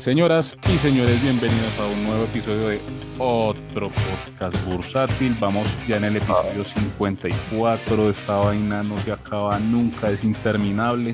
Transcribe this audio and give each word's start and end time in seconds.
Señoras 0.00 0.56
y 0.64 0.78
señores, 0.78 1.22
bienvenidos 1.22 1.78
a 1.78 1.86
un 1.86 2.04
nuevo 2.04 2.24
episodio 2.24 2.68
de 2.68 2.80
otro 3.18 3.90
podcast 3.90 4.72
bursátil. 4.72 5.36
Vamos 5.38 5.68
ya 5.86 5.98
en 5.98 6.04
el 6.04 6.16
episodio 6.16 6.64
54. 6.64 8.08
Esta 8.08 8.36
vaina 8.38 8.82
no 8.82 8.96
se 8.96 9.12
acaba 9.12 9.58
nunca, 9.58 10.08
es 10.08 10.24
interminable. 10.24 11.12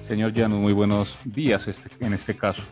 Señor 0.00 0.32
Llano, 0.32 0.56
muy 0.56 0.72
buenos 0.72 1.20
días 1.24 1.68
este, 1.68 1.88
en 2.04 2.12
este 2.12 2.36
caso. 2.36 2.64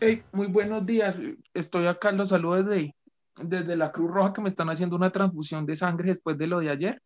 Hey, 0.00 0.22
muy 0.32 0.46
buenos 0.46 0.86
días. 0.86 1.20
Estoy 1.52 1.86
acá, 1.86 2.10
los 2.12 2.30
saludos 2.30 2.64
desde, 2.64 2.96
desde 3.42 3.76
la 3.76 3.92
Cruz 3.92 4.10
Roja 4.10 4.32
que 4.32 4.40
me 4.40 4.48
están 4.48 4.70
haciendo 4.70 4.96
una 4.96 5.10
transfusión 5.10 5.66
de 5.66 5.76
sangre 5.76 6.08
después 6.08 6.38
de 6.38 6.46
lo 6.46 6.60
de 6.60 6.70
ayer. 6.70 7.02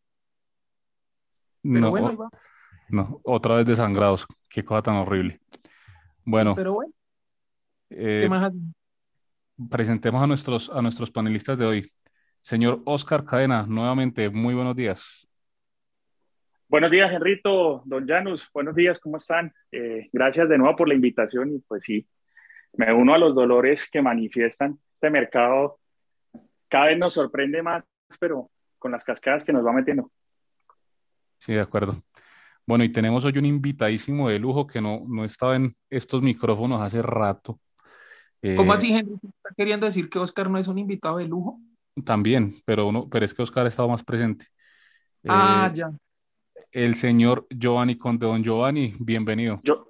Pero 1.61 1.80
no, 1.80 1.91
bueno, 1.91 2.30
no, 2.88 3.20
otra 3.24 3.56
vez 3.56 3.66
desangrados. 3.66 4.28
Qué 4.48 4.64
cosa 4.64 4.83
tan 4.83 4.95
horrible. 4.95 5.41
Bueno. 6.24 6.55
pero 6.55 6.74
bueno. 6.74 6.92
Eh, 7.95 8.28
presentemos 9.70 10.23
a 10.23 10.27
nuestros, 10.27 10.70
a 10.70 10.80
nuestros 10.83 11.10
panelistas 11.10 11.59
de 11.59 11.66
hoy. 11.66 11.92
Señor 12.41 12.83
Oscar 12.84 13.24
Cadena, 13.24 13.66
nuevamente, 13.69 14.28
muy 14.30 14.55
buenos 14.55 14.74
días. 14.74 15.28
Buenos 16.69 16.91
días, 16.91 17.12
Henrito, 17.12 17.83
don 17.84 18.09
Janus, 18.09 18.48
buenos 18.53 18.75
días, 18.75 18.98
¿cómo 18.98 19.19
están? 19.19 19.53
Eh, 19.70 20.08
gracias 20.11 20.48
de 20.48 20.56
nuevo 20.56 20.75
por 20.75 20.89
la 20.89 20.94
invitación 20.94 21.55
y 21.55 21.58
pues 21.58 21.84
sí, 21.84 22.08
me 22.72 22.92
uno 22.94 23.14
a 23.14 23.19
los 23.19 23.34
dolores 23.34 23.91
que 23.91 24.00
manifiestan 24.00 24.78
este 24.94 25.11
mercado. 25.11 25.78
Cada 26.69 26.86
vez 26.86 26.98
nos 26.98 27.12
sorprende 27.12 27.62
más, 27.62 27.84
pero 28.19 28.50
con 28.78 28.91
las 28.91 29.05
cascadas 29.05 29.44
que 29.44 29.53
nos 29.53 29.64
va 29.64 29.72
metiendo. 29.72 30.11
Sí, 31.38 31.53
de 31.53 31.61
acuerdo. 31.61 32.03
Bueno, 32.66 32.84
y 32.84 32.92
tenemos 32.92 33.25
hoy 33.27 33.36
un 33.36 33.44
invitadísimo 33.44 34.31
de 34.31 34.38
lujo 34.38 34.66
que 34.66 34.81
no, 34.81 35.03
no 35.06 35.25
estaba 35.25 35.56
en 35.56 35.75
estos 35.91 36.22
micrófonos 36.22 36.81
hace 36.81 37.03
rato. 37.03 37.61
¿Cómo 38.56 38.72
eh, 38.72 38.74
así, 38.74 38.92
Henry? 38.92 39.14
¿Está 39.14 39.54
queriendo 39.56 39.86
decir 39.86 40.10
que 40.10 40.18
Oscar 40.18 40.50
no 40.50 40.58
es 40.58 40.66
un 40.66 40.78
invitado 40.78 41.18
de 41.18 41.26
lujo? 41.26 41.60
También, 42.04 42.56
pero, 42.64 42.88
uno, 42.88 43.08
pero 43.08 43.24
es 43.24 43.34
que 43.34 43.42
Oscar 43.42 43.66
ha 43.66 43.68
estado 43.68 43.88
más 43.88 44.02
presente. 44.02 44.46
Ah, 45.28 45.70
eh, 45.70 45.76
ya. 45.76 45.92
El 46.72 46.94
señor 46.96 47.46
Giovanni 47.50 47.96
Conde. 47.96 48.26
Don 48.26 48.42
Giovanni, 48.42 48.94
bienvenido. 48.98 49.60
Yo. 49.62 49.88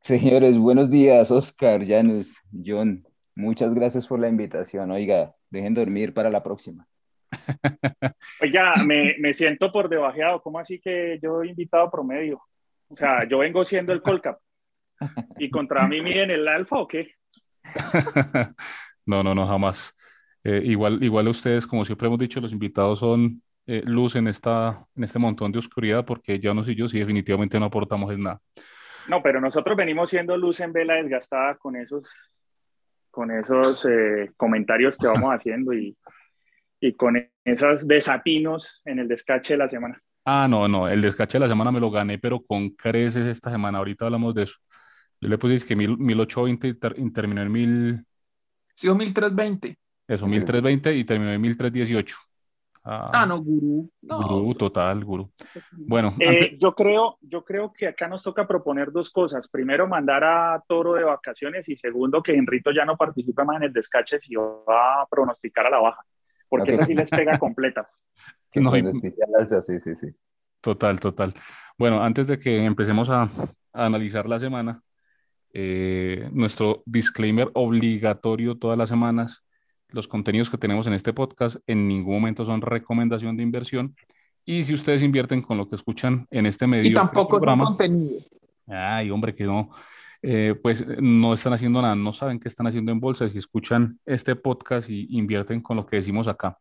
Señores, 0.00 0.58
buenos 0.58 0.90
días, 0.90 1.30
Oscar, 1.30 1.86
Janus, 1.86 2.40
John. 2.52 3.06
Muchas 3.34 3.74
gracias 3.74 4.06
por 4.06 4.18
la 4.18 4.28
invitación. 4.28 4.90
Oiga, 4.90 5.34
dejen 5.48 5.74
dormir 5.74 6.12
para 6.12 6.28
la 6.28 6.42
próxima. 6.42 6.86
Oiga, 8.42 8.74
me, 8.84 9.14
me 9.18 9.32
siento 9.32 9.72
por 9.72 9.88
debajeado. 9.88 10.42
¿Cómo 10.42 10.58
así 10.58 10.80
que 10.80 11.18
yo 11.22 11.42
he 11.42 11.48
invitado 11.48 11.90
promedio? 11.90 12.42
O 12.88 12.96
sea, 12.96 13.26
yo 13.26 13.38
vengo 13.38 13.64
siendo 13.64 13.92
el 13.92 14.02
Colcap. 14.02 14.38
¿Y 15.38 15.48
contra 15.48 15.86
mí 15.86 16.02
miden 16.02 16.30
el 16.30 16.46
alfa 16.48 16.76
o 16.76 16.88
qué? 16.88 17.14
no, 19.06 19.22
no, 19.22 19.34
no, 19.34 19.46
jamás. 19.46 19.94
Eh, 20.42 20.62
igual, 20.64 21.02
igual 21.02 21.28
ustedes, 21.28 21.66
como 21.66 21.84
siempre 21.84 22.06
hemos 22.06 22.18
dicho, 22.18 22.40
los 22.40 22.52
invitados 22.52 22.98
son 22.98 23.42
eh, 23.66 23.82
luz 23.84 24.16
en, 24.16 24.26
esta, 24.26 24.86
en 24.96 25.04
este 25.04 25.18
montón 25.18 25.52
de 25.52 25.58
oscuridad 25.58 26.04
porque 26.04 26.40
ya 26.40 26.54
no 26.54 26.68
y 26.68 26.74
yo 26.74 26.88
sí 26.88 26.98
definitivamente 26.98 27.58
no 27.60 27.66
aportamos 27.66 28.12
en 28.12 28.22
nada. 28.22 28.40
No, 29.08 29.22
pero 29.22 29.40
nosotros 29.40 29.76
venimos 29.76 30.10
siendo 30.10 30.36
luz 30.36 30.60
en 30.60 30.72
vela 30.72 30.94
desgastada 30.94 31.56
con 31.56 31.76
esos, 31.76 32.08
con 33.10 33.30
esos 33.30 33.84
eh, 33.86 34.32
comentarios 34.36 34.96
que 34.96 35.06
vamos 35.06 35.30
haciendo 35.34 35.72
y, 35.72 35.96
y 36.80 36.94
con 36.94 37.16
esos 37.44 37.86
desatinos 37.86 38.80
en 38.84 38.98
el 38.98 39.08
descache 39.08 39.54
de 39.54 39.58
la 39.58 39.68
semana. 39.68 40.00
Ah, 40.24 40.46
no, 40.48 40.68
no, 40.68 40.88
el 40.88 41.00
descache 41.00 41.38
de 41.38 41.40
la 41.40 41.48
semana 41.48 41.70
me 41.70 41.80
lo 41.80 41.90
gané, 41.90 42.18
pero 42.18 42.40
con 42.42 42.70
creces 42.70 43.26
esta 43.26 43.50
semana. 43.50 43.78
Ahorita 43.78 44.04
hablamos 44.04 44.34
de 44.34 44.44
eso. 44.44 44.56
Yo 45.20 45.28
le 45.28 45.38
puse 45.38 45.66
que 45.66 45.76
1820 45.76 46.68
y, 46.68 47.10
terminó 47.10 47.42
en 47.42 47.52
1000. 47.52 48.06
Sí, 48.74 48.88
1320. 48.88 49.78
Eso, 50.08 50.26
1320 50.26 50.96
y 50.96 51.04
terminó 51.04 51.32
en 51.32 51.40
1318. 51.40 52.16
Ah, 52.82 53.10
ah, 53.12 53.26
no, 53.26 53.42
gurú. 53.42 53.90
gurú, 54.00 54.54
total, 54.54 55.04
gurú. 55.04 55.30
Bueno, 55.72 56.14
eh, 56.18 56.56
yo, 56.58 56.74
creo, 56.74 57.18
yo 57.20 57.44
creo 57.44 57.70
que 57.72 57.88
acá 57.88 58.08
nos 58.08 58.22
toca 58.22 58.46
proponer 58.46 58.90
dos 58.90 59.10
cosas. 59.10 59.48
Primero, 59.48 59.86
mandar 59.86 60.24
a 60.24 60.64
Toro 60.66 60.94
de 60.94 61.04
vacaciones 61.04 61.68
y 61.68 61.76
segundo, 61.76 62.22
que 62.22 62.32
Enrito 62.32 62.70
ya 62.72 62.86
no 62.86 62.96
participe 62.96 63.44
más 63.44 63.58
en 63.58 63.64
el 63.64 63.72
descache 63.72 64.18
si 64.18 64.34
va 64.34 65.02
a 65.02 65.06
pronosticar 65.10 65.66
a 65.66 65.70
la 65.70 65.78
baja, 65.78 66.02
porque 66.48 66.72
esa 66.72 66.86
sí 66.86 66.94
les 66.94 67.10
pega 67.10 67.38
completa. 67.38 67.86
No, 68.56 68.72
sí, 69.62 69.78
sí, 69.78 69.94
sí. 69.94 70.08
Total, 70.60 70.98
total. 70.98 71.34
Bueno, 71.78 72.02
antes 72.02 72.26
de 72.26 72.36
que 72.36 72.64
empecemos 72.64 73.08
a, 73.08 73.28
a 73.72 73.86
analizar 73.86 74.28
la 74.28 74.40
semana, 74.40 74.82
eh, 75.52 76.28
nuestro 76.32 76.82
disclaimer 76.86 77.50
obligatorio 77.54 78.56
todas 78.56 78.78
las 78.78 78.88
semanas. 78.88 79.44
Los 79.88 80.06
contenidos 80.06 80.48
que 80.50 80.58
tenemos 80.58 80.86
en 80.86 80.92
este 80.92 81.12
podcast 81.12 81.56
en 81.66 81.88
ningún 81.88 82.14
momento 82.14 82.44
son 82.44 82.60
recomendación 82.60 83.36
de 83.36 83.42
inversión. 83.42 83.96
Y 84.44 84.64
si 84.64 84.74
ustedes 84.74 85.02
invierten 85.02 85.42
con 85.42 85.58
lo 85.58 85.68
que 85.68 85.76
escuchan 85.76 86.26
en 86.30 86.46
este 86.46 86.66
medio. 86.66 86.90
Y 86.90 86.94
tampoco 86.94 87.38
programa, 87.38 87.64
contenido. 87.64 88.20
Ay, 88.66 89.10
hombre, 89.10 89.34
que 89.34 89.44
no. 89.44 89.70
Eh, 90.22 90.54
pues 90.62 90.86
no 91.00 91.34
están 91.34 91.54
haciendo 91.54 91.80
nada, 91.80 91.94
no 91.94 92.12
saben 92.12 92.38
qué 92.38 92.48
están 92.48 92.66
haciendo 92.66 92.92
en 92.92 93.00
bolsa 93.00 93.28
si 93.28 93.38
escuchan 93.38 93.98
este 94.04 94.36
podcast 94.36 94.88
y 94.90 95.06
invierten 95.16 95.62
con 95.62 95.76
lo 95.76 95.86
que 95.86 95.96
decimos 95.96 96.28
acá. 96.28 96.58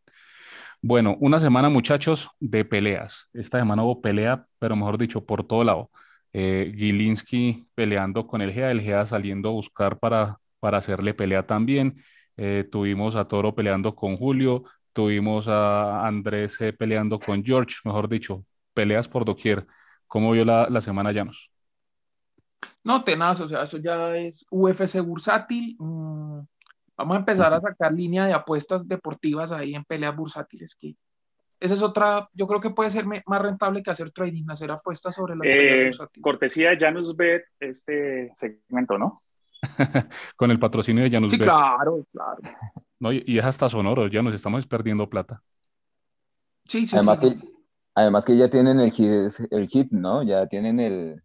Bueno, 0.81 1.17
una 1.19 1.39
semana, 1.39 1.67
muchachos, 1.67 2.29
de 2.39 2.63
peleas. 2.63 3.27
Esta 3.33 3.59
semana 3.59 3.83
hubo 3.83 4.01
pelea, 4.01 4.45
pero 4.59 4.77
mejor 4.77 4.97
dicho, 4.97 5.25
por 5.25 5.45
todo 5.45 5.63
lado 5.63 5.91
eh, 6.33 6.73
Gilinski 6.75 7.67
peleando 7.75 8.27
con 8.27 8.41
el 8.41 8.51
GEA, 8.53 8.71
el 8.71 8.81
GEA 8.81 9.05
saliendo 9.05 9.49
a 9.49 9.51
buscar 9.53 9.99
para, 9.99 10.37
para 10.59 10.77
hacerle 10.77 11.13
pelea 11.13 11.45
también. 11.47 11.95
Eh, 12.37 12.67
tuvimos 12.71 13.15
a 13.15 13.27
Toro 13.27 13.53
peleando 13.55 13.95
con 13.95 14.17
Julio, 14.17 14.63
tuvimos 14.93 15.47
a 15.47 16.07
Andrés 16.07 16.57
peleando 16.77 17.19
con 17.19 17.43
George, 17.43 17.77
mejor 17.83 18.07
dicho, 18.07 18.45
peleas 18.73 19.07
por 19.07 19.25
doquier. 19.25 19.65
¿Cómo 20.07 20.31
vio 20.31 20.45
la, 20.45 20.69
la 20.69 20.81
semana 20.81 21.11
Llanos? 21.11 21.51
No, 22.83 23.03
tenaz, 23.03 23.41
o 23.41 23.49
sea, 23.49 23.63
eso 23.63 23.77
ya 23.77 24.15
es 24.17 24.45
UFC 24.49 24.99
bursátil. 25.01 25.75
Mm, 25.79 26.39
vamos 26.97 27.15
a 27.15 27.19
empezar 27.19 27.53
a 27.53 27.61
sacar 27.61 27.93
línea 27.93 28.25
de 28.25 28.33
apuestas 28.33 28.87
deportivas 28.87 29.51
ahí 29.51 29.75
en 29.75 29.83
peleas 29.83 30.15
bursátiles 30.15 30.75
que 30.75 30.95
esa 31.59 31.73
es 31.73 31.81
otra, 31.81 32.29
yo 32.33 32.47
creo 32.47 32.61
que 32.61 32.69
puede 32.69 32.89
ser 32.89 33.05
más 33.05 33.41
rentable 33.41 33.83
que 33.83 33.91
hacer 33.91 34.11
trading, 34.11 34.45
hacer 34.49 34.71
apuestas 34.71 35.13
sobre 35.13 35.35
la 35.35 35.43
eh, 35.45 35.91
Cortesía 36.21 36.69
de 36.69 36.77
Janus 36.77 37.15
Bet, 37.15 37.43
este 37.59 38.31
segmento, 38.35 38.97
¿no? 38.97 39.23
Con 40.37 40.51
el 40.51 40.59
patrocinio 40.59 41.03
de 41.03 41.11
Janus 41.11 41.33
sí, 41.33 41.37
claro, 41.37 42.05
claro. 42.11 42.39
No, 43.01 43.13
y 43.13 43.39
es 43.39 43.45
hasta 43.45 43.69
sonoro, 43.69 44.07
ya 44.07 44.21
nos 44.21 44.33
estamos 44.33 44.67
perdiendo 44.67 45.09
plata. 45.09 45.41
Sí, 46.65 46.85
sí, 46.85 46.97
además 46.97 47.19
sí. 47.21 47.29
Que, 47.29 47.47
además 47.95 48.25
que 48.25 48.35
ya 48.35 48.49
tienen 48.49 48.77
el 48.81 48.91
hit, 48.91 49.09
el 49.51 49.67
hit 49.67 49.89
¿no? 49.91 50.21
Ya 50.21 50.47
tienen 50.47 50.81
el, 50.81 51.23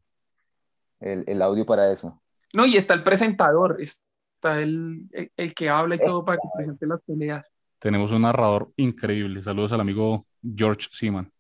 el, 1.01 1.25
el, 1.27 1.43
audio 1.43 1.67
para 1.67 1.91
eso. 1.91 2.23
No, 2.53 2.65
y 2.65 2.77
está 2.77 2.95
el 2.95 3.03
presentador, 3.03 3.79
está 3.81 4.61
el, 4.61 5.09
el, 5.11 5.33
el 5.37 5.53
que 5.53 5.69
habla 5.69 5.97
y 5.97 5.99
todo 5.99 6.25
para 6.25 6.39
que 6.39 6.49
presente 6.57 6.87
las 6.87 7.03
peleas. 7.03 7.45
Tenemos 7.85 8.13
un 8.13 8.23
narrador 8.23 8.73
increíble. 8.79 9.43
Saludos 9.43 9.73
al 9.73 9.83
amigo 9.83 10.27
George 10.43 10.89
Seaman. 10.91 11.31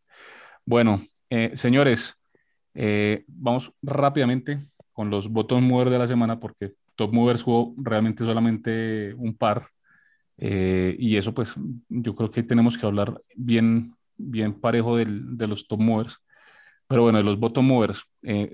Bueno, 0.66 1.00
eh, 1.30 1.52
señores, 1.54 2.20
eh, 2.74 3.24
vamos 3.28 3.72
rápidamente 3.80 4.62
con 4.92 5.08
los 5.08 5.30
bottom 5.30 5.66
movers 5.66 5.90
de 5.90 5.98
la 5.98 6.06
semana 6.06 6.38
porque 6.38 6.74
top 6.96 7.14
movers 7.14 7.42
jugó 7.42 7.74
realmente 7.78 8.26
solamente 8.26 9.14
un 9.14 9.34
par. 9.34 9.68
Eh, 10.36 10.94
y 10.98 11.16
eso 11.16 11.32
pues 11.32 11.54
yo 11.88 12.14
creo 12.14 12.28
que 12.28 12.42
tenemos 12.42 12.76
que 12.76 12.84
hablar 12.84 13.22
bien, 13.34 13.94
bien 14.14 14.52
parejo 14.52 14.98
del, 14.98 15.38
de 15.38 15.46
los 15.46 15.66
top 15.66 15.80
movers. 15.80 16.18
Pero 16.86 17.04
bueno, 17.04 17.16
de 17.16 17.24
los 17.24 17.40
bottom 17.40 17.66
movers, 17.66 18.04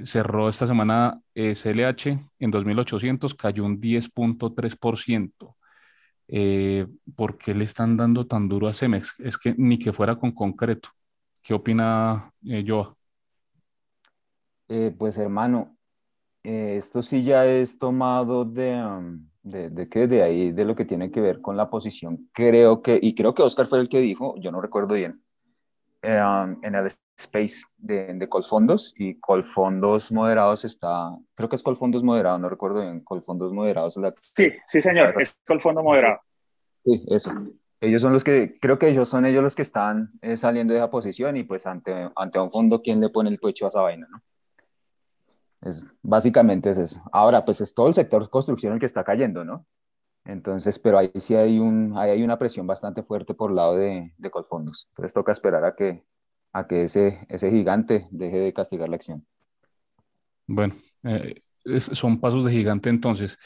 cerró 0.04 0.48
esta 0.48 0.64
semana 0.64 1.20
SLH 1.34 2.06
en 2.38 2.52
2.800, 2.52 3.34
cayó 3.34 3.64
un 3.64 3.80
10.3% 3.80 5.56
eh, 6.32 6.86
¿por 7.16 7.36
qué 7.36 7.54
le 7.54 7.64
están 7.64 7.96
dando 7.96 8.26
tan 8.26 8.48
duro 8.48 8.68
a 8.68 8.74
Cemex? 8.74 9.18
Es 9.20 9.36
que 9.36 9.54
ni 9.56 9.78
que 9.78 9.92
fuera 9.92 10.16
con 10.16 10.32
concreto. 10.32 10.90
¿Qué 11.42 11.54
opina 11.54 12.32
eh, 12.44 12.64
Joa? 12.66 12.94
Eh, 14.68 14.94
pues 14.96 15.18
hermano, 15.18 15.76
eh, 16.44 16.76
esto 16.78 17.02
sí 17.02 17.22
ya 17.22 17.46
es 17.46 17.78
tomado 17.78 18.44
de, 18.44 18.80
de, 19.42 19.70
de, 19.70 19.88
qué, 19.88 20.06
de 20.06 20.22
ahí, 20.22 20.52
de 20.52 20.64
lo 20.64 20.76
que 20.76 20.84
tiene 20.84 21.10
que 21.10 21.20
ver 21.20 21.40
con 21.40 21.56
la 21.56 21.70
posición. 21.70 22.30
Creo 22.32 22.82
que, 22.82 22.98
y 23.02 23.14
creo 23.14 23.34
que 23.34 23.42
Oscar 23.42 23.66
fue 23.66 23.80
el 23.80 23.88
que 23.88 24.00
dijo, 24.00 24.36
yo 24.38 24.52
no 24.52 24.60
recuerdo 24.60 24.94
bien, 24.94 25.22
um, 26.02 26.58
en 26.62 26.74
el 26.74 26.86
space 27.18 27.64
de, 27.76 28.14
de 28.14 28.28
Colfondos 28.28 28.94
y 28.96 29.18
Colfondos 29.20 30.10
moderados 30.10 30.64
está, 30.64 31.16
creo 31.34 31.48
que 31.48 31.56
es 31.56 31.62
Colfondos 31.62 32.02
moderado, 32.02 32.38
no 32.38 32.48
recuerdo 32.48 32.80
bien, 32.80 33.00
Colfondos 33.00 33.52
moderados. 33.52 33.96
La, 33.96 34.14
sí, 34.20 34.52
sí 34.66 34.80
señor, 34.80 35.14
es 35.20 35.34
Colfondo 35.46 35.82
moderado. 35.82 36.20
Sí, 36.84 37.04
eso. 37.08 37.32
Ellos 37.82 38.02
son 38.02 38.12
los 38.12 38.24
que, 38.24 38.58
creo 38.60 38.78
que 38.78 38.88
ellos 38.88 39.08
son 39.08 39.24
ellos 39.24 39.42
los 39.42 39.56
que 39.56 39.62
están 39.62 40.10
eh, 40.20 40.36
saliendo 40.36 40.74
de 40.74 40.80
esa 40.80 40.90
posición 40.90 41.36
y 41.36 41.44
pues 41.44 41.66
ante, 41.66 42.10
ante 42.14 42.38
un 42.38 42.50
fondo, 42.50 42.82
¿quién 42.82 43.00
le 43.00 43.08
pone 43.08 43.30
el 43.30 43.38
pecho 43.38 43.64
a 43.64 43.68
esa 43.68 43.80
vaina, 43.80 44.06
no? 44.10 44.22
Es, 45.62 45.84
básicamente 46.02 46.70
es 46.70 46.78
eso. 46.78 47.02
Ahora, 47.12 47.44
pues 47.44 47.60
es 47.60 47.74
todo 47.74 47.88
el 47.88 47.94
sector 47.94 48.28
construcción 48.30 48.74
el 48.74 48.80
que 48.80 48.86
está 48.86 49.04
cayendo, 49.04 49.44
¿no? 49.44 49.66
Entonces, 50.30 50.78
pero 50.78 50.96
ahí 50.96 51.10
sí 51.16 51.34
hay, 51.34 51.58
un, 51.58 51.98
ahí 51.98 52.10
hay 52.10 52.22
una 52.22 52.38
presión 52.38 52.64
bastante 52.64 53.02
fuerte 53.02 53.34
por 53.34 53.50
lado 53.52 53.74
de, 53.74 54.14
de 54.16 54.30
Colfondos. 54.30 54.86
Entonces 54.90 55.12
toca 55.12 55.32
esperar 55.32 55.64
a 55.64 55.74
que, 55.74 56.04
a 56.52 56.68
que 56.68 56.84
ese, 56.84 57.26
ese 57.28 57.50
gigante 57.50 58.06
deje 58.12 58.38
de 58.38 58.52
castigar 58.52 58.88
la 58.88 58.94
acción. 58.94 59.26
Bueno, 60.46 60.74
eh, 61.02 61.34
son 61.78 62.20
pasos 62.20 62.44
de 62.44 62.52
gigante 62.52 62.90
entonces. 62.90 63.38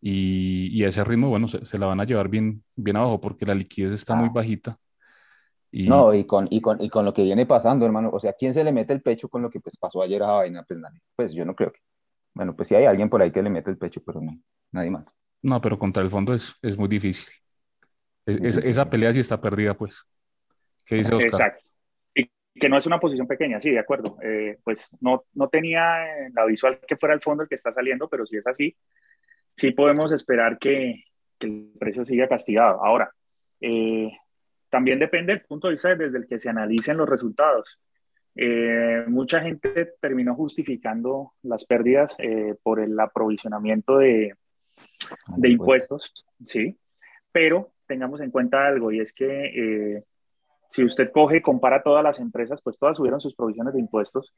Y, 0.00 0.66
y 0.76 0.82
a 0.82 0.88
ese 0.88 1.04
ritmo, 1.04 1.28
bueno, 1.28 1.46
se, 1.46 1.64
se, 1.64 1.78
la 1.78 1.86
van 1.86 2.00
a 2.00 2.04
llevar 2.04 2.28
bien, 2.28 2.64
bien 2.74 2.96
abajo 2.96 3.20
porque 3.20 3.46
la 3.46 3.54
liquidez 3.54 3.92
está 3.92 4.16
muy 4.16 4.26
ah. 4.26 4.32
bajita. 4.34 4.74
Y... 5.70 5.88
No, 5.88 6.12
y 6.12 6.24
con, 6.24 6.48
y, 6.50 6.60
con, 6.60 6.82
y 6.82 6.90
con 6.90 7.04
lo 7.04 7.14
que 7.14 7.22
viene 7.22 7.46
pasando, 7.46 7.86
hermano, 7.86 8.10
o 8.12 8.18
sea, 8.18 8.32
¿quién 8.32 8.52
se 8.52 8.64
le 8.64 8.72
mete 8.72 8.92
el 8.92 9.00
pecho 9.00 9.28
con 9.28 9.42
lo 9.42 9.48
que 9.48 9.60
pues, 9.60 9.76
pasó 9.76 10.02
ayer 10.02 10.20
a 10.24 10.32
vaina? 10.32 10.64
Pues 10.66 10.80
nadie, 10.80 11.00
pues 11.14 11.32
yo 11.34 11.44
no 11.44 11.54
creo 11.54 11.70
que, 11.70 11.78
bueno, 12.34 12.56
pues 12.56 12.66
sí 12.66 12.74
hay 12.74 12.86
alguien 12.86 13.08
por 13.08 13.22
ahí 13.22 13.30
que 13.30 13.42
le 13.42 13.48
mete 13.48 13.70
el 13.70 13.78
pecho, 13.78 14.02
pero 14.04 14.20
no, 14.20 14.36
nadie 14.72 14.90
más. 14.90 15.16
No, 15.42 15.60
pero 15.60 15.78
contra 15.78 16.02
el 16.02 16.10
fondo 16.10 16.32
es, 16.34 16.54
es 16.62 16.78
muy 16.78 16.88
difícil. 16.88 17.28
Es, 18.24 18.56
esa 18.58 18.88
pelea 18.88 19.12
sí 19.12 19.20
está 19.20 19.40
perdida, 19.40 19.74
pues. 19.74 20.04
¿Qué 20.86 20.96
dice 20.96 21.14
Oscar? 21.14 21.26
Exacto. 21.26 21.64
Y 22.14 22.30
que 22.54 22.68
no 22.68 22.78
es 22.78 22.86
una 22.86 23.00
posición 23.00 23.26
pequeña, 23.26 23.60
sí, 23.60 23.70
de 23.70 23.80
acuerdo. 23.80 24.18
Eh, 24.22 24.58
pues 24.62 24.90
no, 25.00 25.24
no 25.34 25.48
tenía 25.48 26.26
en 26.26 26.32
la 26.34 26.44
visual 26.44 26.78
que 26.86 26.96
fuera 26.96 27.14
el 27.14 27.20
fondo 27.20 27.42
el 27.42 27.48
que 27.48 27.56
está 27.56 27.72
saliendo, 27.72 28.08
pero 28.08 28.24
si 28.24 28.36
es 28.36 28.46
así, 28.46 28.76
sí 29.52 29.72
podemos 29.72 30.12
esperar 30.12 30.58
que, 30.58 31.04
que 31.38 31.46
el 31.48 31.72
precio 31.78 32.04
siga 32.04 32.28
castigado. 32.28 32.84
Ahora, 32.84 33.12
eh, 33.60 34.12
también 34.70 35.00
depende 35.00 35.32
del 35.32 35.42
punto 35.42 35.66
de 35.66 35.74
vista 35.74 35.94
desde 35.94 36.18
el 36.18 36.28
que 36.28 36.38
se 36.38 36.48
analicen 36.48 36.96
los 36.96 37.08
resultados. 37.08 37.80
Eh, 38.36 39.04
mucha 39.08 39.40
gente 39.40 39.94
terminó 40.00 40.34
justificando 40.36 41.32
las 41.42 41.66
pérdidas 41.66 42.16
por 42.62 42.80
el 42.80 42.98
aprovisionamiento 42.98 43.98
de, 43.98 44.34
de 45.36 45.50
impuestos, 45.50 46.12
sí, 46.44 46.78
pero 47.30 47.72
tengamos 47.86 48.20
en 48.20 48.30
cuenta 48.30 48.66
algo 48.66 48.92
y 48.92 49.00
es 49.00 49.12
que 49.12 49.96
eh, 49.96 50.04
si 50.70 50.84
usted 50.84 51.10
coge 51.12 51.38
y 51.38 51.42
compara 51.42 51.82
todas 51.82 52.02
las 52.02 52.18
empresas, 52.18 52.60
pues 52.62 52.78
todas 52.78 52.96
subieron 52.96 53.20
sus 53.20 53.34
provisiones 53.34 53.74
de 53.74 53.80
impuestos 53.80 54.34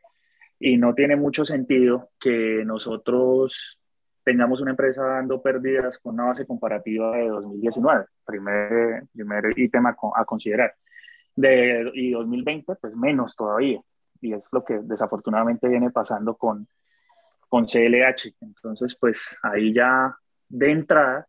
y 0.58 0.76
no 0.76 0.94
tiene 0.94 1.16
mucho 1.16 1.44
sentido 1.44 2.10
que 2.18 2.62
nosotros 2.64 3.78
tengamos 4.24 4.60
una 4.60 4.70
empresa 4.70 5.04
dando 5.04 5.42
pérdidas 5.42 5.98
con 5.98 6.14
una 6.14 6.24
base 6.24 6.46
comparativa 6.46 7.16
de 7.16 7.28
2019, 7.28 8.06
primer, 8.24 9.04
primer 9.12 9.58
ítem 9.58 9.86
a, 9.86 9.96
a 10.16 10.24
considerar. 10.24 10.74
De, 11.36 11.90
y 11.94 12.12
2020, 12.12 12.76
pues 12.76 12.96
menos 12.96 13.36
todavía. 13.36 13.80
Y 14.20 14.32
es 14.32 14.46
lo 14.50 14.64
que 14.64 14.80
desafortunadamente 14.82 15.68
viene 15.68 15.90
pasando 15.90 16.36
con, 16.36 16.66
con 17.48 17.66
CLH. 17.66 18.34
Entonces, 18.40 18.96
pues 18.98 19.36
ahí 19.42 19.74
ya 19.74 20.16
de 20.48 20.70
entrada 20.70 21.28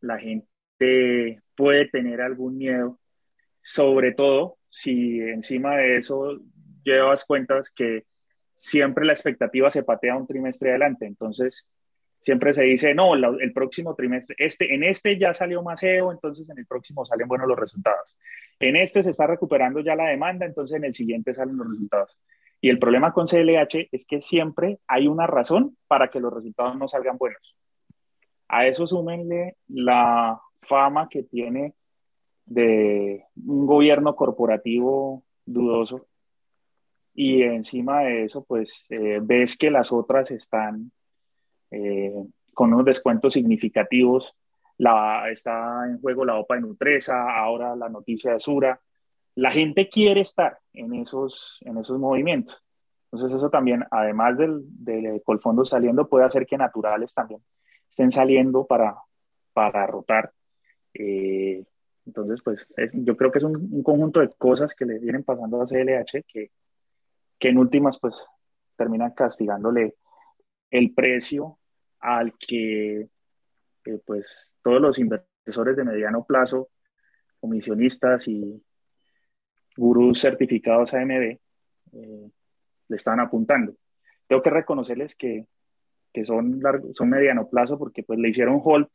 la 0.00 0.18
gente 0.18 1.42
puede 1.56 1.88
tener 1.88 2.20
algún 2.20 2.56
miedo, 2.56 2.98
sobre 3.62 4.12
todo 4.12 4.58
si 4.70 5.20
encima 5.20 5.76
de 5.76 5.98
eso 5.98 6.40
llevas 6.84 7.24
cuentas 7.24 7.70
que 7.70 8.04
siempre 8.56 9.04
la 9.04 9.12
expectativa 9.12 9.70
se 9.70 9.82
patea 9.82 10.16
un 10.16 10.26
trimestre 10.26 10.70
adelante. 10.70 11.06
Entonces, 11.06 11.66
siempre 12.20 12.52
se 12.52 12.64
dice, 12.64 12.94
no, 12.94 13.14
el 13.14 13.52
próximo 13.52 13.94
trimestre, 13.94 14.36
este, 14.38 14.74
en 14.74 14.84
este 14.84 15.18
ya 15.18 15.32
salió 15.32 15.62
más 15.62 15.82
EO, 15.82 16.12
entonces 16.12 16.48
en 16.48 16.58
el 16.58 16.66
próximo 16.66 17.04
salen 17.04 17.28
buenos 17.28 17.48
los 17.48 17.58
resultados. 17.58 18.16
En 18.60 18.76
este 18.76 19.02
se 19.02 19.10
está 19.10 19.26
recuperando 19.26 19.80
ya 19.80 19.94
la 19.94 20.08
demanda, 20.08 20.44
entonces 20.44 20.76
en 20.76 20.84
el 20.84 20.94
siguiente 20.94 21.34
salen 21.34 21.56
los 21.56 21.68
resultados. 21.70 22.18
Y 22.60 22.70
el 22.70 22.78
problema 22.78 23.12
con 23.12 23.26
CLH 23.26 23.88
es 23.92 24.04
que 24.04 24.20
siempre 24.20 24.78
hay 24.88 25.06
una 25.06 25.26
razón 25.26 25.76
para 25.86 26.08
que 26.08 26.18
los 26.18 26.32
resultados 26.32 26.76
no 26.76 26.88
salgan 26.88 27.16
buenos. 27.16 27.56
A 28.48 28.66
eso 28.66 28.86
súmenle 28.86 29.56
la 29.68 30.40
fama 30.62 31.08
que 31.08 31.22
tiene 31.22 31.74
de 32.46 33.26
un 33.36 33.66
gobierno 33.66 34.16
corporativo 34.16 35.22
dudoso 35.44 36.06
y 37.14 37.42
encima 37.42 38.04
de 38.04 38.24
eso, 38.24 38.44
pues 38.44 38.86
eh, 38.90 39.18
ves 39.20 39.58
que 39.58 39.72
las 39.72 39.92
otras 39.92 40.30
están 40.30 40.92
eh, 41.70 42.14
con 42.54 42.72
unos 42.72 42.86
descuentos 42.86 43.34
significativos. 43.34 44.36
La, 44.76 45.28
está 45.28 45.84
en 45.88 46.00
juego 46.00 46.24
la 46.24 46.38
OPA 46.38 46.54
de 46.54 46.60
Nutresa, 46.60 47.36
ahora 47.36 47.74
la 47.74 47.88
noticia 47.88 48.34
de 48.34 48.38
Sura. 48.38 48.80
La 49.34 49.50
gente 49.50 49.88
quiere 49.88 50.20
estar 50.20 50.58
en 50.72 50.94
esos, 50.94 51.58
en 51.62 51.78
esos 51.78 51.98
movimientos. 51.98 52.62
Entonces 53.10 53.36
eso 53.36 53.50
también, 53.50 53.84
además 53.90 54.38
del, 54.38 54.60
del 54.64 55.20
Colfondo 55.24 55.64
saliendo, 55.64 56.08
puede 56.08 56.24
hacer 56.24 56.46
que 56.46 56.56
naturales 56.56 57.12
también 57.12 57.42
estén 57.98 58.12
saliendo 58.12 58.64
para, 58.64 58.96
para 59.52 59.84
rotar. 59.88 60.32
Eh, 60.94 61.64
entonces, 62.06 62.40
pues 62.44 62.64
yo 62.94 63.16
creo 63.16 63.32
que 63.32 63.38
es 63.38 63.44
un, 63.44 63.56
un, 63.56 63.82
conjunto 63.82 64.20
de 64.20 64.30
cosas 64.38 64.72
que 64.72 64.84
le 64.86 65.00
vienen 65.00 65.24
pasando 65.24 65.60
a 65.60 65.66
CLH 65.66 66.22
que, 66.26 66.52
que 67.40 67.48
en 67.48 67.58
últimas, 67.58 67.98
pues 67.98 68.14
terminan 68.76 69.10
castigándole 69.10 69.96
el 70.70 70.94
precio 70.94 71.58
al 71.98 72.34
que 72.38 73.08
pues 74.04 74.52
todos 74.62 74.80
los 74.80 74.98
inversores 74.98 75.76
de 75.76 75.84
mediano 75.84 76.24
plazo, 76.24 76.68
comisionistas 77.40 78.28
y 78.28 78.62
gurús 79.76 80.20
certificados 80.20 80.94
AMD 80.94 81.10
eh, 81.12 81.38
le 81.92 82.96
están 82.96 83.18
apuntando. 83.18 83.74
Tengo 84.28 84.42
que 84.42 84.50
reconocerles 84.50 85.16
que, 85.16 85.46
que 86.12 86.24
son, 86.24 86.60
son 86.92 87.10
mediano 87.10 87.48
plazo 87.48 87.78
porque 87.78 88.02
pues 88.02 88.18
le 88.18 88.28
hicieron 88.28 88.60
hold 88.62 88.86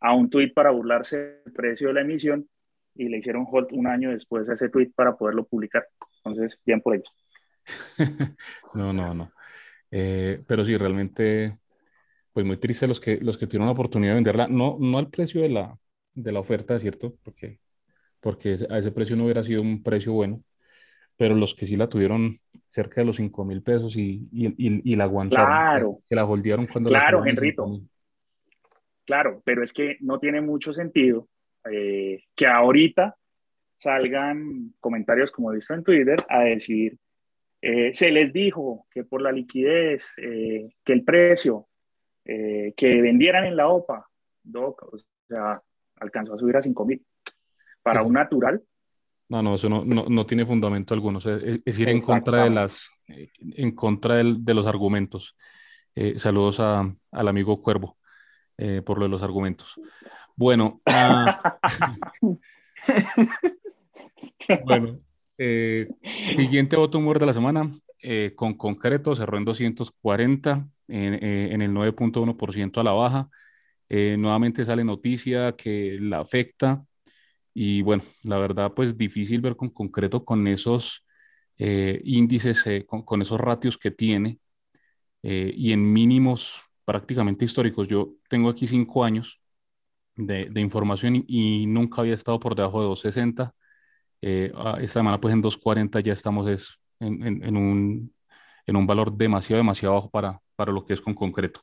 a 0.00 0.14
un 0.14 0.30
tweet 0.30 0.52
para 0.52 0.70
burlarse 0.70 1.40
del 1.44 1.52
precio 1.52 1.88
de 1.88 1.94
la 1.94 2.00
emisión 2.02 2.48
y 2.94 3.08
le 3.08 3.18
hicieron 3.18 3.46
hold 3.50 3.68
un 3.72 3.86
año 3.86 4.10
después 4.10 4.48
a 4.48 4.54
ese 4.54 4.68
tweet 4.68 4.90
para 4.94 5.16
poderlo 5.16 5.46
publicar. 5.46 5.86
Entonces, 6.24 6.58
bien 6.64 6.80
por 6.80 6.96
ellos. 6.96 7.14
no, 8.74 8.92
no, 8.92 9.14
no. 9.14 9.32
Eh, 9.90 10.42
pero 10.46 10.64
sí, 10.64 10.76
realmente, 10.76 11.58
pues 12.32 12.44
muy 12.44 12.56
triste 12.58 12.86
los 12.86 13.00
que, 13.00 13.18
los 13.18 13.38
que 13.38 13.46
tienen 13.46 13.66
la 13.66 13.72
oportunidad 13.72 14.12
de 14.12 14.16
venderla, 14.16 14.48
no, 14.48 14.76
no 14.80 14.98
al 14.98 15.10
precio 15.10 15.42
de 15.42 15.48
la, 15.48 15.78
de 16.14 16.32
la 16.32 16.40
oferta, 16.40 16.78
¿cierto? 16.78 17.16
Porque, 17.22 17.60
porque 18.20 18.56
a 18.68 18.78
ese 18.78 18.92
precio 18.92 19.16
no 19.16 19.24
hubiera 19.24 19.44
sido 19.44 19.62
un 19.62 19.82
precio 19.82 20.12
bueno, 20.12 20.42
pero 21.16 21.34
los 21.34 21.54
que 21.54 21.66
sí 21.66 21.76
la 21.76 21.88
tuvieron 21.88 22.40
cerca 22.68 23.00
de 23.00 23.06
los 23.06 23.16
5 23.16 23.44
mil 23.44 23.62
pesos 23.62 23.96
y, 23.96 24.28
y, 24.32 24.92
y, 24.92 24.96
la 24.96 25.04
aguantaron, 25.04 25.46
claro. 25.46 25.98
que 26.08 26.14
la 26.14 26.24
holdearon 26.24 26.66
cuando 26.66 26.90
Claro, 26.90 27.24
Henrito. 27.24 27.80
Claro, 29.04 29.42
pero 29.44 29.62
es 29.62 29.72
que 29.72 29.96
no 30.00 30.18
tiene 30.18 30.40
mucho 30.40 30.74
sentido 30.74 31.28
eh, 31.70 32.24
que 32.34 32.46
ahorita 32.46 33.16
salgan 33.78 34.74
comentarios 34.80 35.30
como 35.30 35.50
he 35.50 35.56
visto 35.56 35.72
en 35.72 35.82
Twitter 35.82 36.18
a 36.28 36.40
decir 36.40 36.96
eh, 37.60 37.92
se 37.94 38.10
les 38.10 38.32
dijo 38.32 38.86
que 38.90 39.04
por 39.04 39.22
la 39.22 39.32
liquidez, 39.32 40.12
eh, 40.18 40.68
que 40.84 40.92
el 40.92 41.04
precio, 41.04 41.66
que 42.24 43.00
vendieran 43.00 43.46
en 43.46 43.56
la 43.56 43.68
OPA, 43.68 44.06
o 44.54 44.76
sea, 45.26 45.62
alcanzó 45.96 46.34
a 46.34 46.36
subir 46.36 46.58
a 46.58 46.62
5 46.62 46.84
mil. 46.84 47.02
Para 47.82 48.02
un 48.02 48.12
natural. 48.12 48.62
No, 49.28 49.42
no, 49.42 49.56
eso 49.56 49.68
no, 49.68 49.84
no, 49.84 50.26
tiene 50.26 50.46
fundamento 50.46 50.94
alguno. 50.94 51.18
es, 51.18 51.78
ir 51.78 51.88
en 51.88 52.00
contra 52.00 52.44
de 52.44 52.50
las, 52.50 52.88
en 53.06 53.74
contra 53.74 54.16
de 54.16 54.54
los 54.54 54.66
argumentos. 54.66 55.36
saludos 56.16 56.60
a, 56.60 56.90
al 57.12 57.28
amigo 57.28 57.60
Cuervo 57.60 57.98
por 58.84 58.98
lo 58.98 59.04
de 59.04 59.10
los 59.10 59.22
argumentos. 59.22 59.78
Bueno, 60.38 60.80
ah, 60.86 61.58
bueno, 64.64 65.00
eh, 65.36 65.88
siguiente 66.30 66.76
voto 66.76 66.98
humor 66.98 67.18
de 67.18 67.26
la 67.26 67.32
semana, 67.32 67.68
eh, 68.00 68.34
con 68.36 68.54
concreto, 68.54 69.16
cerró 69.16 69.38
en 69.38 69.44
240, 69.44 70.68
en, 70.86 71.14
eh, 71.14 71.52
en 71.52 71.62
el 71.62 71.72
9.1% 71.72 72.80
a 72.80 72.84
la 72.84 72.92
baja. 72.92 73.28
nuevamente 73.88 74.64
sale 74.64 74.84
noticia 74.84 75.56
que 75.56 75.98
la 76.00 76.20
afecta 76.20 76.84
y 77.58 77.82
bueno, 77.82 78.04
la 78.22 78.38
verdad 78.38 78.72
pues 78.74 78.96
difícil 78.96 79.40
ver 79.40 79.56
con 79.56 79.70
concreto 79.70 80.24
con 80.24 80.46
esos 80.46 81.04
índices, 81.58 82.64
con, 82.86 83.02
con, 83.02 83.20
esos 83.22 83.40
ratios 83.40 83.76
que 83.76 83.90
tiene 83.90 84.38
y 85.22 85.72
en 85.72 85.92
mínimos 85.92 86.60
prácticamente 86.84 87.44
históricos. 87.44 87.88
Yo 87.88 88.14
tengo 88.28 88.48
aquí 88.48 88.66
cinco 88.68 89.04
años 89.04 89.40
de, 90.18 90.60
información 90.60 91.24
y, 91.26 91.66
nunca 91.66 92.02
había 92.02 92.14
estado 92.14 92.40
por 92.40 92.54
debajo 92.54 92.80
de 92.80 92.88
260 92.88 93.54
eh, 94.22 94.52
ah, 94.56 94.78
esta 94.80 95.00
semana 95.00 95.20
pues 95.20 95.34
en 95.34 95.42
2.40 95.42 96.00
ya 96.02 96.12
estamos 96.12 96.48
es, 96.48 96.80
en, 97.00 97.22
en, 97.44 97.56
un, 97.56 98.12
en, 98.66 98.76
un, 98.76 98.86
valor 98.86 99.16
demasiado, 99.16 99.58
demasiado 99.58 99.94
bajo 99.94 100.10
para, 100.10 100.40
para 100.56 100.72
lo 100.72 100.84
que 100.84 100.94
es 100.94 101.00
con 101.00 101.14
concreto. 101.14 101.60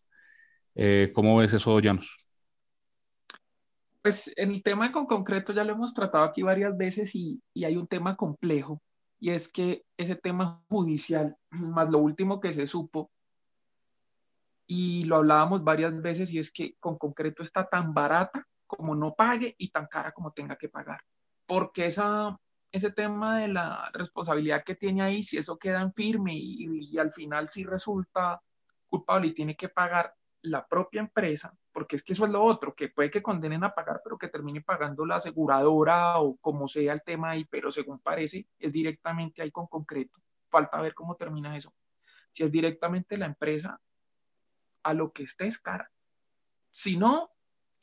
Eh, 0.76 1.12
¿Cómo 1.14 1.38
ves 1.38 1.54
eso, 1.54 1.80
Llanos? 1.80 2.25
Pues 4.06 4.32
el 4.36 4.62
tema 4.62 4.92
con 4.92 5.08
concreto 5.08 5.52
ya 5.52 5.64
lo 5.64 5.74
hemos 5.74 5.96
tratado 5.96 6.26
aquí 6.26 6.44
varias 6.44 6.78
veces 6.78 7.16
y, 7.16 7.42
y 7.56 7.66
hay 7.66 7.76
un 7.76 7.88
tema 7.88 8.16
complejo 8.16 8.80
y 9.20 9.32
es 9.32 9.52
que 9.52 9.84
ese 9.98 10.16
tema 10.16 10.64
judicial, 10.70 11.36
más 11.50 11.90
lo 11.90 11.98
último 11.98 12.40
que 12.40 12.52
se 12.52 12.68
supo, 12.68 13.10
y 14.68 15.06
lo 15.06 15.16
hablábamos 15.16 15.64
varias 15.64 16.00
veces 16.04 16.32
y 16.32 16.38
es 16.38 16.52
que 16.52 16.76
con 16.80 17.00
concreto 17.00 17.42
está 17.42 17.68
tan 17.68 17.96
barata 17.96 18.46
como 18.68 18.94
no 18.94 19.16
pague 19.16 19.56
y 19.58 19.72
tan 19.72 19.88
cara 19.88 20.12
como 20.12 20.32
tenga 20.34 20.56
que 20.56 20.70
pagar. 20.70 21.02
Porque 21.48 21.88
esa, 21.88 22.40
ese 22.72 22.92
tema 22.92 23.40
de 23.40 23.48
la 23.48 23.90
responsabilidad 23.92 24.64
que 24.64 24.76
tiene 24.76 25.02
ahí, 25.02 25.24
si 25.24 25.40
eso 25.40 25.58
queda 25.58 25.82
en 25.82 25.92
firme 25.96 26.36
y, 26.36 26.92
y 26.92 26.98
al 27.00 27.12
final 27.12 27.50
si 27.50 27.64
resulta 27.64 28.40
culpable 28.86 29.30
y 29.30 29.34
tiene 29.34 29.56
que 29.56 29.70
pagar 29.70 30.14
la 30.46 30.66
propia 30.66 31.02
empresa, 31.02 31.56
porque 31.72 31.96
es 31.96 32.04
que 32.04 32.14
eso 32.14 32.26
es 32.26 32.32
lo 32.32 32.44
otro, 32.44 32.74
que 32.74 32.90
puede 32.90 33.12
que 33.12 33.22
condenen 33.22 33.64
a 33.64 33.74
pagar, 33.74 34.02
pero 34.04 34.18
que 34.18 34.28
termine 34.28 34.62
pagando 34.62 35.06
la 35.06 35.16
aseguradora 35.16 36.20
o 36.20 36.38
como 36.38 36.68
sea 36.68 36.94
el 36.94 37.02
tema 37.04 37.32
ahí, 37.32 37.46
pero 37.46 37.72
según 37.72 38.00
parece, 38.00 38.48
es 38.60 38.72
directamente 38.72 39.42
ahí 39.42 39.52
con 39.52 39.68
concreto. 39.68 40.20
Falta 40.50 40.82
ver 40.82 40.94
cómo 40.94 41.16
termina 41.16 41.56
eso. 41.58 41.74
Si 42.32 42.44
es 42.44 42.52
directamente 42.52 43.18
la 43.18 43.26
empresa, 43.26 43.80
a 44.84 44.94
lo 44.94 45.12
que 45.12 45.24
esté 45.24 45.48
es 45.48 45.60
cara. 45.60 45.92
Si 46.72 46.98
no, 46.98 47.32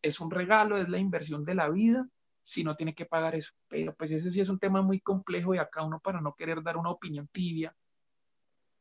es 0.00 0.20
un 0.20 0.30
regalo, 0.30 0.78
es 0.78 0.88
la 0.88 0.98
inversión 0.98 1.44
de 1.44 1.54
la 1.54 1.68
vida, 1.68 2.08
si 2.42 2.64
no 2.64 2.76
tiene 2.76 2.94
que 2.94 3.06
pagar 3.06 3.34
eso. 3.34 3.52
Pero 3.68 3.94
pues 3.94 4.10
ese 4.10 4.30
sí 4.30 4.40
es 4.40 4.48
un 4.48 4.58
tema 4.58 4.82
muy 4.82 5.00
complejo 5.00 5.54
y 5.54 5.58
acá 5.58 5.82
uno 5.82 6.00
para 6.00 6.20
no 6.20 6.34
querer 6.34 6.62
dar 6.62 6.76
una 6.76 6.90
opinión 6.90 7.28
tibia, 7.28 7.74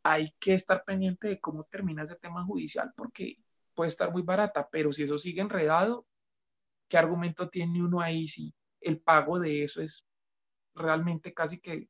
hay 0.03 0.33
que 0.39 0.53
estar 0.53 0.83
pendiente 0.83 1.27
de 1.27 1.39
cómo 1.39 1.63
termina 1.65 2.03
ese 2.03 2.15
tema 2.15 2.43
judicial 2.43 2.91
porque 2.95 3.37
puede 3.73 3.89
estar 3.89 4.11
muy 4.11 4.21
barata, 4.21 4.67
pero 4.71 4.91
si 4.91 5.03
eso 5.03 5.17
sigue 5.17 5.41
enredado, 5.41 6.05
¿qué 6.87 6.97
argumento 6.97 7.49
tiene 7.49 7.83
uno 7.83 8.01
ahí 8.01 8.27
si 8.27 8.53
el 8.81 8.99
pago 8.99 9.39
de 9.39 9.63
eso 9.63 9.81
es 9.81 10.07
realmente 10.75 11.33
casi 11.33 11.59
que 11.59 11.89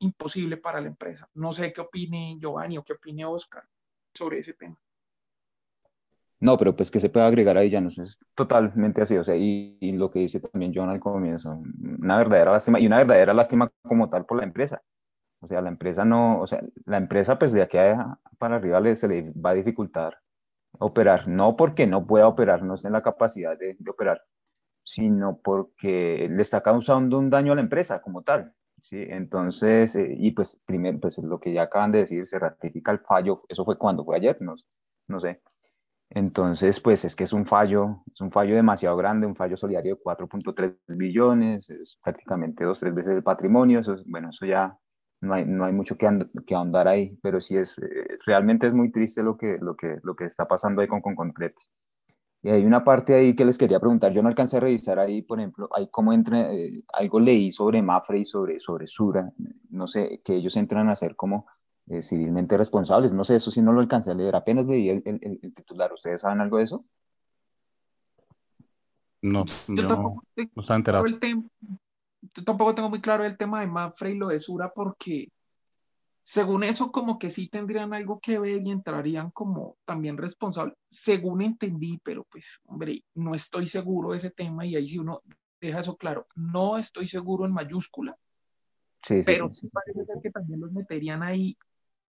imposible 0.00 0.56
para 0.56 0.80
la 0.80 0.88
empresa? 0.88 1.28
No 1.34 1.52
sé 1.52 1.72
qué 1.72 1.80
opine 1.80 2.36
Giovanni 2.40 2.78
o 2.78 2.84
qué 2.84 2.94
opine 2.94 3.24
Oscar 3.24 3.64
sobre 4.14 4.38
ese 4.38 4.54
tema. 4.54 4.76
No, 6.40 6.58
pero 6.58 6.74
pues 6.74 6.90
que 6.90 6.98
se 6.98 7.08
puede 7.08 7.24
agregar 7.24 7.56
ahí 7.56 7.70
ya 7.70 7.80
no 7.80 7.88
es 7.88 8.18
totalmente 8.34 9.00
así, 9.00 9.16
o 9.16 9.22
sea, 9.22 9.36
y, 9.36 9.78
y, 9.80 9.92
lo 9.92 10.10
que 10.10 10.18
dice 10.18 10.40
también 10.40 10.72
John 10.74 10.88
al 10.88 10.98
comienzo, 10.98 11.62
una 12.00 12.18
verdadera 12.18 12.50
lástima 12.50 12.80
y 12.80 12.86
una 12.88 12.98
verdadera 12.98 13.32
lástima 13.32 13.70
como 13.82 14.10
tal 14.10 14.26
por 14.26 14.38
la 14.38 14.44
empresa. 14.44 14.82
O 15.42 15.46
sea, 15.46 15.60
la 15.60 15.68
empresa 15.68 16.04
no, 16.04 16.40
o 16.40 16.46
sea, 16.46 16.60
la 16.84 16.96
empresa 16.96 17.38
pues 17.38 17.52
de 17.52 17.62
aquí 17.62 17.78
para 18.38 18.56
arriba 18.56 18.80
le, 18.80 18.96
se 18.96 19.08
le 19.08 19.32
va 19.32 19.50
a 19.50 19.54
dificultar 19.54 20.18
operar, 20.78 21.28
no 21.28 21.56
porque 21.56 21.86
no 21.86 22.06
pueda 22.06 22.28
operar, 22.28 22.62
no 22.62 22.74
esté 22.74 22.88
en 22.88 22.94
la 22.94 23.02
capacidad 23.02 23.58
de, 23.58 23.76
operar, 23.88 24.22
sino 24.84 25.38
porque 25.42 26.28
le 26.30 26.42
está 26.42 26.62
causando 26.62 27.18
un 27.18 27.30
daño 27.30 27.52
a 27.52 27.56
la 27.56 27.62
empresa 27.62 28.00
como 28.02 28.22
tal. 28.22 28.54
¿sí? 28.80 28.96
Entonces, 29.08 29.94
eh, 29.96 30.14
y 30.18 30.32
pues 30.32 30.60
primero, 30.66 30.98
pues 31.00 31.18
lo 31.18 31.40
que 31.40 31.52
ya 31.52 31.62
acaban 31.62 31.92
de 31.92 32.00
decir, 32.00 32.26
se 32.26 32.38
ratifica 32.38 32.92
el 32.92 33.00
fallo, 33.00 33.40
eso 33.48 33.64
fue 33.64 33.78
cuando 33.78 34.04
fue 34.04 34.16
ayer, 34.16 34.36
no, 34.40 34.54
no 35.08 35.20
sé. 35.20 35.40
Entonces, 36.14 36.78
pues 36.80 37.04
es 37.06 37.16
que 37.16 37.24
es 37.24 37.32
un 37.32 37.46
fallo, 37.46 38.02
es 38.12 38.20
un 38.20 38.30
fallo 38.30 38.54
demasiado 38.54 38.96
grande, 38.98 39.26
un 39.26 39.34
fallo 39.34 39.56
solidario 39.56 39.94
de 39.96 40.02
4.3 40.02 40.76
billones, 40.88 41.70
es 41.70 41.98
prácticamente 42.02 42.64
dos, 42.64 42.80
tres 42.80 42.94
veces 42.94 43.16
el 43.16 43.22
patrimonio, 43.22 43.80
eso, 43.80 43.96
bueno, 44.06 44.28
eso 44.28 44.44
ya 44.44 44.78
no 45.22 45.34
hay, 45.34 45.46
no 45.46 45.64
hay 45.64 45.72
mucho 45.72 45.96
que, 45.96 46.08
que 46.46 46.54
ahondar 46.54 46.88
ahí, 46.88 47.16
pero 47.22 47.40
sí 47.40 47.56
es, 47.56 47.78
eh, 47.78 48.18
realmente 48.26 48.66
es 48.66 48.74
muy 48.74 48.90
triste 48.90 49.22
lo 49.22 49.38
que, 49.38 49.56
lo 49.58 49.76
que, 49.76 49.98
lo 50.02 50.14
que 50.16 50.24
está 50.24 50.46
pasando 50.46 50.82
ahí 50.82 50.88
con, 50.88 51.00
con 51.00 51.14
Concrete. 51.14 51.62
Y 52.42 52.50
hay 52.50 52.64
una 52.64 52.82
parte 52.82 53.14
ahí 53.14 53.36
que 53.36 53.44
les 53.44 53.56
quería 53.56 53.78
preguntar, 53.78 54.12
yo 54.12 54.20
no 54.20 54.28
alcancé 54.28 54.56
a 54.56 54.60
revisar 54.60 54.98
ahí, 54.98 55.22
por 55.22 55.38
ejemplo, 55.38 55.68
hay 55.76 55.88
cómo 55.90 56.12
entra, 56.12 56.52
eh, 56.52 56.82
algo 56.92 57.20
leí 57.20 57.52
sobre 57.52 57.80
Mafre 57.80 58.18
y 58.18 58.24
sobre, 58.24 58.58
sobre 58.58 58.88
Sura, 58.88 59.32
no 59.70 59.86
sé, 59.86 60.20
que 60.24 60.34
ellos 60.34 60.56
entran 60.56 60.90
a 60.90 60.96
ser 60.96 61.14
como 61.14 61.46
eh, 61.86 62.02
civilmente 62.02 62.58
responsables, 62.58 63.12
no 63.12 63.22
sé, 63.22 63.36
eso 63.36 63.52
sí 63.52 63.62
no 63.62 63.72
lo 63.72 63.80
alcancé 63.80 64.10
a 64.10 64.14
leer, 64.14 64.34
apenas 64.34 64.66
leí 64.66 64.90
el, 64.90 65.02
el, 65.06 65.38
el 65.40 65.54
titular, 65.54 65.92
¿ustedes 65.92 66.20
saben 66.20 66.40
algo 66.40 66.58
de 66.58 66.64
eso? 66.64 66.84
No, 69.22 69.44
yo, 69.68 69.74
yo 69.74 69.86
tampoco 69.86 70.24
no 70.36 70.62
estaba 70.62 70.78
enterado. 70.78 71.06
El 71.06 71.20
tema, 72.32 72.44
tampoco 72.44 72.74
tengo 72.74 72.88
muy 72.88 73.00
claro 73.00 73.24
el 73.24 73.36
tema 73.36 73.60
de 73.60 73.66
Mafre 73.66 74.12
y 74.12 74.18
lo 74.18 74.28
de 74.28 74.40
Sura 74.40 74.72
porque 74.72 75.28
según 76.24 76.62
eso 76.62 76.92
como 76.92 77.18
que 77.18 77.30
sí 77.30 77.48
tendrían 77.48 77.92
algo 77.94 78.20
que 78.20 78.38
ver 78.38 78.62
y 78.62 78.70
entrarían 78.70 79.30
como 79.32 79.76
también 79.84 80.16
responsables, 80.16 80.76
según 80.88 81.42
entendí, 81.42 81.98
pero 82.02 82.24
pues 82.24 82.60
hombre, 82.66 83.04
no 83.14 83.34
estoy 83.34 83.66
seguro 83.66 84.12
de 84.12 84.18
ese 84.18 84.30
tema 84.30 84.64
y 84.64 84.76
ahí 84.76 84.86
sí 84.86 84.98
uno 84.98 85.22
deja 85.60 85.80
eso 85.80 85.96
claro, 85.96 86.26
no 86.36 86.78
estoy 86.78 87.08
seguro 87.08 87.44
en 87.44 87.52
mayúscula, 87.52 88.16
sí, 89.02 89.22
pero 89.24 89.48
sí, 89.48 89.56
sí, 89.56 89.60
sí 89.62 89.68
parece 89.68 90.04
ser 90.04 90.22
que 90.22 90.30
también 90.30 90.60
los 90.60 90.72
meterían 90.72 91.22
ahí. 91.22 91.56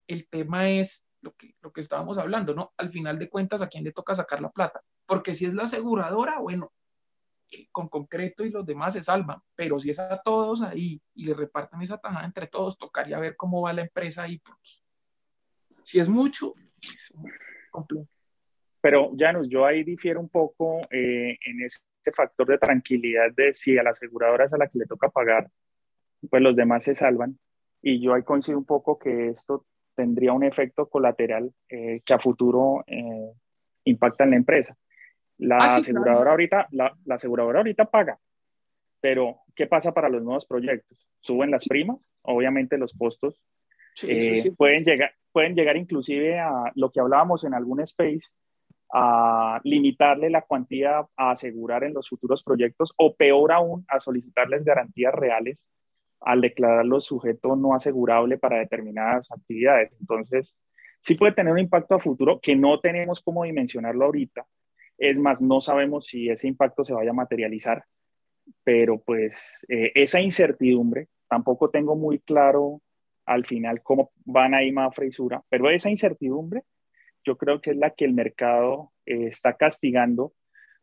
El 0.08 0.28
tema 0.28 0.68
es 0.70 1.04
lo 1.20 1.32
que, 1.32 1.54
lo 1.60 1.72
que 1.72 1.80
estábamos 1.80 2.18
hablando, 2.18 2.54
¿no? 2.54 2.72
Al 2.76 2.90
final 2.90 3.18
de 3.18 3.28
cuentas, 3.28 3.62
¿a 3.62 3.68
quién 3.68 3.84
le 3.84 3.92
toca 3.92 4.14
sacar 4.14 4.40
la 4.40 4.50
plata? 4.50 4.82
Porque 5.04 5.34
si 5.34 5.46
es 5.46 5.54
la 5.54 5.64
aseguradora, 5.64 6.38
bueno, 6.38 6.72
con 7.76 7.88
concreto 7.88 8.42
y 8.42 8.50
los 8.50 8.64
demás 8.64 8.94
se 8.94 9.02
salvan, 9.02 9.38
pero 9.54 9.78
si 9.78 9.90
es 9.90 9.98
a 9.98 10.22
todos 10.22 10.62
ahí 10.62 10.98
y 11.14 11.26
le 11.26 11.34
reparten 11.34 11.82
esa 11.82 11.98
tajada 11.98 12.24
entre 12.24 12.46
todos, 12.46 12.78
tocaría 12.78 13.18
ver 13.18 13.36
cómo 13.36 13.60
va 13.60 13.74
la 13.74 13.82
empresa 13.82 14.22
ahí, 14.22 14.38
porque 14.38 14.62
si 15.82 16.00
es 16.00 16.08
mucho, 16.08 16.54
es 16.80 17.12
complejo. 17.70 18.08
Pero, 18.80 19.12
Janus, 19.18 19.46
yo 19.50 19.66
ahí 19.66 19.84
difiero 19.84 20.20
un 20.20 20.30
poco 20.30 20.80
eh, 20.90 21.36
en 21.44 21.60
ese 21.62 21.80
factor 22.14 22.46
de 22.46 22.56
tranquilidad 22.56 23.30
de 23.36 23.52
si 23.52 23.76
a 23.76 23.82
la 23.82 23.90
aseguradora 23.90 24.46
es 24.46 24.54
a 24.54 24.56
la 24.56 24.68
que 24.68 24.78
le 24.78 24.86
toca 24.86 25.10
pagar, 25.10 25.50
pues 26.30 26.42
los 26.42 26.56
demás 26.56 26.84
se 26.84 26.96
salvan. 26.96 27.38
Y 27.82 28.00
yo 28.00 28.14
ahí 28.14 28.22
coincido 28.22 28.56
un 28.56 28.64
poco 28.64 28.98
que 28.98 29.28
esto 29.28 29.66
tendría 29.94 30.32
un 30.32 30.44
efecto 30.44 30.88
colateral 30.88 31.52
eh, 31.68 32.00
que 32.06 32.14
a 32.14 32.18
futuro 32.18 32.84
eh, 32.86 33.32
impacta 33.84 34.24
en 34.24 34.30
la 34.30 34.36
empresa. 34.36 34.74
La, 35.38 35.58
ah, 35.58 35.68
sí, 35.68 35.80
aseguradora 35.80 36.14
claro. 36.14 36.30
ahorita, 36.30 36.68
la, 36.70 36.96
la, 37.04 37.14
aseguradora 37.14 37.58
ahorita 37.58 37.84
paga, 37.86 38.18
pero 39.00 39.40
¿qué 39.54 39.66
pasa 39.66 39.92
para 39.92 40.08
los 40.08 40.22
nuevos 40.22 40.46
proyectos? 40.46 41.06
Suben 41.20 41.50
las 41.50 41.66
primas, 41.66 41.98
obviamente 42.22 42.78
los 42.78 42.94
costos 42.94 43.42
sí, 43.96 44.10
eh, 44.10 44.36
sí, 44.42 44.50
pueden, 44.50 44.84
llegar, 44.84 45.12
pueden 45.32 45.54
llegar 45.54 45.76
inclusive 45.76 46.38
a 46.38 46.72
lo 46.74 46.90
que 46.90 47.00
hablábamos 47.00 47.44
en 47.44 47.54
algún 47.54 47.80
space, 47.80 48.22
a 48.92 49.60
limitarle 49.64 50.30
la 50.30 50.42
cuantía 50.42 51.06
a 51.16 51.30
asegurar 51.30 51.82
en 51.84 51.94
los 51.94 52.08
futuros 52.08 52.42
proyectos 52.44 52.92
o 52.96 53.14
peor 53.14 53.52
aún, 53.52 53.84
a 53.88 53.98
solicitarles 53.98 54.64
garantías 54.64 55.12
reales 55.14 55.64
al 56.20 56.40
declararlo 56.40 57.00
sujeto 57.00 57.56
no 57.56 57.74
asegurable 57.74 58.38
para 58.38 58.58
determinadas 58.58 59.30
actividades. 59.30 59.92
Entonces, 60.00 60.56
sí 61.00 61.14
puede 61.14 61.32
tener 61.32 61.52
un 61.52 61.58
impacto 61.58 61.94
a 61.94 62.00
futuro 62.00 62.40
que 62.40 62.56
no 62.56 62.80
tenemos 62.80 63.20
cómo 63.20 63.44
dimensionarlo 63.44 64.06
ahorita, 64.06 64.46
es 64.98 65.18
más, 65.18 65.42
no 65.42 65.60
sabemos 65.60 66.06
si 66.06 66.28
ese 66.28 66.48
impacto 66.48 66.84
se 66.84 66.94
vaya 66.94 67.10
a 67.10 67.14
materializar, 67.14 67.84
pero 68.64 69.00
pues 69.00 69.64
eh, 69.68 69.92
esa 69.94 70.20
incertidumbre, 70.20 71.08
tampoco 71.28 71.70
tengo 71.70 71.96
muy 71.96 72.20
claro 72.20 72.80
al 73.24 73.44
final 73.44 73.82
cómo 73.82 74.12
van 74.24 74.54
a 74.54 74.62
ir 74.62 74.72
Mafra 74.72 75.04
y 75.04 75.12
Sura, 75.12 75.42
pero 75.48 75.68
esa 75.70 75.90
incertidumbre 75.90 76.62
yo 77.24 77.36
creo 77.36 77.60
que 77.60 77.72
es 77.72 77.76
la 77.76 77.90
que 77.90 78.04
el 78.04 78.14
mercado 78.14 78.92
eh, 79.04 79.26
está 79.26 79.54
castigando, 79.54 80.32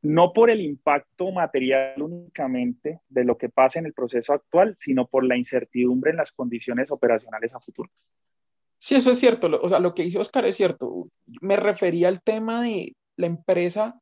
no 0.02 0.34
por 0.34 0.50
el 0.50 0.60
impacto 0.60 1.32
material 1.32 2.02
únicamente 2.02 3.00
de 3.08 3.24
lo 3.24 3.38
que 3.38 3.48
pasa 3.48 3.80
en 3.80 3.86
el 3.86 3.94
proceso 3.94 4.34
actual, 4.34 4.76
sino 4.78 5.08
por 5.08 5.24
la 5.24 5.38
incertidumbre 5.38 6.12
en 6.12 6.18
las 6.18 6.34
condiciones 6.34 6.92
operacionales 6.92 7.56
a 7.56 7.62
futuro. 7.62 7.90
Sí, 8.78 8.96
eso 8.96 9.12
es 9.12 9.20
cierto. 9.20 9.48
O 9.62 9.70
sea, 9.70 9.80
lo 9.80 9.96
que 9.96 10.04
dice 10.04 10.20
Oscar 10.20 10.46
es 10.46 10.58
cierto. 10.58 11.08
Me 11.40 11.56
refería 11.56 12.10
al 12.10 12.22
tema 12.22 12.62
de 12.62 12.98
la 13.16 13.28
empresa 13.28 14.02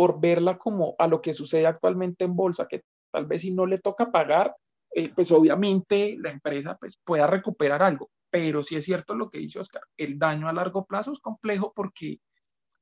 por 0.00 0.18
verla 0.18 0.56
como 0.56 0.94
a 0.98 1.06
lo 1.06 1.20
que 1.20 1.34
sucede 1.34 1.66
actualmente 1.66 2.24
en 2.24 2.34
bolsa, 2.34 2.66
que 2.66 2.84
tal 3.12 3.26
vez 3.26 3.42
si 3.42 3.50
no 3.50 3.66
le 3.66 3.80
toca 3.80 4.10
pagar, 4.10 4.56
eh, 4.94 5.12
pues 5.14 5.30
obviamente 5.30 6.16
la 6.18 6.30
empresa 6.30 6.74
pues 6.80 6.98
pueda 7.04 7.26
recuperar 7.26 7.82
algo. 7.82 8.08
Pero 8.30 8.62
sí 8.62 8.76
es 8.76 8.86
cierto 8.86 9.14
lo 9.14 9.28
que 9.28 9.36
dice 9.36 9.60
Oscar, 9.60 9.82
el 9.98 10.18
daño 10.18 10.48
a 10.48 10.54
largo 10.54 10.86
plazo 10.86 11.12
es 11.12 11.18
complejo 11.18 11.74
porque 11.76 12.18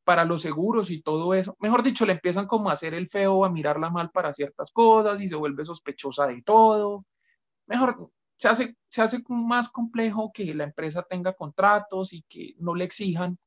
para 0.04 0.24
los 0.24 0.42
seguros 0.42 0.92
y 0.92 1.02
todo 1.02 1.34
eso, 1.34 1.56
mejor 1.58 1.82
dicho, 1.82 2.06
le 2.06 2.12
empiezan 2.12 2.46
como 2.46 2.70
a 2.70 2.74
hacer 2.74 2.94
el 2.94 3.08
feo, 3.08 3.44
a 3.44 3.50
mirarla 3.50 3.90
mal 3.90 4.10
para 4.12 4.32
ciertas 4.32 4.70
cosas 4.70 5.20
y 5.20 5.26
se 5.26 5.34
vuelve 5.34 5.64
sospechosa 5.64 6.28
de 6.28 6.40
todo. 6.42 7.04
Mejor, 7.66 8.12
se 8.36 8.46
hace, 8.46 8.76
se 8.88 9.02
hace 9.02 9.24
más 9.28 9.72
complejo 9.72 10.30
que 10.32 10.54
la 10.54 10.62
empresa 10.62 11.02
tenga 11.02 11.32
contratos 11.32 12.12
y 12.12 12.22
que 12.28 12.54
no 12.60 12.76
le 12.76 12.84
exijan 12.84 13.40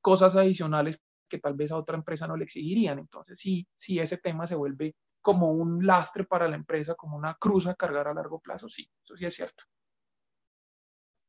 cosas 0.00 0.34
adicionales 0.34 0.98
que 1.28 1.38
tal 1.38 1.54
vez 1.54 1.70
a 1.70 1.76
otra 1.76 1.96
empresa 1.96 2.26
no 2.26 2.36
le 2.36 2.44
exigirían. 2.44 2.98
Entonces, 2.98 3.38
sí, 3.38 3.66
sí, 3.76 3.98
ese 3.98 4.18
tema 4.18 4.46
se 4.46 4.54
vuelve 4.54 4.94
como 5.20 5.52
un 5.52 5.84
lastre 5.84 6.24
para 6.24 6.48
la 6.48 6.56
empresa, 6.56 6.94
como 6.94 7.16
una 7.16 7.34
cruz 7.34 7.66
a 7.66 7.74
cargar 7.74 8.08
a 8.08 8.14
largo 8.14 8.40
plazo, 8.40 8.68
sí, 8.68 8.88
eso 9.04 9.16
sí 9.16 9.26
es 9.26 9.34
cierto. 9.34 9.64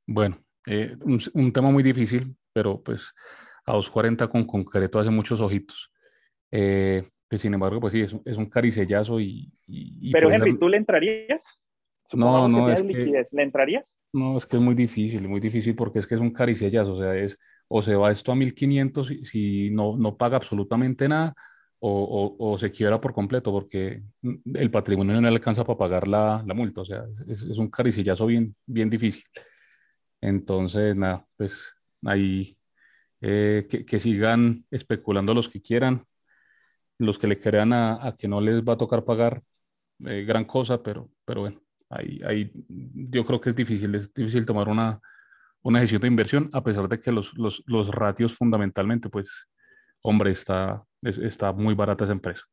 Bueno, 0.07 0.43
eh, 0.65 0.95
un, 1.01 1.19
un, 1.33 1.51
tema 1.51 1.69
muy 1.69 1.83
difícil, 1.83 2.35
pero 2.53 2.81
pues 2.81 3.13
a 3.65 3.73
2.40 3.73 4.29
con 4.29 4.45
concreto 4.45 4.99
hace 4.99 5.09
muchos 5.09 5.41
ojitos. 5.41 5.91
Eh, 6.51 7.07
pues, 7.27 7.41
sin 7.41 7.53
embargo, 7.53 7.79
pues 7.79 7.93
sí, 7.93 8.01
es, 8.01 8.15
es 8.25 8.37
un 8.37 8.49
caricellazo 8.49 9.19
y... 9.19 9.51
y, 9.67 10.09
y 10.09 10.11
pero 10.11 10.31
Henry, 10.31 10.57
¿tú 10.57 10.67
le 10.67 10.77
entrarías? 10.77 11.59
No, 12.13 12.47
no, 12.47 12.71
es 12.71 12.81
que. 12.81 13.23
¿Le 13.31 13.43
entrarías? 13.43 13.93
No, 14.13 14.37
es 14.37 14.45
que 14.45 14.57
es 14.57 14.61
muy 14.61 14.73
difícil, 14.73 15.27
muy 15.27 15.39
difícil 15.39 15.75
porque 15.75 15.99
es 15.99 16.07
que 16.07 16.15
es 16.15 16.21
un 16.21 16.31
caricellazo, 16.31 16.95
o 16.95 16.99
sea, 16.99 17.15
es 17.15 17.37
o 17.69 17.81
se 17.81 17.95
va 17.95 18.11
esto 18.11 18.31
a 18.31 18.35
1500 18.35 19.07
si, 19.07 19.25
si 19.25 19.69
no, 19.71 19.95
no 19.97 20.17
paga 20.17 20.38
absolutamente 20.38 21.07
nada, 21.07 21.33
o, 21.81 22.35
o, 22.38 22.57
se 22.57 22.71
quiebra 22.71 22.99
por 22.99 23.13
completo 23.13 23.51
porque 23.51 24.03
el 24.53 24.71
patrimonio 24.71 25.13
no 25.13 25.21
le 25.21 25.27
alcanza 25.29 25.63
para 25.63 25.77
pagar 25.77 26.07
la, 26.07 26.43
la 26.45 26.53
multa. 26.53 26.81
O 26.81 26.85
sea, 26.85 27.05
es, 27.27 27.41
es, 27.41 27.57
un 27.57 27.69
caricillazo 27.69 28.25
bien, 28.25 28.55
bien 28.65 28.89
difícil. 28.89 29.23
Entonces, 30.21 30.95
nada, 30.95 31.25
pues 31.38 31.73
ahí 32.05 32.57
eh, 33.21 33.67
que, 33.69 33.85
que, 33.85 33.99
sigan 33.99 34.65
especulando 34.71 35.33
los 35.33 35.49
que 35.49 35.61
quieran, 35.61 36.05
los 36.97 37.17
que 37.17 37.27
le 37.27 37.39
crean 37.39 37.73
a, 37.73 38.07
a 38.07 38.15
que 38.15 38.27
no 38.27 38.41
les 38.41 38.61
va 38.61 38.73
a 38.73 38.77
tocar 38.77 39.05
pagar 39.05 39.41
eh, 40.05 40.23
gran 40.25 40.45
cosa, 40.45 40.81
pero, 40.83 41.09
pero 41.25 41.41
bueno, 41.41 41.61
ahí, 41.89 42.21
ahí 42.25 42.51
yo 42.67 43.25
creo 43.25 43.41
que 43.41 43.49
es 43.49 43.55
difícil, 43.55 43.95
es 43.95 44.13
difícil 44.13 44.45
tomar 44.45 44.69
una, 44.69 44.99
una 45.61 45.79
decisión 45.79 46.01
de 46.01 46.07
inversión, 46.07 46.49
a 46.53 46.63
pesar 46.63 46.87
de 46.87 46.99
que 46.99 47.11
los, 47.11 47.37
los, 47.37 47.63
los 47.65 47.89
ratios 47.89 48.35
fundamentalmente, 48.35 49.09
pues, 49.09 49.47
hombre, 50.01 50.31
está, 50.31 50.83
está 51.01 51.53
muy 51.53 51.75
barata 51.75 52.05
esa 52.05 52.13
empresa. 52.13 52.43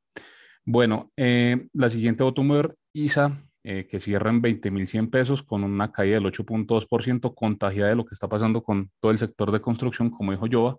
Bueno, 0.65 1.13
eh, 1.17 1.69
la 1.73 1.89
siguiente 1.89 2.23
Automover, 2.25 2.77
ISA, 2.93 3.41
eh, 3.63 3.87
que 3.89 4.01
cierra 4.01 4.31
en 4.31 4.43
20.100 4.43 5.11
pesos 5.11 5.43
con 5.43 5.65
una 5.65 5.93
caída 5.93 6.15
del 6.17 6.27
8.2%, 6.27 7.35
contagiada 7.35 7.91
de 7.91 7.97
lo 7.97 8.05
que 8.05 8.15
está 8.15 8.29
pasando 8.29 8.63
con 8.63 8.91
todo 9.01 9.13
el 9.13 9.19
sector 9.19 9.53
de 9.53 9.61
construcción, 9.61 10.11
como 10.11 10.33
dijo 10.33 10.47
Jova, 10.51 10.77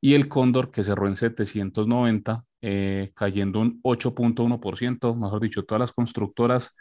y 0.00 0.14
el 0.14 0.28
Cóndor, 0.28 0.70
que 0.70 0.84
cerró 0.84 1.08
en 1.08 1.16
790, 1.16 2.44
eh, 2.62 3.12
cayendo 3.14 3.60
un 3.60 3.80
8.1%, 3.82 5.14
mejor 5.16 5.40
dicho, 5.40 5.64
todas 5.64 5.80
las 5.80 5.92
constructoras 5.92 6.74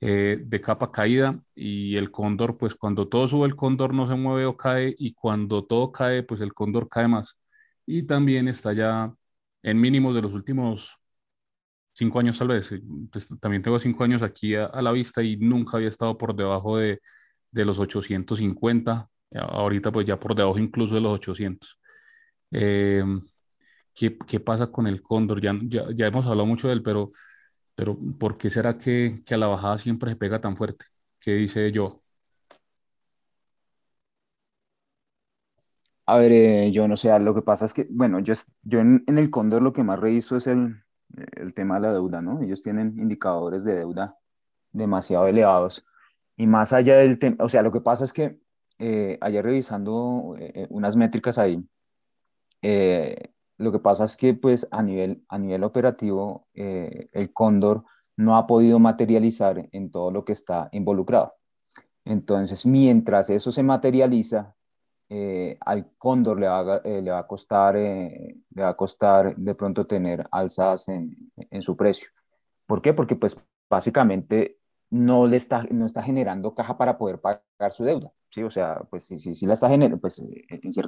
de 0.00 0.60
capa 0.62 0.92
caída 0.92 1.40
y 1.54 1.96
el 1.96 2.10
cóndor, 2.10 2.58
pues 2.58 2.74
cuando 2.74 3.08
todo 3.08 3.28
sube 3.28 3.46
el 3.46 3.56
cóndor 3.56 3.94
no 3.94 4.06
se 4.08 4.14
mueve 4.14 4.46
o 4.46 4.56
cae 4.56 4.94
y 4.98 5.14
cuando 5.14 5.64
todo 5.64 5.90
cae, 5.92 6.22
pues 6.22 6.40
el 6.40 6.52
cóndor 6.54 6.88
cae 6.88 7.08
más. 7.08 7.38
Y 7.86 8.02
también 8.04 8.48
está 8.48 8.72
ya 8.72 9.14
en 9.62 9.80
mínimos 9.80 10.14
de 10.14 10.22
los 10.22 10.34
últimos 10.34 10.98
cinco 11.96 12.18
años 12.20 12.38
tal 12.38 12.48
vez. 12.48 12.72
Pues, 13.10 13.28
también 13.40 13.62
tengo 13.62 13.80
cinco 13.80 14.04
años 14.04 14.22
aquí 14.22 14.54
a, 14.54 14.70
la 14.82 14.92
vista 14.92 15.22
y 15.22 15.36
nunca 15.36 15.76
había 15.76 15.88
estado 15.88 16.16
por 16.18 16.34
debajo 16.36 16.78
de, 16.78 17.00
de, 17.50 17.64
los 17.64 17.78
850. 17.78 19.08
Ahorita 19.34 19.92
pues 19.92 20.06
ya 20.06 20.18
por 20.20 20.34
debajo 20.34 20.58
incluso 20.58 20.94
de 20.94 21.00
los 21.00 21.14
800. 21.14 21.78
Em, 22.50 23.20
¿qué, 23.94 24.16
¿qué, 24.26 24.40
pasa 24.40 24.68
con 24.70 24.86
el 24.86 25.02
cóndor? 25.02 25.40
Ya, 25.40 25.58
ya, 25.64 25.86
ya, 25.94 26.06
hemos 26.06 26.26
hablado 26.26 26.46
mucho 26.46 26.68
de 26.68 26.74
él, 26.74 26.82
pero, 26.82 27.10
pero 27.76 27.96
¿por 28.18 28.38
qué 28.38 28.50
será 28.50 28.78
que, 28.78 29.22
a 29.30 29.36
la 29.36 29.46
bajada 29.46 29.78
siempre 29.78 30.10
se 30.10 30.16
pega 30.16 30.40
tan 30.40 30.56
fuerte? 30.56 30.86
¿Qué 31.20 31.34
dice 31.34 31.70
yo? 31.72 32.02
A 36.06 36.18
ver, 36.18 36.32
eh, 36.32 36.70
yo 36.72 36.86
no 36.88 36.96
sé, 36.96 37.16
lo 37.18 37.34
que 37.34 37.42
pasa 37.42 37.64
es 37.64 37.74
que, 37.74 37.86
bueno, 37.90 38.20
yo, 38.20 38.34
en, 38.80 39.04
el 39.06 39.30
Cóndor 39.30 39.62
lo 39.62 39.72
que 39.72 39.82
más 39.82 39.98
reviso 39.98 40.36
es 40.36 40.46
el, 40.46 40.82
el 41.32 41.52
tema 41.54 41.76
de 41.76 41.80
la 41.82 41.92
deuda, 41.92 42.22
¿no? 42.22 42.42
Ellos 42.42 42.62
tienen 42.62 42.98
indicadores 42.98 43.64
de 43.64 43.74
deuda 43.74 44.16
demasiado 44.72 45.26
elevados. 45.26 45.84
Y 46.36 46.46
más 46.46 46.72
allá 46.72 46.96
del 46.98 47.18
tema, 47.18 47.36
o 47.40 47.48
sea, 47.48 47.62
lo 47.62 47.72
que 47.72 47.80
pasa 47.80 48.04
es 48.04 48.12
que 48.12 48.38
eh, 48.78 49.18
ayer 49.20 49.44
revisando 49.44 50.36
eh, 50.38 50.66
unas 50.70 50.96
métricas 50.96 51.38
ahí, 51.38 51.64
lo 53.58 53.72
que 53.72 53.78
pasa 53.78 54.04
es 54.04 54.16
que 54.16 54.34
pues 54.34 54.66
a 54.70 54.82
nivel, 54.82 55.24
a 55.28 55.38
nivel 55.38 55.64
operativo 55.64 56.46
el 56.54 57.32
Cóndor 57.32 57.84
no 58.16 58.36
ha 58.36 58.46
podido 58.46 58.78
materializar 58.78 59.68
en 59.72 59.90
todo 59.90 60.10
lo 60.10 60.24
que 60.24 60.32
está 60.32 60.68
involucrado. 60.72 61.34
Entonces, 62.04 62.64
mientras 62.64 63.30
eso 63.30 63.50
se 63.50 63.62
materializa, 63.62 64.54
eh, 65.08 65.56
al 65.60 65.92
cóndor 65.98 66.40
le 66.40 66.48
va, 66.48 66.78
eh, 66.84 67.02
le 67.02 67.10
va 67.10 67.18
a 67.18 67.26
costar, 67.26 67.76
eh, 67.76 68.36
le 68.50 68.62
va 68.62 68.70
a 68.70 68.76
costar 68.76 69.36
de 69.36 69.54
pronto 69.54 69.86
tener 69.86 70.26
alzas 70.30 70.88
en, 70.88 71.16
en, 71.36 71.62
su 71.62 71.76
precio. 71.76 72.08
¿Por 72.66 72.82
qué? 72.82 72.92
Porque 72.92 73.16
pues 73.16 73.38
básicamente 73.68 74.58
no 74.90 75.26
le 75.26 75.36
está, 75.36 75.64
no 75.70 75.86
está 75.86 76.02
generando 76.02 76.54
caja 76.54 76.76
para 76.78 76.98
poder 76.98 77.20
pagar 77.20 77.72
su 77.72 77.84
deuda. 77.84 78.12
¿Sí? 78.36 78.42
O 78.42 78.50
sea, 78.50 78.82
pues 78.90 79.06
sí, 79.06 79.18
sí, 79.18 79.34
sí 79.34 79.46
la 79.46 79.54
está 79.54 79.68
generando, 79.70 79.98
pues, 79.98 80.22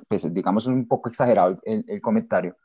pues, 0.09 0.35
digamos 0.35 0.65
es 0.65 0.69
un 0.69 0.87
poco 0.87 1.09
exagerado 1.09 1.59
el, 1.65 1.85
el, 1.89 2.01
comentario, 2.03 2.57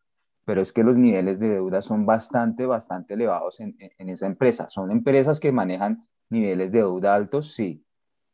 pero 0.45 0.61
es 0.61 0.73
que 0.73 0.83
los 0.83 0.97
niveles 0.97 1.39
de 1.39 1.49
deuda 1.49 1.81
son 1.81 2.05
bastante, 2.05 2.65
bastante 2.65 3.13
elevados 3.13 3.61
en, 3.61 3.77
en 3.79 4.09
esa 4.09 4.27
empresa. 4.27 4.69
Son 4.69 4.91
empresas 4.91 5.39
que 5.39 5.53
manejan 5.53 6.05
niveles 6.29 6.71
de 6.73 6.79
deuda 6.79 7.15
altos, 7.15 7.53
sí, 7.53 7.85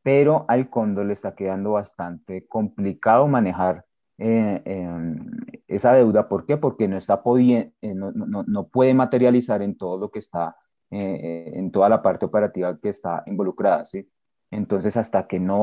pero 0.01 0.45
al 0.47 0.69
Cóndor 0.71 1.05
le 1.05 1.13
está 1.13 1.35
quedando 1.35 1.73
bastante 1.73 2.47
complicado 2.47 3.27
manejar 3.27 3.85
eh, 4.17 4.61
em, 4.65 5.29
esa 5.67 5.93
deuda. 5.93 6.27
¿Por 6.27 6.45
qué? 6.47 6.57
Porque 6.57 6.87
no, 6.87 6.97
está 6.97 7.21
eh, 7.25 7.93
no, 7.93 8.11
no, 8.11 8.43
no, 8.43 8.67
puede 8.67 8.93
materializar 8.95 9.61
en 9.61 9.77
todo 9.77 9.99
lo 9.99 10.09
que 10.11 10.19
está, 10.19 10.57
eh, 10.89 11.51
en 11.53 11.71
toda 11.71 11.89
la 11.89 12.01
parte 12.01 12.25
operativa 12.25 12.79
que 12.79 12.89
está 12.89 13.23
involucrada, 13.27 13.85
¿sí? 13.85 14.09
Entonces, 14.51 14.97
hasta 14.97 15.27
que 15.27 15.39
no 15.39 15.59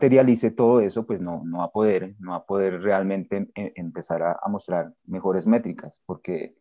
materialice 0.00 0.50
todo 0.50 0.80
eso, 0.80 1.04
pues 1.04 1.20
no, 1.20 1.42
no 1.44 1.58
va 1.58 1.64
a 1.64 1.70
poder, 1.70 2.14
no 2.20 2.30
va 2.30 2.38
a 2.38 2.46
poder 2.46 2.80
realmente 2.80 3.50
empezar 3.54 4.22
a, 4.22 4.38
a 4.42 4.48
mostrar 4.48 4.94
mejores 5.04 5.46
métricas, 5.46 6.00
porque, 6.06 6.54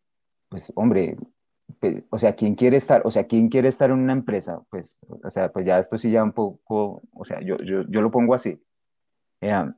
pues, 0.50 0.74
hombre, 0.76 1.18
pues, 1.80 2.04
o 2.10 2.20
sea, 2.20 2.36
¿quién 2.36 2.56
quiere 2.56 2.76
estar, 2.76 3.02
o 3.06 3.12
sea, 3.12 3.28
quién 3.28 3.48
quiere 3.48 3.70
estar 3.70 3.92
en 3.92 4.00
una 4.00 4.12
empresa? 4.12 4.62
Pues, 4.70 5.00
o 5.24 5.32
sea, 5.32 5.54
pues 5.54 5.66
ya 5.66 5.80
esto 5.80 5.98
sí 5.98 6.12
ya 6.12 6.22
un 6.22 6.34
poco, 6.34 7.02
o 7.14 7.24
sea, 7.24 7.40
yo, 7.42 7.56
yo, 7.60 7.84
yo 7.88 8.02
lo 8.02 8.12
pongo 8.12 8.34
así. 8.34 8.62
Eh, 9.40 9.72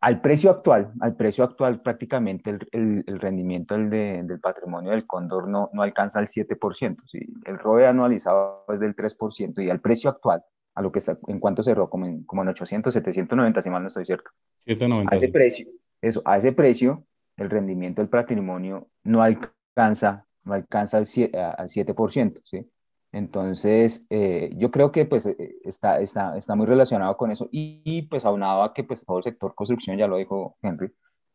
al 0.00 0.20
precio 0.20 0.50
actual, 0.50 0.92
al 1.00 1.14
precio 1.14 1.44
actual 1.44 1.82
prácticamente 1.82 2.50
el, 2.50 3.04
el, 3.06 3.20
rendimiento 3.20 3.74
del, 3.76 4.26
del, 4.26 4.40
patrimonio 4.40 4.90
del 4.90 5.06
cóndor 5.06 5.46
no, 5.46 5.70
no 5.72 5.82
alcanza 5.82 6.18
el 6.18 6.26
7%. 6.26 6.96
¿sí? 7.06 7.20
El 7.44 7.60
ROE 7.60 7.86
anualizado 7.86 8.64
es 8.72 8.80
del 8.80 8.96
3% 8.96 9.62
y 9.64 9.70
al 9.70 9.80
precio 9.80 10.10
actual, 10.10 10.42
a 10.74 10.82
lo 10.82 10.92
que 10.92 10.98
está, 10.98 11.18
en 11.26 11.38
cuánto 11.38 11.62
cerró, 11.62 11.90
como 11.90 12.06
en, 12.06 12.24
como 12.24 12.42
en 12.42 12.48
800, 12.48 12.92
790, 12.92 13.62
si 13.62 13.70
mal 13.70 13.82
no 13.82 13.88
estoy 13.88 14.04
cierto. 14.04 14.30
790. 14.60 15.12
A 15.12 15.16
ese 15.16 15.28
precio, 15.28 15.68
eso, 16.00 16.22
a 16.24 16.36
ese 16.36 16.52
precio, 16.52 17.04
el 17.36 17.50
rendimiento 17.50 18.02
del 18.02 18.08
patrimonio 18.08 18.88
no 19.04 19.22
alcanza 19.22 20.26
no 20.44 20.54
alcanza 20.54 20.98
al 20.98 21.06
7%, 21.06 22.40
¿sí? 22.44 22.68
Entonces, 23.12 24.06
eh, 24.08 24.50
yo 24.56 24.70
creo 24.70 24.90
que 24.90 25.04
pues 25.04 25.26
eh, 25.26 25.56
está, 25.64 26.00
está, 26.00 26.36
está 26.36 26.54
muy 26.56 26.66
relacionado 26.66 27.16
con 27.18 27.30
eso 27.30 27.48
y, 27.52 28.02
pues 28.02 28.24
aunado 28.24 28.62
a 28.62 28.72
que 28.72 28.84
pues 28.84 29.04
todo 29.04 29.18
el 29.18 29.22
sector 29.22 29.54
construcción, 29.54 29.98
ya 29.98 30.06
lo 30.06 30.16
dijo 30.16 30.56
Henry, 30.62 30.90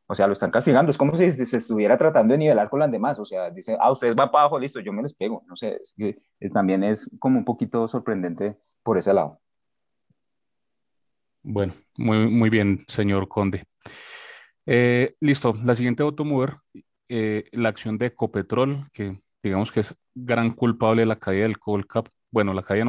o 0.08 0.16
sea, 0.16 0.26
lo 0.26 0.34
están 0.34 0.50
castigando, 0.50 0.90
es 0.90 0.98
como 0.98 1.16
si 1.16 1.30
se 1.32 1.58
estuviera 1.58 1.98
tratando 1.98 2.32
de 2.32 2.40
nivelar 2.40 2.70
con 2.70 2.80
las 2.80 2.90
demás, 2.90 3.20
o 3.20 3.26
sea, 3.26 3.52
dice, 3.52 3.78
ah, 3.80 3.92
ustedes 3.92 4.16
van 4.16 4.32
para 4.32 4.46
abajo, 4.46 4.58
listo, 4.58 4.80
yo 4.80 4.92
me 4.92 5.04
les 5.04 5.14
pego, 5.14 5.44
no 5.48 5.56
sé, 5.56 5.80
es 5.84 5.94
que 5.96 6.18
también 6.50 6.84
es 6.84 7.12
como 7.20 7.38
un 7.38 7.46
poquito 7.46 7.88
sorprendente 7.88 8.58
por 8.88 8.98
ese 8.98 9.14
lado. 9.14 9.42
Bueno, 11.44 11.74
muy, 11.98 12.30
muy 12.30 12.50
bien, 12.50 12.86
señor 12.88 13.28
Conde. 13.28 13.66
Eh, 14.66 15.14
listo, 15.20 15.54
la 15.62 15.76
siguiente 15.76 16.04
automover 16.04 16.56
eh, 17.10 17.50
la 17.52 17.68
acción 17.68 17.98
de 17.98 18.06
Ecopetrol, 18.06 18.88
que 18.94 19.20
digamos 19.44 19.74
que 19.74 19.82
es 19.82 19.94
gran 20.16 20.52
culpable 20.52 21.02
de 21.02 21.06
la 21.06 21.20
caída 21.20 21.44
del 21.44 21.60
Colcap, 21.60 22.08
bueno, 22.32 22.54
la 22.54 22.64
caída, 22.64 22.86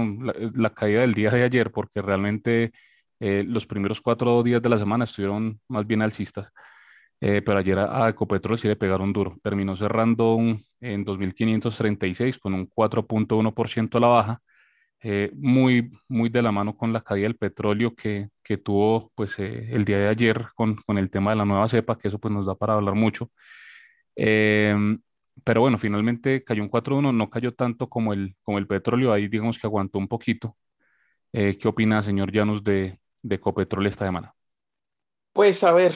la, 0.54 0.70
caída 0.70 1.00
del 1.00 1.14
día 1.14 1.30
de 1.30 1.42
ayer, 1.42 1.72
porque 1.72 2.00
realmente 2.00 2.70
eh, 3.18 3.44
los 3.44 3.66
primeros 3.66 4.00
cuatro 4.00 4.40
días 4.44 4.62
de 4.62 4.68
la 4.68 4.78
semana 4.78 5.02
estuvieron 5.02 5.60
más 5.66 5.84
bien 5.84 6.02
alcistas, 6.02 6.52
eh, 7.20 7.42
pero 7.44 7.58
ayer 7.58 7.76
a, 7.76 8.08
Ecopetrol 8.08 8.56
sí 8.56 8.68
le 8.68 8.76
pegaron 8.76 9.12
duro, 9.12 9.36
terminó 9.42 9.76
cerrando 9.76 10.34
un, 10.34 10.64
en 10.80 11.04
2.536 11.04 12.38
con 12.38 12.54
un 12.54 12.68
4.1% 12.70 13.96
a 13.96 14.00
la 14.00 14.08
baja, 14.08 14.42
muy, 15.34 15.90
muy 16.08 16.28
de 16.28 16.42
la 16.42 16.52
mano 16.52 16.76
con 16.76 16.92
la 16.92 17.00
caída 17.00 17.24
del 17.28 17.36
petróleo 17.36 17.94
que, 17.94 18.30
que 18.42 18.56
tuvo 18.58 19.12
pues, 19.14 19.38
el 19.38 19.84
día 19.84 19.98
de 19.98 20.08
ayer 20.08 20.46
con, 20.54 20.76
con 20.76 20.98
el 20.98 21.10
tema 21.10 21.30
de 21.30 21.36
la 21.36 21.44
nueva 21.44 21.68
cepa, 21.68 21.98
que 21.98 22.08
eso 22.08 22.18
pues, 22.18 22.32
nos 22.34 22.46
da 22.46 22.54
para 22.54 22.74
hablar 22.74 22.94
mucho. 22.94 23.30
Em, 24.16 25.00
pero 25.44 25.60
bueno, 25.60 25.78
finalmente 25.78 26.42
cayó 26.42 26.62
un 26.62 26.70
4-1, 26.70 27.12
no 27.12 27.30
cayó 27.30 27.54
tanto 27.54 27.88
como 27.88 28.12
el, 28.12 28.34
como 28.42 28.58
el 28.58 28.66
petróleo, 28.66 29.12
ahí 29.12 29.28
digamos 29.28 29.58
que 29.58 29.66
aguantó 29.66 29.98
un 29.98 30.08
poquito. 30.08 30.56
Eh, 31.32 31.56
¿Qué 31.58 31.68
opina, 31.68 32.02
señor 32.02 32.32
Llanos, 32.32 32.64
de, 32.64 32.98
de 33.22 33.34
Ecopetrol 33.36 33.86
esta 33.86 34.06
semana? 34.06 34.34
Pues 35.32 35.62
a 35.62 35.72
ver, 35.72 35.94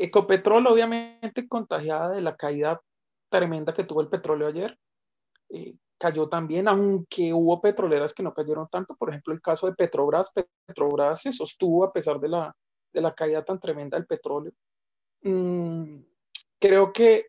Ecopetrol 0.00 0.66
obviamente 0.66 1.48
contagiada 1.48 2.10
de 2.10 2.20
la 2.20 2.36
caída 2.36 2.80
tremenda 3.30 3.72
que 3.72 3.84
tuvo 3.84 4.02
el 4.02 4.08
petróleo 4.08 4.48
ayer. 4.48 4.78
Eh, 5.48 5.74
cayó 5.98 6.28
también, 6.28 6.68
aunque 6.68 7.32
hubo 7.32 7.60
petroleras 7.60 8.14
que 8.14 8.22
no 8.22 8.32
cayeron 8.32 8.68
tanto, 8.68 8.94
por 8.96 9.10
ejemplo 9.10 9.34
el 9.34 9.42
caso 9.42 9.66
de 9.66 9.74
Petrobras, 9.74 10.32
Petrobras 10.66 11.22
se 11.22 11.32
sostuvo 11.32 11.84
a 11.84 11.92
pesar 11.92 12.20
de 12.20 12.28
la, 12.28 12.54
de 12.92 13.00
la 13.00 13.14
caída 13.14 13.44
tan 13.44 13.58
tremenda 13.58 13.98
del 13.98 14.06
petróleo. 14.06 14.52
Mm, 15.22 16.00
creo 16.58 16.92
que 16.92 17.26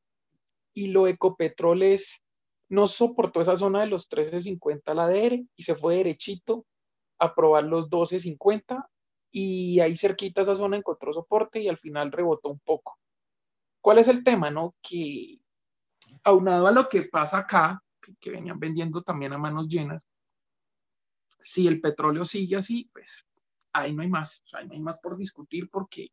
y 0.74 0.88
lo 0.88 1.08
Ecopetroles 1.08 2.24
no 2.70 2.88
soportó 2.88 3.42
esa 3.42 3.58
zona 3.58 3.82
de 3.82 3.88
los 3.88 4.10
13.50 4.10 4.94
la 4.94 5.08
DR 5.08 5.44
y 5.56 5.64
se 5.64 5.76
fue 5.76 5.96
derechito 5.96 6.66
a 7.18 7.34
probar 7.34 7.64
los 7.66 7.90
12.50 7.90 8.88
y 9.32 9.80
ahí 9.80 9.96
cerquita 9.96 10.42
esa 10.42 10.56
zona 10.56 10.78
encontró 10.78 11.12
soporte 11.12 11.60
y 11.60 11.68
al 11.68 11.78
final 11.78 12.12
rebotó 12.12 12.50
un 12.50 12.60
poco. 12.60 12.98
¿Cuál 13.82 13.98
es 13.98 14.08
el 14.08 14.24
tema? 14.24 14.52
No? 14.52 14.76
Que 14.82 15.40
aunado 16.24 16.68
a 16.68 16.72
lo 16.72 16.90
que 16.90 17.04
pasa 17.04 17.40
acá, 17.40 17.82
que, 18.00 18.32
venían 18.32 18.60
vendiendo 18.60 19.02
también 19.02 19.34
a 19.34 19.38
manos 19.38 19.68
llenas, 19.68 20.08
si 21.40 21.68
el 21.68 21.80
petróleo 21.80 22.26
sigue 22.26 22.58
así, 22.58 22.90
pues 22.92 23.26
ahí 23.74 23.94
no 23.94 24.02
hay 24.02 24.10
más, 24.10 24.44
ahí 24.54 24.68
no 24.68 24.74
hay 24.74 24.82
más 24.82 25.00
por 25.00 25.18
discutir 25.18 25.70
porque 25.70 26.12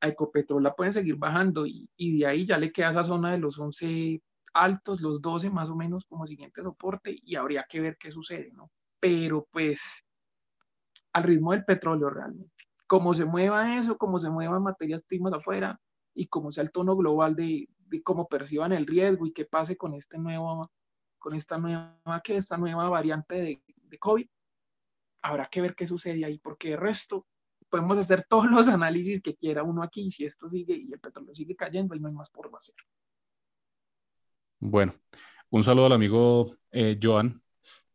a 0.00 0.08
Ecopetrol 0.08 0.62
la 0.62 0.74
pueden 0.74 0.92
seguir 0.92 1.16
bajando 1.16 1.66
y, 1.66 1.88
y, 1.96 2.18
de 2.18 2.26
ahí 2.26 2.46
ya 2.46 2.58
le 2.58 2.72
queda 2.72 2.90
esa 2.90 3.04
zona 3.04 3.32
de 3.32 3.38
los 3.38 3.58
11 3.58 4.20
altos, 4.52 5.00
los 5.00 5.20
12 5.20 5.50
más 5.50 5.70
o 5.70 5.76
menos 5.76 6.04
como 6.06 6.26
siguiente 6.26 6.62
soporte 6.62 7.14
y 7.22 7.36
habría 7.36 7.66
que 7.68 7.80
ver 7.80 7.96
qué 7.98 8.10
sucede, 8.10 8.50
¿no? 8.52 8.70
Pero 9.00 9.46
pues 9.50 10.04
al 11.16 11.22
ritmo 11.22 11.52
del 11.52 11.64
petróleo 11.64 12.10
realmente. 12.10 12.52
Como 12.86 13.14
se 13.14 13.24
mueva 13.24 13.78
eso, 13.78 13.96
como 13.96 14.18
se 14.18 14.28
muevan 14.28 14.62
materias 14.62 15.02
primas 15.02 15.32
afuera 15.32 15.80
y 16.14 16.26
como 16.26 16.52
sea 16.52 16.62
el 16.62 16.70
tono 16.70 16.94
global 16.94 17.34
de, 17.34 17.68
de 17.86 18.02
cómo 18.02 18.28
perciban 18.28 18.72
el 18.72 18.86
riesgo 18.86 19.26
y 19.26 19.32
qué 19.32 19.44
pase 19.44 19.76
con 19.76 19.94
este 19.94 20.18
nuevo, 20.18 20.70
con 21.18 21.34
esta 21.34 21.58
nueva, 21.58 22.20
que 22.22 22.36
esta 22.36 22.56
nueva 22.56 22.88
variante 22.88 23.34
de, 23.36 23.62
de 23.66 23.98
COVID, 23.98 24.26
habrá 25.22 25.46
que 25.46 25.60
ver 25.60 25.74
qué 25.74 25.86
sucede 25.86 26.24
ahí, 26.24 26.38
porque 26.38 26.72
el 26.72 26.78
resto 26.78 27.26
podemos 27.68 27.98
hacer 27.98 28.24
todos 28.28 28.50
los 28.50 28.68
análisis 28.68 29.20
que 29.20 29.34
quiera 29.34 29.62
uno 29.62 29.82
aquí, 29.82 30.10
si 30.10 30.24
esto 30.24 30.48
sigue 30.48 30.74
y 30.76 30.92
el 30.92 31.00
petróleo 31.00 31.34
sigue 31.34 31.56
cayendo, 31.56 31.94
y 31.94 32.00
no 32.00 32.08
hay 32.08 32.14
más 32.14 32.30
por 32.30 32.50
hacer. 32.56 32.74
Bueno, 34.58 34.94
un 35.50 35.64
saludo 35.64 35.86
al 35.86 35.92
amigo 35.92 36.56
eh, 36.70 36.98
Joan, 37.00 37.42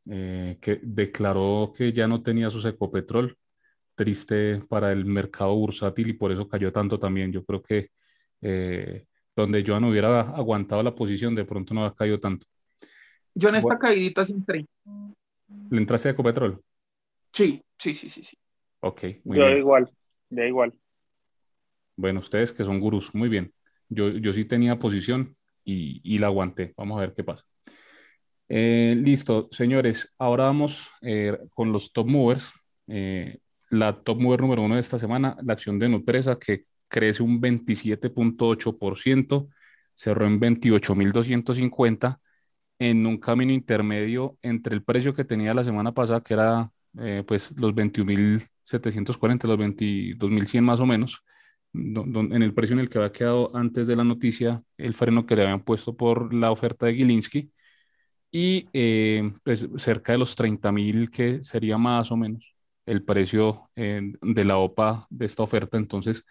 eh, 0.09 0.57
que 0.61 0.79
declaró 0.81 1.73
que 1.75 1.91
ya 1.91 2.07
no 2.07 2.21
tenía 2.21 2.49
su 2.49 2.65
Ecopetrol. 2.67 3.37
Triste 3.95 4.61
para 4.67 4.91
el 4.91 5.05
mercado 5.05 5.53
bursátil 5.55 6.09
y 6.09 6.13
por 6.13 6.31
eso 6.31 6.47
cayó 6.47 6.71
tanto 6.71 6.97
también. 6.97 7.31
Yo 7.31 7.43
creo 7.43 7.61
que 7.61 7.91
eh, 8.41 9.05
donde 9.35 9.63
Joan 9.65 9.83
hubiera 9.85 10.21
aguantado 10.21 10.83
la 10.83 10.93
posición, 10.93 11.35
de 11.35 11.45
pronto 11.45 11.73
no 11.73 11.85
ha 11.85 11.95
caído 11.95 12.19
tanto. 12.19 12.47
Yo 13.33 13.49
en 13.49 13.55
esta 13.55 13.79
caídita 13.79 14.25
sí 14.25 14.33
entré. 14.33 14.65
¿Le 15.69 15.77
entraste 15.77 16.09
a 16.09 16.11
Ecopetrol? 16.11 16.61
Sí, 17.31 17.63
sí, 17.77 17.93
sí, 17.93 18.09
sí, 18.09 18.23
sí. 18.23 18.37
Ok, 18.81 19.03
muy 19.23 19.37
yo 19.37 19.49
igual, 19.49 19.89
ya 20.29 20.45
igual. 20.45 20.73
Bueno, 21.95 22.19
ustedes 22.19 22.51
que 22.51 22.63
son 22.63 22.79
gurús, 22.79 23.13
muy 23.13 23.29
bien. 23.29 23.53
Yo, 23.87 24.09
yo 24.09 24.33
sí 24.33 24.45
tenía 24.45 24.79
posición 24.79 25.35
y, 25.63 26.01
y 26.03 26.17
la 26.17 26.27
aguanté. 26.27 26.73
Vamos 26.75 26.97
a 26.97 27.01
ver 27.01 27.13
qué 27.13 27.23
pasa. 27.23 27.45
Eh, 28.49 28.95
listo, 28.97 29.47
señores. 29.51 30.13
Ahora 30.17 30.45
vamos 30.45 30.89
eh, 31.01 31.37
con 31.53 31.71
los 31.71 31.93
top 31.93 32.07
movers. 32.07 32.51
Eh, 32.87 33.39
la 33.69 34.01
top 34.01 34.19
mover 34.19 34.41
número 34.41 34.63
uno 34.63 34.75
de 34.75 34.81
esta 34.81 34.99
semana, 34.99 35.37
la 35.43 35.53
acción 35.53 35.79
de 35.79 35.87
Nutresa, 35.87 36.37
que 36.37 36.65
crece 36.91 37.23
un 37.23 37.41
27.8%, 37.41 39.49
cerró 39.95 40.27
en 40.27 40.39
28.250 40.39 42.19
en 42.79 43.05
un 43.05 43.17
camino 43.17 43.53
intermedio 43.53 44.37
entre 44.41 44.75
el 44.75 44.83
precio 44.83 45.13
que 45.13 45.25
tenía 45.25 45.53
la 45.53 45.63
semana 45.63 45.93
pasada, 45.93 46.21
que 46.21 46.33
era 46.33 46.71
pues 47.25 47.51
los 47.55 47.73
21.740, 47.73 49.47
los 49.47 49.57
22.100 49.57 50.61
más 50.61 50.81
o 50.81 50.85
menos, 50.85 51.23
en 51.73 52.43
el 52.43 52.53
precio 52.53 52.73
en 52.73 52.79
el 52.81 52.89
que 52.89 52.97
había 52.97 53.11
quedado 53.11 53.55
antes 53.55 53.87
de 53.87 53.95
la 53.95 54.03
noticia 54.03 54.63
el 54.77 54.93
freno 54.93 55.25
que 55.25 55.35
le 55.35 55.43
habían 55.43 55.63
puesto 55.63 55.95
por 55.95 56.33
la 56.33 56.51
oferta 56.51 56.85
de 56.85 56.95
Gilinski 56.95 57.51
y 58.31 58.67
eh, 58.73 59.33
pues 59.43 59.67
cerca 59.77 60.13
de 60.13 60.19
los 60.19 60.35
30 60.35 60.71
mil 60.71 61.11
que 61.11 61.43
sería 61.43 61.77
más 61.77 62.11
o 62.11 62.17
menos 62.17 62.55
el 62.85 63.03
precio 63.03 63.69
eh, 63.75 64.13
de 64.21 64.45
la 64.45 64.57
OPA 64.57 65.07
de 65.09 65.25
esta 65.25 65.43
oferta. 65.43 65.77
Entonces, 65.77 66.25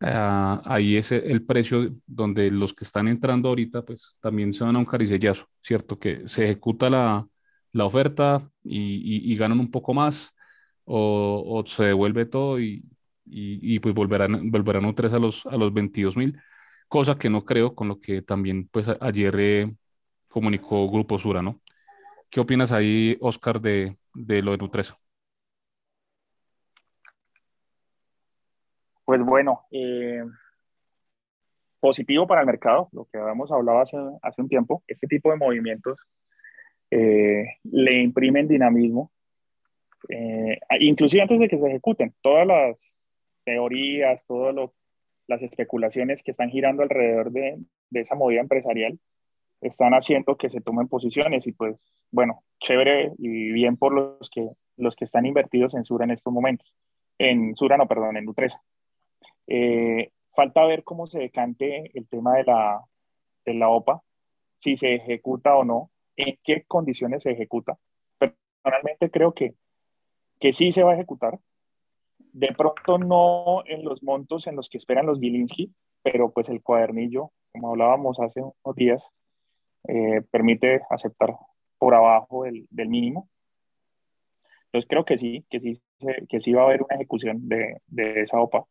ah, 0.00 0.60
ahí 0.64 0.96
es 0.96 1.12
el 1.12 1.44
precio 1.44 1.94
donde 2.06 2.50
los 2.50 2.74
que 2.74 2.84
están 2.84 3.08
entrando 3.08 3.48
ahorita, 3.48 3.82
pues 3.84 4.16
también 4.20 4.52
se 4.52 4.64
van 4.64 4.76
a 4.76 4.78
un 4.78 4.84
caricellazo, 4.84 5.46
¿cierto? 5.62 5.98
Que 5.98 6.28
se 6.28 6.44
ejecuta 6.44 6.90
la, 6.90 7.26
la 7.72 7.84
oferta 7.84 8.50
y, 8.64 9.36
ganan 9.36 9.60
un 9.60 9.70
poco 9.70 9.94
más 9.94 10.34
o, 10.84 11.64
se 11.66 11.84
devuelve 11.84 12.26
todo 12.26 12.60
y, 12.60 12.82
pues 13.80 13.94
volverán, 13.94 14.50
volverán 14.50 14.84
otra 14.86 15.08
a 15.14 15.18
los, 15.18 15.46
a 15.46 15.56
los 15.56 15.72
22 15.72 16.16
mil, 16.16 16.40
cosa 16.88 17.18
que 17.18 17.30
no 17.30 17.44
creo 17.44 17.74
con 17.74 17.88
lo 17.88 18.00
que 18.00 18.22
también 18.22 18.68
pues 18.68 18.88
ayer... 19.00 19.36
Eh, 19.38 19.76
comunicó 20.36 20.90
Grupo 20.90 21.18
Sura, 21.18 21.40
¿no? 21.40 21.62
¿Qué 22.28 22.40
opinas 22.40 22.70
ahí, 22.70 23.16
Oscar, 23.22 23.58
de, 23.58 23.96
de 24.12 24.42
lo 24.42 24.50
de 24.50 24.58
Nutresa? 24.58 24.98
Pues 29.06 29.22
bueno, 29.22 29.62
eh, 29.70 30.22
positivo 31.80 32.26
para 32.26 32.40
el 32.40 32.46
mercado, 32.46 32.88
lo 32.92 33.06
que 33.06 33.18
habíamos 33.18 33.52
hablado 33.52 33.78
hace, 33.78 33.96
hace 34.20 34.42
un 34.42 34.48
tiempo, 34.48 34.82
este 34.88 35.06
tipo 35.06 35.30
de 35.30 35.36
movimientos 35.36 35.96
eh, 36.90 37.44
le 37.62 38.00
imprimen 38.02 38.48
dinamismo, 38.48 39.12
eh, 40.08 40.58
inclusive 40.80 41.22
antes 41.22 41.38
de 41.38 41.48
que 41.48 41.56
se 41.56 41.68
ejecuten, 41.68 42.14
todas 42.20 42.48
las 42.48 43.00
teorías, 43.44 44.26
todas 44.26 44.54
las 45.28 45.42
especulaciones 45.42 46.24
que 46.24 46.32
están 46.32 46.50
girando 46.50 46.82
alrededor 46.82 47.30
de, 47.30 47.58
de 47.90 48.00
esa 48.00 48.16
movida 48.16 48.40
empresarial, 48.40 48.98
están 49.60 49.92
haciendo 49.92 50.36
que 50.36 50.50
se 50.50 50.60
tomen 50.60 50.88
posiciones 50.88 51.46
y 51.46 51.52
pues 51.52 51.76
bueno, 52.10 52.42
chévere 52.58 53.12
y 53.18 53.52
bien 53.52 53.76
por 53.76 53.94
los 53.94 54.30
que, 54.30 54.48
los 54.76 54.96
que 54.96 55.04
están 55.04 55.26
invertidos 55.26 55.74
en 55.74 55.84
Sura 55.84 56.04
en 56.04 56.10
estos 56.10 56.32
momentos. 56.32 56.74
En 57.18 57.54
Sura, 57.54 57.76
no, 57.76 57.86
perdón, 57.86 58.16
en 58.16 58.24
Nutresa. 58.24 58.60
Eh, 59.46 60.10
falta 60.34 60.64
ver 60.64 60.84
cómo 60.84 61.06
se 61.06 61.18
decante 61.18 61.90
el 61.94 62.06
tema 62.08 62.36
de 62.36 62.44
la, 62.44 62.84
de 63.44 63.54
la 63.54 63.68
OPA, 63.70 64.02
si 64.58 64.76
se 64.76 64.94
ejecuta 64.94 65.56
o 65.56 65.64
no, 65.64 65.90
en 66.16 66.38
qué 66.42 66.64
condiciones 66.64 67.22
se 67.22 67.32
ejecuta. 67.32 67.78
Personalmente 68.18 69.10
creo 69.10 69.32
que, 69.32 69.54
que 70.38 70.52
sí 70.52 70.72
se 70.72 70.82
va 70.82 70.92
a 70.92 70.94
ejecutar. 70.94 71.38
De 72.18 72.48
pronto 72.56 72.98
no 72.98 73.64
en 73.66 73.84
los 73.84 74.02
montos 74.02 74.46
en 74.46 74.56
los 74.56 74.68
que 74.68 74.78
esperan 74.78 75.06
los 75.06 75.20
Gilinski, 75.20 75.72
pero 76.02 76.30
pues 76.30 76.48
el 76.48 76.62
cuadernillo, 76.62 77.32
como 77.52 77.70
hablábamos 77.70 78.20
hace 78.20 78.42
unos 78.42 78.76
días, 78.76 79.08
eh, 79.88 80.22
permite 80.30 80.82
aceptar 80.90 81.34
por 81.78 81.94
abajo 81.94 82.44
del, 82.44 82.66
del, 82.70 82.88
mínimo. 82.88 83.28
Entonces 84.66 84.88
creo 84.88 85.04
que 85.04 85.16
sí, 85.16 85.46
que 85.48 85.60
sí, 85.60 85.82
que 86.28 86.40
sí 86.40 86.52
va 86.52 86.62
a 86.62 86.64
haber 86.66 86.82
una 86.82 86.96
ejecución 86.96 87.48
de, 87.48 87.80
de 87.86 88.22
esa 88.22 88.40
OPA 88.40 88.66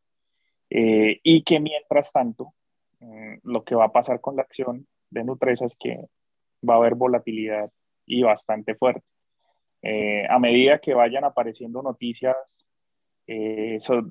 eh, 0.69 1.19
y 1.23 1.43
que 1.43 1.59
mientras 1.59 2.11
tanto 2.11 2.53
mm, 2.99 3.35
lo 3.43 3.63
que 3.63 3.75
va 3.75 3.85
a 3.85 3.91
pasar 3.91 4.21
con 4.21 4.35
la 4.35 4.43
acción 4.43 4.87
de 5.09 5.23
Nutresa 5.23 5.65
es 5.65 5.75
que 5.79 6.05
va 6.67 6.75
a 6.75 6.77
haber 6.77 6.95
volatilidad 6.95 7.71
y 8.05 8.23
bastante 8.23 8.75
fuerte. 8.75 9.05
Eh, 9.81 10.25
a 10.29 10.39
medida 10.39 10.79
que 10.79 10.93
vayan 10.93 11.23
apareciendo 11.23 11.81
noticias 11.81 12.35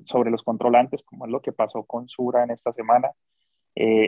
sobre 0.07 0.29
los 0.29 0.43
controlantes, 0.43 1.01
como 1.03 1.25
es 1.25 1.31
lo 1.31 1.41
que 1.41 1.53
pasó 1.53 1.85
con 1.85 2.09
Sura 2.09 2.43
en 2.43 2.51
esta 2.51 2.73
semana, 2.73 3.11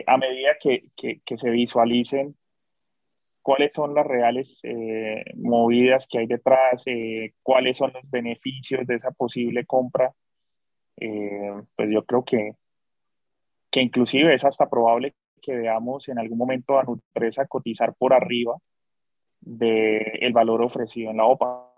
a 0.06 0.16
medida 0.18 0.50
que, 0.60 0.90
que, 0.94 1.22
que 1.24 1.38
se 1.38 1.48
visualicen 1.48 2.36
cuáles 3.48 3.72
son 3.72 3.94
las 3.94 4.06
reales 4.06 4.58
eh, 4.62 5.24
movidas 5.36 6.06
que 6.06 6.18
hay 6.18 6.26
detrás, 6.26 6.82
eh, 6.84 7.32
cuáles 7.42 7.78
son 7.78 7.94
los 7.94 8.02
beneficios 8.10 8.86
de 8.86 8.96
esa 8.96 9.10
posible 9.10 9.64
compra, 9.64 10.12
eh, 11.00 11.62
pues 11.76 11.88
yo 11.90 12.04
creo 12.04 12.24
que, 12.24 12.52
que 13.70 13.80
inclusive 13.80 14.34
es 14.34 14.44
hasta 14.44 14.68
probable 14.68 15.14
que 15.40 15.54
veamos 15.56 16.08
en 16.08 16.18
algún 16.18 16.38
momento 16.38 16.78
a 16.78 16.84
Nutresa 16.84 17.46
cotizar 17.46 17.94
por 17.94 18.12
arriba 18.12 18.56
del 19.40 20.32
valor 20.32 20.62
ofrecido 20.62 21.10
en 21.10 21.18
la 21.18 21.24
OPA. 21.24 21.72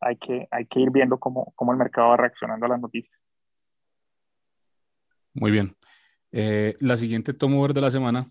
Hay 0.00 0.16
que, 0.16 0.48
hay 0.50 0.66
que 0.66 0.80
ir 0.80 0.90
viendo 0.90 1.18
cómo, 1.18 1.52
cómo 1.54 1.72
el 1.72 1.78
mercado 1.78 2.08
va 2.08 2.16
reaccionando 2.16 2.66
a 2.66 2.70
las 2.70 2.80
noticias. 2.80 3.20
Muy 5.34 5.50
bien. 5.50 5.74
la 6.30 6.96
siguiente 6.96 7.32
tomo 7.32 7.66
de 7.66 7.80
la 7.80 7.90
semana 7.90 8.30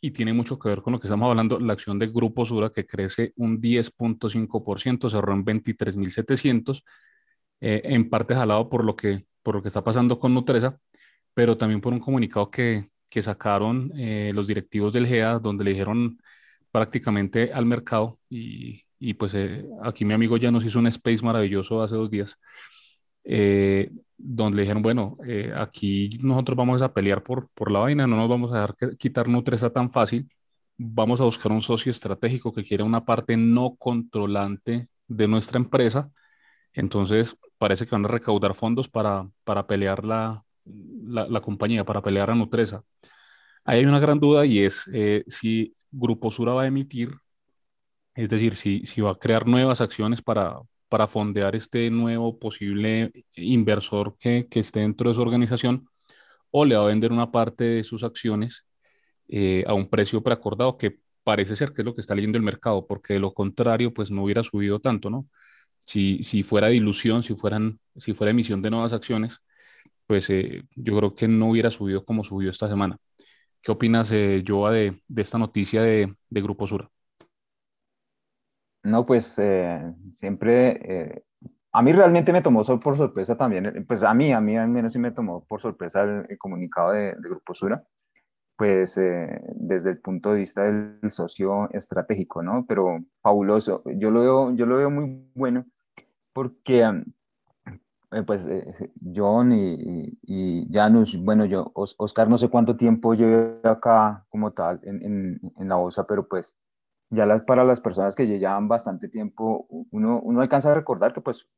y 0.00 0.10
tiene 0.10 0.32
mucho 0.32 0.58
que 0.58 0.68
ver 0.68 0.82
con 0.82 0.92
lo 0.92 1.00
que 1.00 1.06
estamos 1.06 1.28
hablando, 1.28 1.58
la 1.58 1.72
acción 1.72 1.98
de 1.98 2.08
Grupo 2.08 2.44
Sura 2.44 2.70
que 2.70 2.86
crece 2.86 3.32
un 3.36 3.60
10.5%, 3.60 5.10
cerró 5.10 5.32
en 5.32 5.44
23.700, 5.44 6.82
eh, 7.66 7.80
en 7.94 8.10
parte 8.10 8.34
jalado 8.34 8.68
por 8.68 8.84
lo, 8.84 8.94
que, 8.94 9.24
por 9.42 9.54
lo 9.54 9.62
que 9.62 9.68
está 9.68 9.82
pasando 9.82 10.18
con 10.18 10.34
Nutresa, 10.34 10.78
pero 11.34 11.56
también 11.56 11.80
por 11.80 11.92
un 11.92 12.00
comunicado 12.00 12.50
que, 12.50 12.90
que 13.08 13.22
sacaron 13.22 13.90
eh, 13.96 14.32
los 14.34 14.46
directivos 14.46 14.92
del 14.92 15.06
GEA, 15.06 15.38
donde 15.38 15.64
le 15.64 15.70
dijeron 15.70 16.18
prácticamente 16.70 17.52
al 17.52 17.66
mercado, 17.66 18.18
y, 18.28 18.82
y 18.98 19.14
pues 19.14 19.34
eh, 19.34 19.64
aquí 19.82 20.04
mi 20.04 20.14
amigo 20.14 20.36
ya 20.36 20.50
nos 20.50 20.64
hizo 20.64 20.78
un 20.78 20.88
space 20.88 21.24
maravilloso 21.24 21.82
hace 21.82 21.94
dos 21.96 22.10
días, 22.10 22.38
eh, 23.24 23.90
donde 24.16 24.56
le 24.56 24.62
dijeron, 24.62 24.82
bueno, 24.82 25.16
eh, 25.26 25.52
aquí 25.56 26.18
nosotros 26.22 26.56
vamos 26.56 26.82
a 26.82 26.92
pelear 26.92 27.22
por, 27.22 27.48
por 27.54 27.70
la 27.70 27.80
vaina, 27.80 28.06
no 28.06 28.16
nos 28.16 28.28
vamos 28.28 28.52
a 28.52 28.60
dejar 28.60 28.96
quitar 28.98 29.28
Nutresa 29.28 29.70
tan 29.70 29.90
fácil, 29.90 30.26
vamos 30.76 31.20
a 31.20 31.24
buscar 31.24 31.52
un 31.52 31.62
socio 31.62 31.90
estratégico 31.90 32.52
que 32.52 32.64
quiera 32.64 32.84
una 32.84 33.04
parte 33.04 33.36
no 33.36 33.76
controlante 33.76 34.88
de 35.08 35.28
nuestra 35.28 35.58
empresa. 35.58 36.10
Entonces, 36.72 37.36
parece 37.58 37.86
que 37.86 37.94
van 37.94 38.04
a 38.04 38.08
recaudar 38.08 38.54
fondos 38.54 38.88
para, 38.88 39.28
para 39.44 39.66
pelear 39.66 40.04
la, 40.04 40.44
la, 40.64 41.40
compañía, 41.40 41.84
para 41.84 42.02
pelear 42.02 42.30
a 42.30 42.34
Nutresa. 42.34 42.84
Ahí 43.64 43.80
hay 43.80 43.86
una 43.86 44.00
gran 44.00 44.20
duda 44.20 44.46
y 44.46 44.60
es 44.60 44.88
eh, 44.92 45.24
si 45.28 45.74
Grupo 45.90 46.30
Sura 46.30 46.52
va 46.52 46.62
a 46.62 46.66
emitir, 46.66 47.10
es 48.14 48.28
decir, 48.28 48.54
si, 48.54 48.86
si 48.86 49.00
va 49.00 49.12
a 49.12 49.18
crear 49.18 49.46
nuevas 49.46 49.80
acciones 49.80 50.22
para, 50.22 50.60
para 50.88 51.06
fondear 51.08 51.56
este 51.56 51.90
nuevo 51.90 52.38
posible 52.38 53.12
inversor 53.36 54.16
que, 54.18 54.46
que 54.48 54.60
esté 54.60 54.80
dentro 54.80 55.08
de 55.08 55.14
su 55.16 55.22
organización 55.22 55.88
o 56.50 56.64
le 56.64 56.76
va 56.76 56.84
a 56.84 56.86
vender 56.88 57.12
una 57.12 57.32
parte 57.32 57.64
de 57.64 57.84
sus 57.84 58.04
acciones 58.04 58.66
eh, 59.28 59.64
a 59.66 59.74
un 59.74 59.88
precio 59.88 60.22
preacordado 60.22 60.76
que 60.76 61.00
parece 61.24 61.56
ser 61.56 61.72
que 61.72 61.82
es 61.82 61.86
lo 61.86 61.94
que 61.94 62.00
está 62.02 62.14
leyendo 62.14 62.38
el 62.38 62.44
mercado, 62.44 62.86
porque 62.86 63.14
de 63.14 63.20
lo 63.20 63.32
contrario, 63.32 63.92
pues 63.92 64.10
no 64.10 64.24
hubiera 64.24 64.42
subido 64.44 64.80
tanto, 64.80 65.10
¿no? 65.10 65.26
Si, 65.84 66.22
si 66.22 66.42
fuera 66.42 66.68
dilución, 66.68 67.22
si, 67.22 67.34
fueran, 67.34 67.78
si 67.96 68.14
fuera 68.14 68.30
emisión 68.30 68.62
de 68.62 68.70
nuevas 68.70 68.92
acciones, 68.92 69.40
pues 70.06 70.28
eh, 70.30 70.62
yo 70.74 70.96
creo 70.96 71.14
que 71.14 71.28
no 71.28 71.48
hubiera 71.48 71.70
subido 71.70 72.04
como 72.04 72.24
subió 72.24 72.50
esta 72.50 72.68
semana. 72.68 72.98
¿Qué 73.62 73.72
opinas, 73.72 74.12
eh, 74.12 74.44
Joa, 74.46 74.72
de, 74.72 75.02
de, 75.08 75.22
esta 75.22 75.38
noticia 75.38 75.82
de, 75.82 76.14
de 76.28 76.42
Grupo 76.42 76.66
Sura? 76.66 76.90
No, 78.82 79.06
pues 79.06 79.38
eh, 79.38 79.94
siempre, 80.12 81.24
a 81.72 81.82
mí 81.82 81.92
realmente 81.92 82.32
me 82.34 82.42
tomó 82.42 82.62
por 82.78 82.98
sorpresa 82.98 83.34
también, 83.34 83.86
pues 83.88 84.02
a 84.02 84.12
mí, 84.12 84.30
a 84.30 84.40
mí 84.42 84.58
al 84.58 84.68
menos 84.68 84.92
sí 84.92 84.98
me 84.98 85.10
tomó 85.10 85.42
por 85.46 85.62
sorpresa 85.62 86.02
el, 86.02 86.36
comunicado 86.36 86.92
de, 86.92 87.14
de, 87.14 87.28
Grupo 87.30 87.54
Sura, 87.54 87.82
pues 88.56 88.96
desde 88.96 89.90
el 89.90 90.00
punto 90.02 90.32
de 90.32 90.40
vista 90.40 90.64
del 90.64 91.10
socio 91.10 91.70
estratégico, 91.72 92.42
¿no? 92.42 92.66
Pero 92.68 92.98
fabuloso, 93.22 93.82
yo 93.96 94.10
lo 94.10 94.20
veo, 94.20 94.54
yo 94.54 94.66
lo 94.66 94.76
veo 94.76 94.90
muy 94.90 95.30
bueno 95.34 95.64
porque 96.34 96.82
eh, 98.12 98.22
pues 98.26 98.46
eh, 98.46 98.92
John 99.14 99.52
y, 99.52 100.18
y, 100.22 100.68
Janus, 100.70 101.16
bueno, 101.18 101.46
yo, 101.46 101.72
Oscar, 101.74 102.28
no 102.28 102.36
sé 102.36 102.50
cuánto 102.50 102.76
tiempo 102.76 103.14
llevo 103.14 103.60
acá 103.64 104.26
como 104.28 104.52
tal 104.52 104.80
en, 104.84 105.40
en, 105.58 105.68
la 105.68 105.76
bolsa, 105.76 106.06
pero 106.06 106.28
pues 106.28 106.54
ya 107.10 107.24
las, 107.24 107.42
para 107.42 107.64
las 107.64 107.80
personas 107.80 108.14
que 108.14 108.26
llevan 108.26 108.68
bastante 108.68 109.08
tiempo, 109.08 109.66
uno, 109.90 110.20
uno 110.22 110.40
alcanza 110.40 110.72
a 110.72 110.74
recordar 110.74 111.12
que 111.14 111.22
pues 111.22 111.48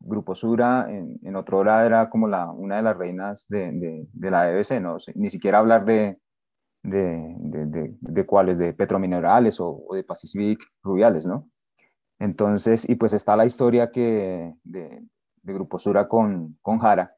Grupo 0.00 0.34
Sura 0.34 0.86
en, 0.88 1.18
en 1.22 1.36
otro 1.36 1.58
hora 1.58 1.84
era 1.84 2.08
como 2.08 2.28
la, 2.28 2.50
una 2.50 2.76
de 2.76 2.82
las 2.82 2.96
reinas 2.96 3.46
de, 3.48 3.72
de, 3.72 4.08
de 4.12 4.30
la 4.30 4.50
EBC, 4.50 4.80
¿no? 4.80 4.96
Ni 5.14 5.28
siquiera 5.28 5.58
hablar 5.58 5.84
de, 5.84 6.20
de, 6.82 7.34
de, 7.38 7.96
de, 8.00 8.26
cuáles, 8.26 8.58
de 8.58 8.72
Petrominerales 8.72 9.60
o, 9.60 9.84
o, 9.88 9.94
de 9.94 10.04
Pacific 10.04 10.60
Rubiales, 10.82 11.26
¿no? 11.26 11.48
Entonces, 12.18 12.88
y 12.88 12.96
pues 12.96 13.12
está 13.12 13.36
la 13.36 13.46
historia 13.46 13.90
que 13.92 14.54
de, 14.64 15.02
de 15.42 15.52
Grupo 15.52 15.78
Sura 15.78 16.08
con, 16.08 16.58
con 16.62 16.78
Jara. 16.78 17.14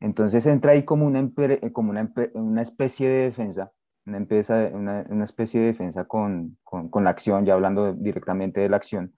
Entonces 0.00 0.46
entra 0.46 0.72
ahí 0.72 0.84
como 0.84 1.06
una, 1.06 1.28
como 1.72 1.90
una, 1.90 2.12
una 2.34 2.62
especie 2.62 3.08
de 3.08 3.24
defensa, 3.24 3.72
una, 4.04 4.18
empresa, 4.18 4.70
una, 4.72 5.06
una 5.08 5.24
especie 5.24 5.60
de 5.60 5.66
defensa 5.68 6.04
con, 6.04 6.58
con, 6.62 6.88
con, 6.90 7.04
la 7.04 7.10
acción, 7.10 7.44
ya 7.46 7.54
hablando 7.54 7.92
directamente 7.94 8.60
de 8.60 8.68
la 8.68 8.76
acción. 8.76 9.14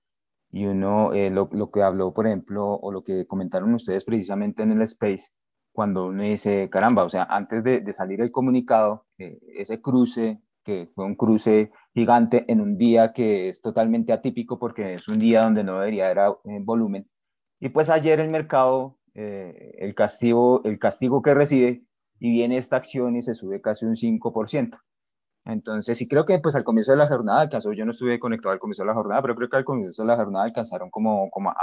Y 0.51 0.67
uno, 0.67 1.13
eh, 1.13 1.31
lo, 1.31 1.49
lo, 1.53 1.71
que 1.71 1.83
habló, 1.83 2.15
por 2.15 2.27
ejemplo, 2.27 2.75
o 2.75 2.91
lo 2.93 3.03
que 3.05 3.27
comentaron 3.27 3.75
ustedes 3.75 4.05
precisamente 4.05 4.63
en 4.63 4.73
el 4.73 4.83
Space, 4.83 5.31
cuando 5.73 6.07
uno 6.07 6.23
dice, 6.23 6.71
caramba, 6.71 7.05
o 7.05 7.11
sea, 7.11 7.25
antes 7.25 7.63
de, 7.63 7.81
de 7.81 7.93
salir 7.93 8.21
el 8.21 8.31
comunicado, 8.31 9.07
eh, 9.19 9.39
ese 9.57 9.83
cruce, 9.83 10.41
que 10.69 10.91
fue 10.95 11.07
un 11.07 11.15
cruce 11.15 11.73
gigante 11.95 12.45
en 12.47 12.61
un 12.61 12.77
día 12.77 13.15
que 13.15 13.49
es 13.49 13.63
totalmente 13.63 14.13
atípico 14.13 14.59
porque 14.59 14.93
es 14.93 15.09
un 15.09 15.19
día 15.19 15.41
donde 15.41 15.65
no 15.65 15.81
debería 15.81 16.11
haber 16.11 16.37
eh, 16.45 16.59
volumen, 16.61 17.09
y 17.59 17.71
pues 17.71 17.89
ayer 17.89 18.21
el 18.21 18.29
mercado, 18.29 18.99
eh, 19.15 19.77
el, 19.79 19.95
castigo, 19.95 20.63
el 20.65 20.79
castigo 20.79 21.23
que 21.23 21.33
recibe, 21.33 21.85
y 22.21 22.33
viene 22.33 22.59
esta 22.59 22.77
acción 22.77 23.17
y 23.17 23.23
se 23.23 23.33
sube 23.33 23.63
casi 23.63 23.87
un 23.87 23.97
5%. 23.97 24.79
Entonces, 25.47 25.97
sí 25.97 26.07
creo 26.07 26.27
que 26.27 26.39
pues 26.39 26.55
al 26.55 26.65
comienzo 26.65 26.93
de 26.93 26.99
la 26.99 27.09
jornada 27.09 27.41
alcanzó, 27.41 27.73
yo 27.73 27.87
no 27.87 27.93
estuve 27.93 28.21
conectado 28.21 28.53
al 28.53 28.59
comienzo 28.59 28.83
de 28.83 28.89
la 28.89 28.95
jornada, 28.95 29.23
pero 29.23 29.37
creo 29.37 29.49
que 29.49 29.57
al 29.57 29.65
comienzo 29.65 30.03
de 30.03 30.09
la 30.09 30.17
jornada 30.17 30.45
alcanzaron 30.45 30.91
como, 30.91 31.31
como 31.31 31.49
a, 31.49 31.57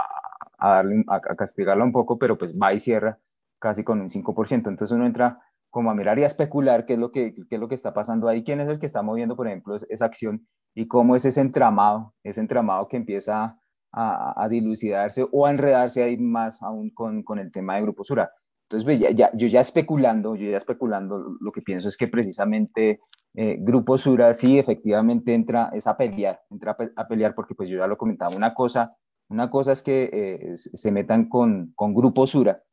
a 0.58 0.70
darle, 0.78 1.04
a, 1.08 1.18
a 1.18 1.36
castigarla 1.36 1.84
un 1.84 1.92
poco, 1.92 2.18
pero 2.18 2.40
pues 2.40 2.56
va 2.56 2.74
y 2.74 2.80
cierra 2.80 3.20
casi 3.60 3.84
con 3.84 4.02
un 4.02 4.10
5%. 4.10 4.68
Entonces 4.68 4.92
uno 4.96 5.06
entra 5.06 5.40
como 5.76 5.92
a 5.92 5.94
mirar 5.94 6.18
y 6.18 6.24
a 6.24 6.28
especular 6.28 6.86
qué 6.86 6.94
es 6.94 7.00
lo 7.00 7.12
que, 7.12 7.36
qué 7.50 7.56
es 7.56 7.60
lo 7.60 7.68
que 7.68 7.76
está 7.76 7.94
pasando 7.94 8.30
ahí, 8.30 8.46
quién 8.46 8.62
es 8.62 8.70
el 8.70 8.80
que 8.80 8.86
está 8.86 9.02
moviendo, 9.02 9.36
por 9.36 9.46
ejemplo, 9.46 9.76
esa 9.76 10.06
acción 10.06 10.48
y 10.74 10.88
cómo 10.88 11.18
es 11.18 11.26
ese 11.26 11.42
entramado, 11.42 12.14
ese 12.24 12.40
entramado 12.40 12.88
que 12.88 12.96
empieza 12.96 13.60
a, 13.92 14.48
dilucidarse 14.50 15.28
o 15.30 15.46
a 15.46 15.50
enredarse 15.50 16.02
ahí 16.02 16.16
más 16.16 16.64
aún 16.64 16.92
con, 16.92 17.24
con 17.24 17.40
el 17.40 17.52
tema 17.52 17.76
de 17.76 17.82
Grupo 17.82 18.06
Sura. 18.06 18.32
Entonces, 18.70 18.86
pues 18.86 19.02
ya, 19.02 19.12
ya, 19.12 19.32
yo 19.34 19.48
ya 19.48 19.60
especulando, 19.60 20.38
yo 20.38 20.50
ya 20.50 20.56
especulando, 20.56 21.36
lo 21.42 21.52
que 21.52 21.62
pienso 21.62 21.90
es 21.90 21.98
que 21.98 22.08
precisamente 22.08 23.02
eh, 23.34 23.58
Grupo 23.60 23.98
Sura 23.98 24.34
sí 24.34 24.58
efectivamente 24.58 25.34
entra 25.34 25.72
es 25.74 25.88
a 25.88 25.98
pelear, 25.98 26.40
entra 26.52 26.78
a, 26.96 27.08
pelear 27.10 27.36
porque 27.36 27.54
pues 27.54 27.68
yo 27.68 27.80
ya 27.80 27.88
lo 27.88 27.98
comentaba, 27.98 28.34
una 28.34 28.54
cosa, 28.54 28.96
una 29.28 29.50
cosa 29.50 29.74
es 29.74 29.84
que 29.84 30.10
eh, 30.14 30.54
se 30.56 30.92
metan 30.94 31.28
con, 31.28 31.74
con 31.76 31.94
Grupo 31.94 32.26
Sura, 32.28 32.64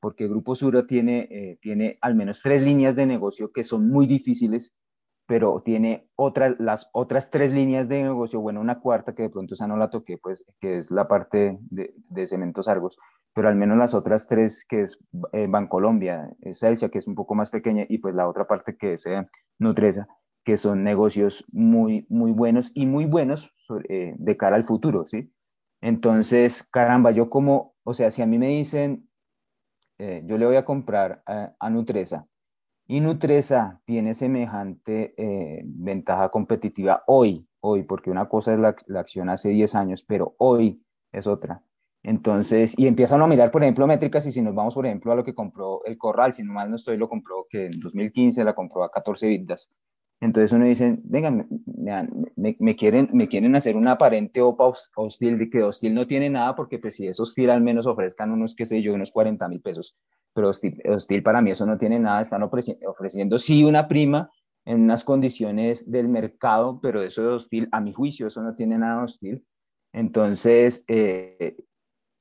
porque 0.00 0.28
Grupo 0.28 0.54
Sura 0.54 0.86
tiene, 0.86 1.28
eh, 1.30 1.58
tiene 1.60 1.98
al 2.00 2.14
menos 2.14 2.40
tres 2.42 2.62
líneas 2.62 2.96
de 2.96 3.06
negocio 3.06 3.52
que 3.52 3.64
son 3.64 3.88
muy 3.88 4.06
difíciles 4.06 4.74
pero 5.26 5.60
tiene 5.64 6.08
otras, 6.14 6.54
las 6.58 6.88
otras 6.92 7.30
tres 7.30 7.52
líneas 7.52 7.88
de 7.88 8.02
negocio, 8.02 8.40
bueno, 8.40 8.60
una 8.60 8.80
cuarta 8.80 9.14
que 9.14 9.24
de 9.24 9.30
pronto 9.30 9.54
esa 9.54 9.66
no 9.66 9.76
la 9.76 9.90
toqué, 9.90 10.18
pues, 10.18 10.44
que 10.60 10.78
es 10.78 10.90
la 10.90 11.08
parte 11.08 11.58
de, 11.62 11.94
de 12.08 12.26
Cementos 12.26 12.68
Argos, 12.68 12.96
pero 13.34 13.48
al 13.48 13.56
menos 13.56 13.76
las 13.76 13.92
otras 13.92 14.28
tres, 14.28 14.64
que 14.66 14.82
es 14.82 14.98
eh, 15.32 15.46
Bancolombia, 15.48 16.30
Celsia, 16.52 16.88
que 16.88 16.98
es 16.98 17.08
un 17.08 17.14
poco 17.14 17.34
más 17.34 17.50
pequeña, 17.50 17.84
y 17.88 17.98
pues 17.98 18.14
la 18.14 18.28
otra 18.28 18.46
parte 18.46 18.76
que 18.76 18.94
es 18.94 19.04
eh, 19.06 19.26
Nutresa, 19.58 20.06
que 20.44 20.56
son 20.56 20.84
negocios 20.84 21.44
muy, 21.52 22.06
muy 22.08 22.30
buenos 22.30 22.70
y 22.72 22.86
muy 22.86 23.04
buenos 23.04 23.52
eh, 23.88 24.14
de 24.16 24.36
cara 24.36 24.56
al 24.56 24.64
futuro, 24.64 25.06
¿sí? 25.06 25.32
Entonces, 25.82 26.66
caramba, 26.72 27.10
yo 27.10 27.28
como, 27.28 27.74
o 27.84 27.94
sea, 27.94 28.10
si 28.10 28.22
a 28.22 28.26
mí 28.26 28.38
me 28.38 28.48
dicen, 28.48 29.08
eh, 29.98 30.22
yo 30.26 30.38
le 30.38 30.46
voy 30.46 30.56
a 30.56 30.64
comprar 30.64 31.22
a, 31.26 31.54
a 31.58 31.70
Nutresa, 31.70 32.26
y 32.88 33.00
Nutresa 33.00 33.80
tiene 33.84 34.14
semejante 34.14 35.14
eh, 35.16 35.62
ventaja 35.64 36.28
competitiva 36.28 37.02
hoy, 37.06 37.46
hoy, 37.60 37.82
porque 37.82 38.10
una 38.10 38.28
cosa 38.28 38.54
es 38.54 38.60
la, 38.60 39.00
acción 39.00 39.28
hace 39.28 39.48
10 39.50 39.74
años, 39.74 40.04
pero 40.06 40.36
hoy 40.38 40.80
es 41.12 41.26
otra. 41.26 41.62
Entonces, 42.04 42.78
y 42.78 42.86
empiezan 42.86 43.22
a 43.22 43.26
mirar, 43.26 43.50
por 43.50 43.64
ejemplo, 43.64 43.88
métricas, 43.88 44.24
y 44.26 44.30
si 44.30 44.40
nos 44.40 44.54
vamos, 44.54 44.74
por 44.74 44.86
ejemplo, 44.86 45.10
a 45.10 45.16
lo 45.16 45.24
que 45.24 45.34
compró 45.34 45.84
el 45.84 45.98
Corral, 45.98 46.32
si 46.32 46.44
no 46.44 46.52
mal 46.52 46.70
no 46.70 46.76
estoy, 46.76 46.96
lo 46.96 47.08
compró 47.08 47.46
que 47.50 47.66
en 47.66 47.80
2015 47.80 48.44
la 48.44 48.54
compró 48.54 48.84
a 48.84 48.90
14 48.90 49.26
vidas. 49.26 49.72
Entonces 50.20 50.52
uno 50.52 50.64
dice, 50.64 50.98
vengan, 51.04 51.46
me, 52.36 52.56
me, 52.58 52.76
quieren, 52.76 53.10
me 53.12 53.28
quieren 53.28 53.54
hacer 53.54 53.76
una 53.76 53.92
aparente 53.92 54.40
OPA 54.40 54.72
hostil, 54.96 55.38
de 55.38 55.50
que 55.50 55.62
hostil 55.62 55.94
no 55.94 56.06
tiene 56.06 56.30
nada, 56.30 56.56
porque 56.56 56.78
pues 56.78 56.96
si 56.96 57.06
es 57.06 57.20
hostil 57.20 57.50
al 57.50 57.60
menos 57.60 57.86
ofrezcan 57.86 58.32
unos, 58.32 58.54
qué 58.54 58.64
sé 58.64 58.80
yo, 58.80 58.94
unos 58.94 59.10
40 59.10 59.46
mil 59.48 59.60
pesos 59.60 59.96
pero 60.36 60.50
hostil, 60.50 61.22
para 61.22 61.40
mí 61.40 61.50
eso 61.50 61.64
no 61.64 61.78
tiene 61.78 61.98
nada, 61.98 62.20
están 62.20 62.42
ofreciendo 62.42 63.38
sí 63.38 63.64
una 63.64 63.88
prima 63.88 64.30
en 64.66 64.82
unas 64.82 65.02
condiciones 65.02 65.90
del 65.90 66.08
mercado, 66.08 66.78
pero 66.82 67.02
eso 67.02 67.22
de 67.22 67.28
hostil, 67.28 67.68
a 67.72 67.80
mi 67.80 67.94
juicio, 67.94 68.26
eso 68.26 68.42
no 68.42 68.54
tiene 68.54 68.76
nada 68.76 69.02
hostil. 69.02 69.46
Entonces, 69.94 70.84
eh, 70.88 71.56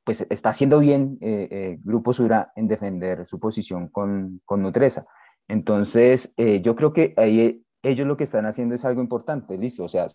pues 0.05 0.25
está 0.29 0.49
haciendo 0.49 0.79
bien 0.79 1.17
eh, 1.19 1.47
eh, 1.51 1.79
Grupo 1.83 2.13
Sura 2.13 2.53
en 2.55 2.69
defender 2.69 3.25
su 3.25 3.37
posición 3.37 3.89
con, 3.89 4.41
con 4.45 4.61
Nutresa. 4.61 5.05
Entonces, 5.49 6.33
yo 6.37 6.75
creo 6.75 6.93
que 6.93 7.13
ahí 7.17 7.64
ellos 7.89 8.07
lo 8.07 8.17
que 8.17 8.23
están 8.23 8.45
haciendo 8.45 8.75
es 8.75 8.85
algo 8.85 9.01
importante, 9.01 9.57
listo, 9.57 9.83
o 9.83 9.87
sea, 9.87 10.07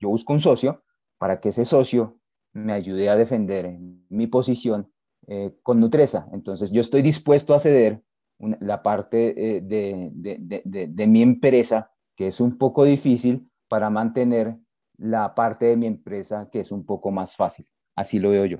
yo 0.00 0.08
busco 0.08 0.32
un 0.32 0.40
socio 0.40 0.82
para 1.18 1.40
que 1.40 1.50
ese 1.50 1.64
socio 1.64 2.20
me 2.52 2.72
ayude 2.72 3.08
a 3.08 3.16
defender 3.16 3.78
mi 4.08 4.26
posición 4.26 4.92
eh, 5.26 5.54
con 5.62 5.80
Nutresa. 5.80 6.28
Entonces, 6.32 6.70
yo 6.70 6.80
estoy 6.80 7.02
dispuesto 7.02 7.54
a 7.54 7.58
ceder 7.58 8.02
la 8.38 8.82
parte 8.82 9.56
eh, 9.56 9.60
de, 9.60 10.10
de, 10.14 10.62
de, 10.64 10.86
de, 10.88 11.06
mi 11.06 11.22
empresa, 11.22 11.90
que 12.16 12.28
es 12.28 12.40
un 12.40 12.56
poco 12.56 12.84
difícil, 12.84 13.50
para 13.68 13.90
mantener 13.90 14.56
la 14.96 15.34
parte 15.34 15.66
de 15.66 15.76
mi 15.76 15.86
empresa, 15.86 16.48
que 16.50 16.60
es 16.60 16.72
un 16.72 16.86
poco 16.86 17.10
más 17.10 17.36
fácil. 17.36 17.68
Así 17.94 18.18
lo 18.18 18.30
veo 18.30 18.46
yo. 18.46 18.58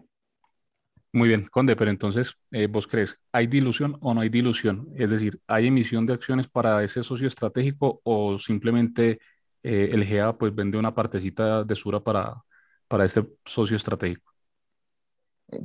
Muy 1.13 1.29
bien, 1.29 1.47
Conde, 1.51 1.75
pero 1.75 1.91
entonces, 1.91 2.35
eh, 2.51 2.67
¿vos 2.67 2.87
crees, 2.87 3.19
hay 3.33 3.47
dilución 3.47 3.97
o 4.01 4.13
no 4.13 4.21
hay 4.21 4.29
dilución? 4.29 4.89
Es 4.95 5.11
decir, 5.11 5.41
¿hay 5.47 5.67
emisión 5.67 6.05
de 6.07 6.13
acciones 6.13 6.49
para 6.49 6.85
ese 6.85 7.03
socio 7.03 7.27
estratégico 7.27 8.01
o 8.05 8.39
simplemente 8.39 9.19
el 9.63 10.05
GA 10.07 10.37
pues 10.37 10.55
vende 10.55 10.79
una 10.79 10.95
partecita 10.95 11.65
de 11.65 11.75
Sura 11.75 12.01
para, 12.01 12.43
para 12.89 13.05
este 13.05 13.27
socio 13.45 13.77
estratégico? 13.77 14.33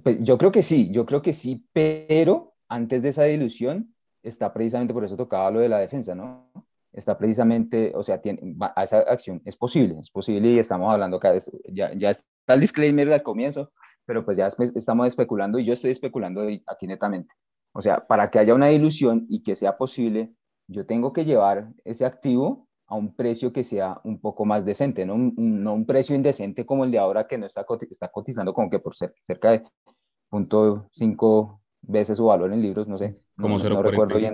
Pues 0.01 0.23
yo 0.23 0.37
creo 0.37 0.51
que 0.51 0.63
sí, 0.63 0.89
yo 0.91 1.05
creo 1.05 1.21
que 1.21 1.33
sí, 1.33 1.65
pero 1.73 2.53
antes 2.69 3.01
de 3.01 3.09
esa 3.09 3.23
dilución 3.23 3.93
está 4.21 4.53
precisamente 4.53 4.93
por 4.93 5.03
eso 5.03 5.17
tocaba 5.17 5.51
lo 5.51 5.59
de 5.59 5.69
la 5.69 5.79
defensa, 5.79 6.15
¿no? 6.15 6.49
Está 6.93 7.17
precisamente, 7.17 7.91
o 7.95 8.03
sea, 8.03 8.21
tiene, 8.21 8.55
esa 8.77 8.99
acción 8.99 9.41
es 9.45 9.57
posible, 9.57 9.99
es 9.99 10.09
posible 10.09 10.49
y 10.49 10.59
estamos 10.59 10.91
hablando 10.91 11.17
acá, 11.17 11.33
ya, 11.71 11.93
ya 11.95 12.11
está 12.11 12.53
el 12.53 12.61
disclaimer 12.61 13.11
al 13.11 13.23
comienzo, 13.23 13.71
pero 14.05 14.25
pues 14.25 14.37
ya 14.37 14.47
estamos 14.47 15.07
especulando 15.07 15.59
y 15.59 15.65
yo 15.65 15.73
estoy 15.73 15.91
especulando 15.91 16.43
aquí 16.67 16.87
netamente. 16.87 17.33
O 17.73 17.81
sea, 17.81 18.05
para 18.05 18.29
que 18.29 18.39
haya 18.39 18.53
una 18.53 18.67
dilución 18.67 19.25
y 19.29 19.43
que 19.43 19.55
sea 19.55 19.77
posible, 19.77 20.33
yo 20.67 20.85
tengo 20.85 21.13
que 21.13 21.25
llevar 21.25 21.69
ese 21.83 22.05
activo 22.05 22.67
a 22.87 22.95
un 22.95 23.15
precio 23.15 23.51
que 23.51 23.63
sea 23.63 23.99
un 24.03 24.19
poco 24.19 24.45
más 24.45 24.65
decente, 24.65 25.05
no 25.05 25.15
un, 25.15 25.33
no 25.37 25.73
un 25.73 25.85
precio 25.85 26.15
indecente 26.15 26.65
como 26.65 26.83
el 26.83 26.91
de 26.91 26.99
ahora 26.99 27.27
que 27.27 27.37
no 27.37 27.45
está, 27.45 27.65
está 27.89 28.09
cotizando 28.09 28.53
como 28.53 28.69
que 28.69 28.79
por 28.79 28.95
cerca 28.95 29.51
de 29.51 29.63
0.5 30.29 31.59
veces 31.81 32.17
su 32.17 32.25
valor 32.25 32.51
en 32.53 32.61
libros, 32.61 32.87
no 32.87 32.97
sé, 32.97 33.17
como 33.39 33.57
no, 33.57 33.81
recuerdo 33.81 34.17
bien. 34.17 34.33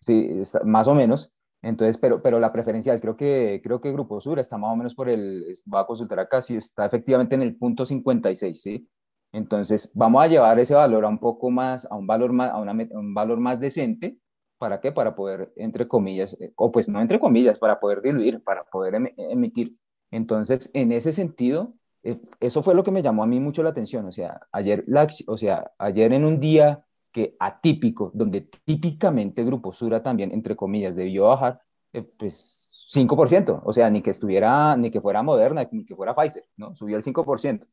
Sí, 0.00 0.42
más 0.64 0.86
o 0.88 0.94
menos. 0.94 1.32
Entonces, 1.62 1.98
pero, 1.98 2.22
pero 2.22 2.38
la 2.38 2.52
preferencial, 2.52 3.00
creo 3.00 3.16
que, 3.16 3.60
creo 3.62 3.80
que 3.80 3.92
Grupo 3.92 4.20
Sur 4.20 4.38
está 4.38 4.58
más 4.58 4.72
o 4.72 4.76
menos 4.76 4.94
por 4.94 5.08
el, 5.08 5.44
va 5.72 5.80
a 5.80 5.86
consultar 5.86 6.20
acá, 6.20 6.40
si 6.40 6.56
está 6.56 6.86
efectivamente 6.86 7.34
en 7.34 7.42
el 7.42 7.56
punto 7.56 7.84
56, 7.84 8.60
¿sí? 8.60 8.88
Entonces, 9.32 9.90
vamos 9.94 10.24
a 10.24 10.28
llevar 10.28 10.58
ese 10.58 10.74
valor 10.74 11.04
a 11.04 11.08
un 11.08 11.18
poco 11.18 11.50
más, 11.50 11.84
a 11.90 11.96
un 11.96 12.06
valor 12.06 12.32
más, 12.32 12.50
a, 12.52 12.58
un 12.58 13.14
valor 13.14 13.40
más 13.40 13.60
decente, 13.60 14.18
¿para 14.58 14.80
qué? 14.80 14.92
Para 14.92 15.14
poder, 15.14 15.52
entre 15.56 15.88
comillas, 15.88 16.36
eh, 16.40 16.52
o 16.56 16.72
pues 16.72 16.88
no 16.88 17.00
entre 17.00 17.18
comillas, 17.18 17.58
para 17.58 17.80
poder 17.80 18.02
diluir, 18.02 18.42
para 18.42 18.64
poder 18.64 18.94
emitir. 19.16 19.76
Entonces, 20.10 20.70
en 20.74 20.92
ese 20.92 21.12
sentido, 21.12 21.74
eh, 22.02 22.18
eso 22.40 22.62
fue 22.62 22.74
lo 22.74 22.84
que 22.84 22.90
me 22.90 23.02
llamó 23.02 23.22
a 23.22 23.26
mí 23.26 23.40
mucho 23.40 23.62
la 23.62 23.70
atención, 23.70 24.06
o 24.06 24.12
sea, 24.12 24.40
ayer, 24.52 24.84
o 25.26 25.36
sea, 25.36 25.72
ayer 25.78 26.12
en 26.12 26.24
un 26.24 26.40
día 26.40 26.84
que 27.18 27.36
atípico, 27.40 28.12
donde 28.14 28.42
típicamente 28.64 29.42
Grupo 29.42 29.72
Sura 29.72 30.04
también, 30.04 30.30
entre 30.30 30.54
comillas, 30.54 30.94
debió 30.94 31.24
bajar, 31.24 31.60
eh, 31.92 32.02
pues 32.02 32.86
5%, 32.94 33.60
o 33.64 33.72
sea, 33.72 33.90
ni 33.90 34.02
que 34.02 34.10
estuviera, 34.10 34.76
ni 34.76 34.92
que 34.92 35.00
fuera 35.00 35.20
Moderna, 35.24 35.68
ni 35.72 35.84
que 35.84 35.96
fuera 35.96 36.14
Pfizer, 36.14 36.44
¿no? 36.56 36.76
Subió 36.76 36.96
el 36.96 37.02
5%. 37.02 37.66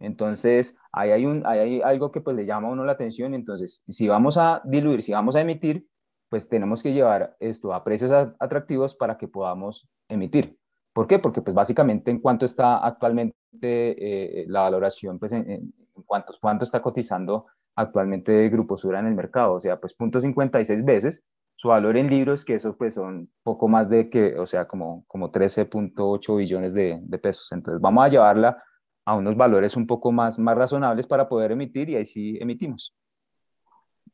Entonces, 0.00 0.76
ahí 0.92 1.12
hay, 1.12 1.24
un, 1.24 1.46
hay 1.46 1.80
algo 1.80 2.12
que 2.12 2.20
pues 2.20 2.36
le 2.36 2.44
llama 2.44 2.68
a 2.68 2.72
uno 2.72 2.84
la 2.84 2.92
atención, 2.92 3.32
entonces, 3.32 3.82
si 3.88 4.06
vamos 4.06 4.36
a 4.36 4.60
diluir, 4.64 5.00
si 5.00 5.12
vamos 5.12 5.34
a 5.34 5.40
emitir, 5.40 5.88
pues 6.28 6.50
tenemos 6.50 6.82
que 6.82 6.92
llevar 6.92 7.36
esto 7.40 7.72
a 7.72 7.82
precios 7.82 8.12
atractivos 8.38 8.94
para 8.94 9.16
que 9.16 9.28
podamos 9.28 9.88
emitir. 10.08 10.58
¿Por 10.92 11.06
qué? 11.06 11.18
Porque 11.18 11.40
pues 11.40 11.54
básicamente 11.54 12.10
en 12.10 12.20
cuánto 12.20 12.44
está 12.44 12.84
actualmente 12.84 13.34
eh, 13.62 14.44
la 14.48 14.60
valoración, 14.60 15.18
pues 15.18 15.32
en, 15.32 15.50
en 15.50 15.72
cuánto, 16.04 16.34
cuánto 16.38 16.64
está 16.64 16.82
cotizando 16.82 17.46
actualmente 17.80 18.48
Grupo 18.48 18.76
Sura 18.76 19.00
en 19.00 19.06
el 19.06 19.14
mercado, 19.14 19.54
o 19.54 19.60
sea, 19.60 19.80
pues 19.80 19.96
0.56 19.96 20.84
veces 20.84 21.24
su 21.60 21.68
valor 21.68 21.98
en 21.98 22.08
libros, 22.08 22.42
que 22.42 22.54
eso 22.54 22.74
pues 22.74 22.94
son 22.94 23.30
poco 23.42 23.68
más 23.68 23.90
de 23.90 24.08
que, 24.08 24.38
o 24.38 24.46
sea, 24.46 24.66
como, 24.66 25.04
como 25.06 25.30
13.8 25.30 26.38
billones 26.38 26.72
de, 26.72 27.02
pesos. 27.22 27.52
Entonces 27.52 27.82
vamos 27.82 28.02
a 28.02 28.08
llevarla 28.08 28.64
a 29.04 29.14
unos 29.14 29.36
valores 29.36 29.76
un 29.76 29.86
poco 29.86 30.10
más, 30.10 30.38
más 30.38 30.56
razonables 30.56 31.06
para 31.06 31.28
poder 31.28 31.52
emitir 31.52 31.90
y 31.90 31.96
ahí 31.96 32.06
sí 32.06 32.38
emitimos. 32.40 32.96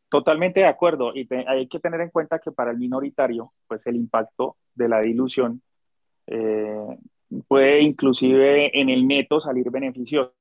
Totalmente 0.09 0.59
de 0.59 0.67
acuerdo 0.67 1.15
y 1.15 1.29
hay 1.47 1.69
que 1.69 1.79
tener 1.79 2.01
en 2.01 2.11
cuenta 2.11 2.41
que 2.41 2.51
para 2.51 2.73
el 2.73 2.79
minoritario, 2.79 3.53
pues 3.69 3.87
el 3.87 3.95
impacto 3.95 4.57
de 4.75 4.89
la 4.89 5.01
dilución 5.01 5.63
eh, 6.27 6.99
puede 7.47 7.81
inclusive 7.81 8.77
en 8.77 8.89
el 8.89 9.07
neto 9.07 9.39
salir 9.39 9.71
beneficioso. 9.71 10.33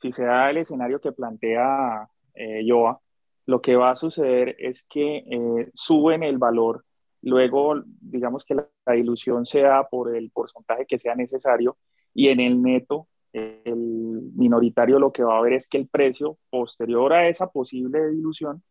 Si 0.00 0.12
se 0.12 0.24
da 0.24 0.50
el 0.50 0.58
escenario 0.58 1.00
que 1.00 1.10
plantea 1.10 2.08
eh, 2.38 2.64
Yoa, 2.64 3.00
lo 3.46 3.60
que 3.60 3.76
va 3.76 3.90
a 3.90 3.96
suceder 3.96 4.56
es 4.58 4.84
que 4.84 5.18
eh, 5.18 5.70
suben 5.74 6.22
el 6.22 6.38
valor, 6.38 6.84
luego 7.22 7.82
digamos 8.00 8.44
que 8.44 8.54
la, 8.54 8.68
dilución 8.92 9.44
sea 9.44 9.84
por 9.90 10.16
el 10.16 10.30
porcentaje 10.30 10.86
que 10.86 10.98
sea 10.98 11.14
necesario 11.14 11.76
y 12.14 12.28
en 12.28 12.40
el 12.40 12.62
neto 12.62 13.08
el 13.34 14.32
minoritario 14.34 14.98
lo 14.98 15.12
que 15.12 15.22
va 15.22 15.36
a 15.36 15.42
ver 15.42 15.52
es 15.52 15.68
que 15.68 15.76
el 15.76 15.88
precio 15.88 16.38
posterior 16.48 17.12
a 17.12 17.28
esa 17.28 17.50
posible 17.50 18.08
dilución 18.08 18.62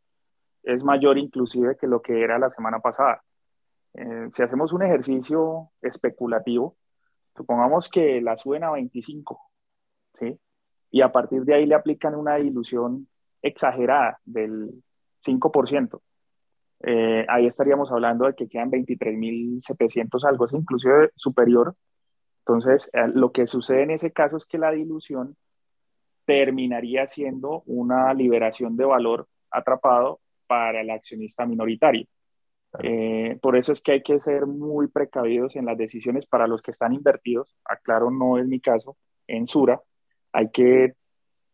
es 0.64 0.84
mayor 0.84 1.18
inclusive 1.18 1.78
que 1.78 1.88
lo 1.88 2.02
que 2.02 2.22
era 2.22 2.40
la 2.40 2.50
semana 2.50 2.80
pasada. 2.80 3.24
Eh, 3.94 4.30
si 4.36 4.44
hacemos 4.44 4.74
un 4.74 4.84
ejercicio 4.84 5.72
especulativo, 5.82 6.76
supongamos 7.36 7.90
que 7.90 8.22
la 8.22 8.36
suben 8.38 8.64
a 8.64 8.72
25, 8.72 9.40
¿sí? 10.20 10.38
Y 10.92 11.02
a 11.02 11.12
partir 11.12 11.44
de 11.44 11.56
ahí 11.56 11.66
le 11.66 11.76
aplican 11.76 12.16
una 12.16 12.36
dilución 12.36 13.08
exagerada 13.42 14.20
del 14.26 14.84
5%. 15.26 16.02
Eh, 16.84 17.26
ahí 17.28 17.48
estaríamos 17.48 17.92
hablando 17.92 18.26
de 18.26 18.34
que 18.36 18.48
quedan 18.48 18.72
23.700 18.72 20.26
algo, 20.26 20.46
es 20.46 20.54
inclusive 20.54 21.12
superior. 21.16 21.76
Entonces, 22.40 22.90
eh, 22.94 23.08
lo 23.14 23.32
que 23.32 23.48
sucede 23.48 23.84
en 23.84 23.92
ese 23.92 24.12
caso 24.12 24.38
es 24.38 24.46
que 24.46 24.58
la 24.58 24.72
dilución 24.72 25.36
terminaría 26.26 27.08
siendo 27.08 27.64
una 27.66 28.14
liberación 28.14 28.76
de 28.78 28.86
valor 28.86 29.28
atrapado 29.50 30.20
para 30.46 30.82
el 30.82 30.90
accionista 30.90 31.46
minoritario. 31.46 32.06
Eh, 32.84 33.40
por 33.42 33.56
eso 33.56 33.72
es 33.72 33.82
que 33.82 33.94
hay 33.94 34.04
que 34.04 34.20
ser 34.20 34.46
muy 34.46 34.88
precavidos 34.88 35.56
en 35.56 35.66
las 35.66 35.78
decisiones 35.78 36.28
para 36.28 36.48
los 36.48 36.62
que 36.62 36.72
están 36.72 36.94
invertidos. 36.94 37.56
Aclaro, 37.66 38.12
no 38.12 38.38
es 38.38 38.46
mi 38.46 38.60
caso, 38.60 38.98
en 39.26 39.48
Sura. 39.48 39.82
Hay 40.34 40.52
que 40.52 40.96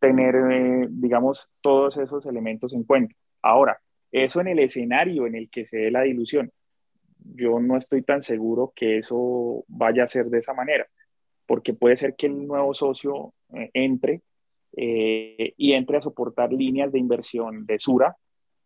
tener, 0.03 0.35
eh, 0.35 0.87
digamos, 0.89 1.47
todos 1.61 1.95
esos 1.95 2.25
elementos 2.25 2.73
en 2.73 2.83
cuenta. 2.83 3.15
Ahora, 3.41 3.79
eso 4.11 4.41
en 4.41 4.49
el 4.49 4.59
escenario 4.59 5.25
en 5.27 5.35
el 5.35 5.49
que 5.49 5.65
se 5.65 5.77
dé 5.77 5.91
la 5.91 6.01
dilución, 6.01 6.51
yo 7.19 7.61
no 7.61 7.77
estoy 7.77 8.01
tan 8.01 8.21
seguro 8.21 8.73
que 8.75 8.97
eso 8.97 9.63
vaya 9.69 10.03
a 10.03 10.09
ser 10.09 10.25
de 10.25 10.39
esa 10.39 10.53
manera, 10.53 10.85
porque 11.45 11.73
puede 11.73 11.95
ser 11.95 12.15
que 12.17 12.25
el 12.27 12.45
nuevo 12.45 12.73
socio 12.73 13.33
eh, 13.53 13.69
entre 13.73 14.21
eh, 14.75 15.53
y 15.55 15.71
entre 15.71 15.97
a 15.97 16.01
soportar 16.01 16.51
líneas 16.51 16.91
de 16.91 16.99
inversión 16.99 17.65
de 17.65 17.79
Sura, 17.79 18.17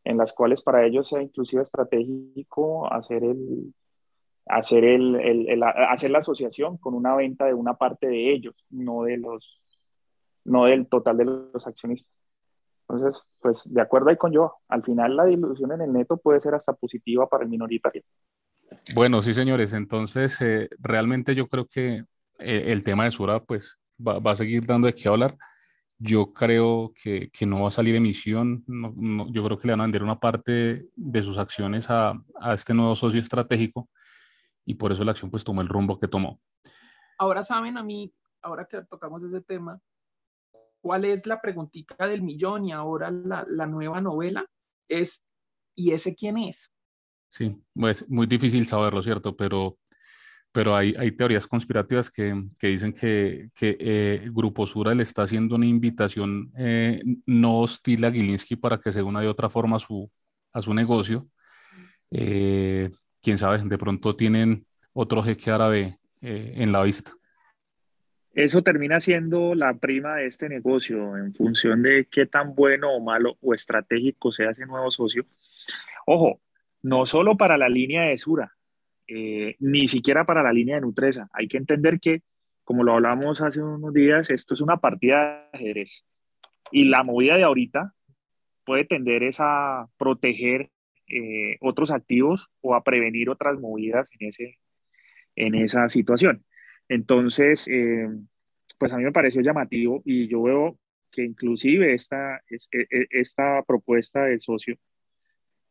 en 0.05 0.17
las 0.17 0.33
cuales 0.33 0.63
para 0.63 0.87
ellos 0.87 1.07
sea 1.07 1.21
inclusive 1.21 1.61
estratégico 1.61 2.91
hacer 2.91 3.23
el, 3.23 3.75
hacer, 4.47 4.83
el, 4.83 5.15
el, 5.17 5.61
hacer 5.61 6.09
la 6.09 6.17
asociación 6.17 6.77
con 6.77 6.95
una 6.95 7.15
venta 7.15 7.45
de 7.45 7.53
una 7.53 7.75
parte 7.75 8.07
de 8.07 8.33
ellos, 8.33 8.55
no 8.71 9.03
de 9.03 9.17
los 9.17 9.61
no 10.47 10.65
del 10.65 10.87
total 10.87 11.17
de 11.17 11.25
los 11.25 11.67
accionistas. 11.67 12.13
Entonces, 12.89 13.21
pues 13.41 13.61
de 13.65 13.81
acuerdo 13.81 14.09
ahí 14.09 14.17
con 14.17 14.31
yo, 14.31 14.55
al 14.69 14.83
final 14.83 15.15
la 15.15 15.25
dilución 15.25 15.73
en 15.73 15.81
el 15.81 15.93
neto 15.93 16.17
puede 16.17 16.39
ser 16.39 16.55
hasta 16.55 16.73
positiva 16.73 17.27
para 17.27 17.43
el 17.43 17.49
minoritario. 17.49 18.03
Bueno, 18.95 19.21
sí, 19.21 19.33
señores, 19.33 19.73
entonces 19.73 20.41
eh, 20.41 20.69
realmente 20.79 21.35
yo 21.35 21.47
creo 21.47 21.65
que 21.65 22.05
eh, 22.39 22.63
el 22.67 22.83
tema 22.83 23.03
de 23.03 23.11
Sura 23.11 23.41
pues 23.41 23.77
va, 24.05 24.19
va, 24.19 24.31
a 24.31 24.35
seguir 24.35 24.65
dando 24.65 24.87
de 24.87 24.93
qué 24.93 25.09
hablar. 25.09 25.37
Yo 25.99 26.31
creo 26.31 26.93
que, 27.01 27.29
que 27.31 27.45
no 27.45 27.63
va 27.63 27.69
a 27.69 27.71
salir 27.71 27.95
emisión, 27.95 28.63
no, 28.67 29.27
yo 29.31 29.43
creo 29.43 29.57
que 29.57 29.67
le 29.67 29.73
van 29.73 29.81
a 29.81 29.83
vender 29.83 30.03
una 30.03 30.19
parte 30.19 30.87
de 30.95 31.21
sus 31.21 31.37
acciones 31.37 31.89
a, 31.89 32.13
a 32.39 32.53
este 32.53 32.73
nuevo 32.73 32.95
socio 32.95 33.19
estratégico 33.19 33.89
y 34.63 34.75
por 34.75 34.91
eso 34.91 35.03
la 35.03 35.11
acción 35.11 35.31
pues 35.31 35.43
tomó 35.43 35.61
el 35.61 35.67
rumbo 35.67 35.99
que 35.99 36.07
tomó. 36.07 36.39
Ahora 37.17 37.43
saben 37.43 37.77
a 37.77 37.83
mí, 37.83 38.13
ahora 38.41 38.65
que 38.65 38.81
tocamos 38.83 39.23
ese 39.23 39.41
tema, 39.41 39.81
cuál 40.87 41.03
es 41.03 41.25
la 41.25 41.41
preguntita 41.41 42.07
del 42.07 42.21
millón 42.21 42.63
y 42.63 42.71
ahora 42.71 43.11
la, 43.11 43.45
la 43.49 43.65
nueva 43.65 43.99
novela 43.99 44.45
es, 44.87 45.25
¿y 45.75 45.91
ese 45.91 46.15
quién 46.15 46.37
es? 46.37 46.71
Sí, 47.27 47.53
pues 47.73 48.09
muy 48.09 48.25
difícil 48.25 48.65
saberlo, 48.65 49.03
¿cierto? 49.03 49.35
Pero, 49.35 49.77
pero 50.49 50.77
hay, 50.77 50.95
hay 50.97 51.11
teorías 51.11 51.45
conspirativas 51.45 52.09
que, 52.09 52.33
que 52.57 52.67
dicen 52.67 52.93
que, 52.93 53.49
que 53.53 53.75
eh, 53.77 54.29
Grupo 54.31 54.65
Sura 54.65 54.95
le 54.95 55.03
está 55.03 55.23
haciendo 55.23 55.55
una 55.55 55.65
invitación 55.65 56.53
eh, 56.57 57.03
no 57.25 57.59
hostil 57.59 58.05
a 58.05 58.11
Gilinski 58.13 58.55
para 58.55 58.79
que 58.79 58.93
se 58.93 59.03
una 59.03 59.19
de 59.19 59.27
otra 59.27 59.49
forma 59.49 59.75
a 59.75 59.79
su, 59.79 60.09
a 60.53 60.61
su 60.61 60.73
negocio. 60.73 61.27
Eh, 62.11 62.89
Quién 63.21 63.37
sabe, 63.37 63.61
de 63.61 63.77
pronto 63.77 64.15
tienen 64.15 64.65
otro 64.93 65.21
jeque 65.21 65.51
árabe 65.51 65.99
en 66.21 66.71
la 66.71 66.81
vista 66.83 67.11
eso 68.37 68.61
termina 68.61 68.99
siendo 68.99 69.55
la 69.55 69.73
prima 69.73 70.17
de 70.17 70.27
este 70.27 70.47
negocio 70.47 71.17
en 71.17 71.33
función 71.33 71.81
de 71.81 72.05
qué 72.05 72.27
tan 72.27 72.53
bueno 72.53 72.93
o 72.93 72.99
malo 72.99 73.35
o 73.41 73.55
estratégico 73.55 74.31
sea 74.31 74.51
ese 74.51 74.67
nuevo 74.67 74.91
socio. 74.91 75.25
Ojo, 76.05 76.39
no 76.83 77.07
solo 77.07 77.35
para 77.35 77.57
la 77.57 77.67
línea 77.67 78.03
de 78.03 78.17
Sura, 78.19 78.55
eh, 79.07 79.55
ni 79.57 79.87
siquiera 79.87 80.23
para 80.23 80.43
la 80.43 80.53
línea 80.53 80.75
de 80.75 80.81
Nutresa. 80.81 81.27
Hay 81.33 81.47
que 81.47 81.57
entender 81.57 81.99
que, 81.99 82.21
como 82.63 82.83
lo 82.83 82.93
hablamos 82.93 83.41
hace 83.41 83.59
unos 83.63 83.91
días, 83.91 84.29
esto 84.29 84.53
es 84.53 84.61
una 84.61 84.77
partida 84.77 85.49
de 85.51 85.57
ajedrez. 85.57 86.05
Y 86.71 86.89
la 86.89 87.01
movida 87.01 87.37
de 87.37 87.43
ahorita 87.43 87.95
puede 88.63 88.85
tender 88.85 89.27
a 89.39 89.87
proteger 89.97 90.69
eh, 91.07 91.57
otros 91.59 91.89
activos 91.89 92.51
o 92.61 92.75
a 92.75 92.83
prevenir 92.83 93.31
otras 93.31 93.59
movidas 93.59 94.09
en, 94.19 94.27
ese, 94.27 94.59
en 95.35 95.55
esa 95.55 95.89
situación. 95.89 96.45
Entonces, 96.89 97.67
eh, 97.67 98.09
pues 98.77 98.93
a 98.93 98.97
mí 98.97 99.03
me 99.03 99.11
pareció 99.11 99.41
llamativo 99.41 100.01
y 100.05 100.27
yo 100.27 100.43
veo 100.43 100.79
que 101.11 101.23
inclusive 101.23 101.93
esta, 101.93 102.41
e, 102.49 102.57
e, 102.71 103.07
esta 103.11 103.63
propuesta 103.63 104.25
del 104.25 104.39
socio 104.39 104.77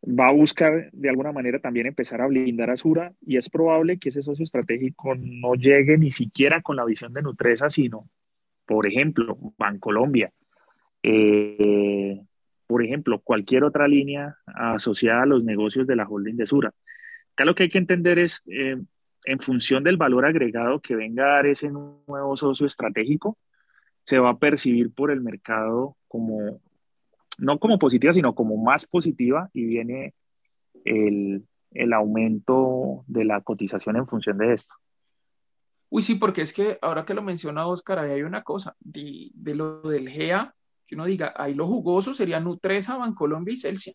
va 0.03 0.29
a 0.29 0.33
buscar 0.33 0.91
de 0.93 1.09
alguna 1.09 1.33
manera 1.33 1.59
también 1.59 1.87
empezar 1.87 2.21
a 2.21 2.27
blindar 2.27 2.71
a 2.71 2.77
Sura 2.77 3.13
y 3.21 3.37
es 3.37 3.49
probable 3.51 3.99
que 3.99 4.11
ese 4.11 4.23
socio 4.23 4.45
estratégico 4.45 5.15
no 5.17 5.55
llegue 5.55 5.99
ni 5.99 6.11
siquiera 6.11 6.63
con 6.63 6.77
la 6.77 6.85
visión 6.85 7.13
de 7.13 7.23
Nutresa, 7.23 7.69
sino, 7.69 8.09
por 8.67 8.87
ejemplo, 8.87 9.39
Bancolombia 9.59 10.33
eh, 11.09 12.21
por 12.67 12.85
ejemplo, 12.85 13.21
cualquier 13.21 13.63
otra 13.63 13.87
línea 13.87 14.39
asociada 14.47 15.23
a 15.23 15.27
los 15.27 15.45
negocios 15.45 15.87
de 15.87 15.95
la 15.95 16.09
holding 16.09 16.37
de 16.37 16.47
Sura. 16.47 16.75
Acá 17.33 17.45
lo 17.45 17.55
que 17.55 17.65
hay 17.65 17.69
que 17.69 17.79
entender 17.79 18.19
es, 18.19 18.43
eh, 18.47 18.77
en 19.27 19.41
función 19.41 19.85
del 19.85 19.97
valor 19.97 20.25
agregado 20.25 20.81
que 20.81 20.97
venga 20.97 21.25
a 21.25 21.37
dar 21.37 21.47
ese 21.47 21.69
nuevo 21.69 22.37
socio 22.37 22.67
estratégico, 22.67 23.37
se 24.03 24.19
va 24.19 24.31
a 24.31 24.39
percibir 24.39 24.95
por 24.95 25.11
el 25.11 25.21
mercado 25.21 25.97
como, 26.07 26.61
no 27.39 27.59
como 27.59 27.79
positiva, 27.79 28.13
sino 28.13 28.35
como 28.35 28.57
más 28.57 28.87
positiva 28.87 29.51
y 29.53 29.65
viene 29.65 30.15
el, 30.85 31.45
el 31.73 31.93
aumento 31.93 33.05
de 33.09 33.25
la 33.25 33.41
cotización 33.41 33.97
en 33.97 34.07
función 34.07 34.39
de 34.39 34.53
esto. 34.53 34.75
Uy, 35.91 36.03
sí, 36.03 36.15
porque 36.15 36.43
es 36.43 36.53
que 36.53 36.79
ahora 36.81 37.05
que 37.05 37.15
lo 37.15 37.23
menciona 37.23 37.67
Oscar, 37.67 37.99
ahí 37.99 38.13
hay 38.13 38.23
una 38.23 38.43
cosa, 38.43 38.77
de, 38.79 39.31
de 39.35 39.55
lo 39.55 39.83
del 39.83 40.09
GEA, 40.09 40.55
que 40.87 40.95
uno 40.95 41.05
diga, 41.05 41.35
ahí 41.37 41.55
lo 41.55 41.67
jugoso 41.67 42.15
sería 42.15 42.39
Nutresa, 42.39 42.97
Bancolombia 42.97 43.55
y 43.55 43.57
Celsia. 43.57 43.93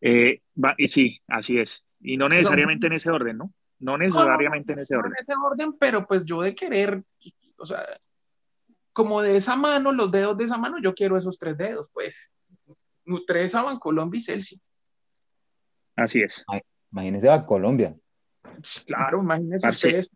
Eh, 0.00 0.40
y 0.78 0.88
sí, 0.88 1.20
así 1.28 1.58
es. 1.58 1.84
Y 2.00 2.16
no 2.16 2.30
necesariamente 2.30 2.86
en 2.86 2.94
ese 2.94 3.10
orden, 3.10 3.36
¿no? 3.36 3.52
No 3.80 3.98
necesariamente 3.98 4.74
en 4.74 4.78
ese 4.80 4.94
orden. 4.94 5.12
en 5.12 5.16
ese 5.18 5.32
orden, 5.42 5.72
pero 5.78 6.06
pues 6.06 6.24
yo 6.24 6.42
de 6.42 6.54
querer, 6.54 7.02
o 7.58 7.64
sea, 7.64 7.84
como 8.92 9.22
de 9.22 9.36
esa 9.36 9.56
mano, 9.56 9.92
los 9.92 10.10
dedos 10.10 10.36
de 10.36 10.44
esa 10.44 10.58
mano, 10.58 10.78
yo 10.80 10.94
quiero 10.94 11.16
esos 11.16 11.38
tres 11.38 11.56
dedos, 11.56 11.90
pues. 11.92 12.30
Nutresa, 13.04 13.62
Bancolombia 13.62 14.18
y 14.18 14.20
Celsia. 14.20 14.58
Así 15.96 16.22
es. 16.22 16.44
Imagínense 16.92 17.30
a 17.30 17.44
Colombia. 17.44 17.96
Claro, 18.86 19.22
imagínense 19.22 19.68
ustedes. 19.68 20.10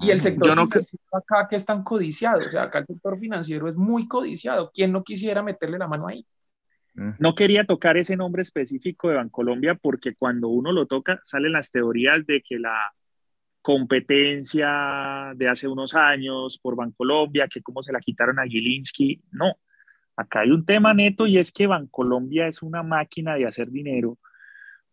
Y 0.00 0.10
el 0.10 0.20
sector 0.20 0.48
yo 0.48 0.54
no 0.56 0.68
financiero 0.68 1.04
acá 1.12 1.46
que 1.48 1.56
es 1.56 1.64
tan 1.64 1.84
codiciado, 1.84 2.46
o 2.46 2.50
sea, 2.50 2.64
acá 2.64 2.80
el 2.80 2.86
sector 2.86 3.18
financiero 3.18 3.68
es 3.68 3.76
muy 3.76 4.08
codiciado. 4.08 4.70
¿Quién 4.74 4.90
no 4.90 5.04
quisiera 5.04 5.42
meterle 5.42 5.78
la 5.78 5.86
mano 5.86 6.08
ahí? 6.08 6.26
Mm. 6.94 7.10
No 7.18 7.34
quería 7.34 7.64
tocar 7.64 7.96
ese 7.96 8.16
nombre 8.16 8.42
específico 8.42 9.08
de 9.08 9.16
Bancolombia 9.16 9.74
porque 9.74 10.14
cuando 10.14 10.48
uno 10.48 10.72
lo 10.72 10.86
toca 10.86 11.20
salen 11.22 11.52
las 11.52 11.70
teorías 11.70 12.24
de 12.26 12.42
que 12.42 12.58
la 12.58 12.92
competencia 13.62 15.32
de 15.34 15.48
hace 15.48 15.66
unos 15.66 15.94
años 15.94 16.58
por 16.58 16.76
Bancolombia, 16.76 17.48
que 17.48 17.62
cómo 17.62 17.82
se 17.82 17.92
la 17.92 18.00
quitaron 18.00 18.38
a 18.38 18.44
Gilinski. 18.44 19.22
No, 19.30 19.54
acá 20.16 20.40
hay 20.40 20.50
un 20.50 20.64
tema 20.64 20.92
neto 20.92 21.26
y 21.26 21.38
es 21.38 21.50
que 21.50 21.66
Bancolombia 21.66 22.46
es 22.46 22.62
una 22.62 22.82
máquina 22.82 23.36
de 23.36 23.46
hacer 23.46 23.70
dinero 23.70 24.18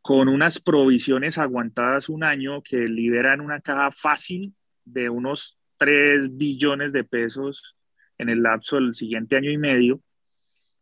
con 0.02 0.30
unas 0.30 0.60
provisiones 0.60 1.38
aguantadas 1.38 2.10
un 2.10 2.24
año 2.24 2.62
que 2.64 2.78
liberan 2.88 3.42
una 3.42 3.62
caja 3.62 3.92
fácil 3.92 4.56
de 4.84 5.10
unos 5.10 5.60
3 5.78 6.38
billones 6.38 6.92
de 6.92 7.04
pesos 7.04 7.76
en 8.18 8.30
el 8.30 8.42
lapso 8.42 8.78
del 8.78 8.94
siguiente 8.94 9.36
año 9.36 9.52
y 9.52 9.58
medio, 9.58 10.02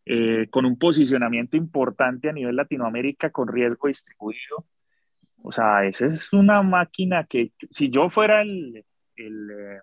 eh, 0.06 0.48
con 0.50 0.66
un 0.66 0.78
posicionamiento 0.78 1.58
importante 1.58 2.30
a 2.30 2.34
nivel 2.34 2.56
Latinoamérica 2.56 3.30
con 3.30 3.48
riesgo 3.48 3.88
distribuido. 3.88 4.66
O 5.42 5.52
sea, 5.52 5.86
esa 5.86 6.08
es 6.08 6.34
una 6.34 6.62
máquina 6.62 7.26
que 7.26 7.54
si 7.70 7.90
yo 7.90 8.10
fuera 8.10 8.42
el, 8.42 8.86
el, 9.16 9.52
eh, 9.52 9.80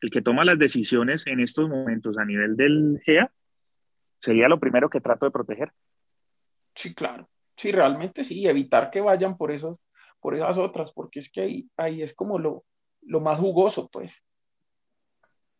el 0.00 0.10
que 0.10 0.22
toma 0.22 0.44
las 0.44 0.58
decisiones 0.58 1.26
en 1.26 1.40
estos 1.40 1.68
momentos 1.68 2.18
a 2.18 2.24
nivel 2.24 2.56
del 2.56 3.00
GEA, 3.04 3.30
sería 4.18 4.48
lo 4.48 4.58
primero 4.58 4.88
que 4.88 5.00
trato 5.00 5.26
de 5.26 5.32
proteger. 5.32 5.72
Sí, 6.74 6.94
claro. 6.94 7.28
Sí, 7.56 7.70
realmente 7.70 8.24
sí, 8.24 8.46
evitar 8.46 8.90
que 8.90 9.00
vayan 9.00 9.36
por, 9.36 9.52
esos, 9.52 9.78
por 10.20 10.34
esas 10.34 10.58
otras, 10.58 10.92
porque 10.92 11.20
es 11.20 11.30
que 11.30 11.40
ahí, 11.42 11.70
ahí 11.76 12.02
es 12.02 12.14
como 12.14 12.38
lo, 12.38 12.64
lo 13.02 13.20
más 13.20 13.38
jugoso, 13.38 13.88
pues. 13.92 14.22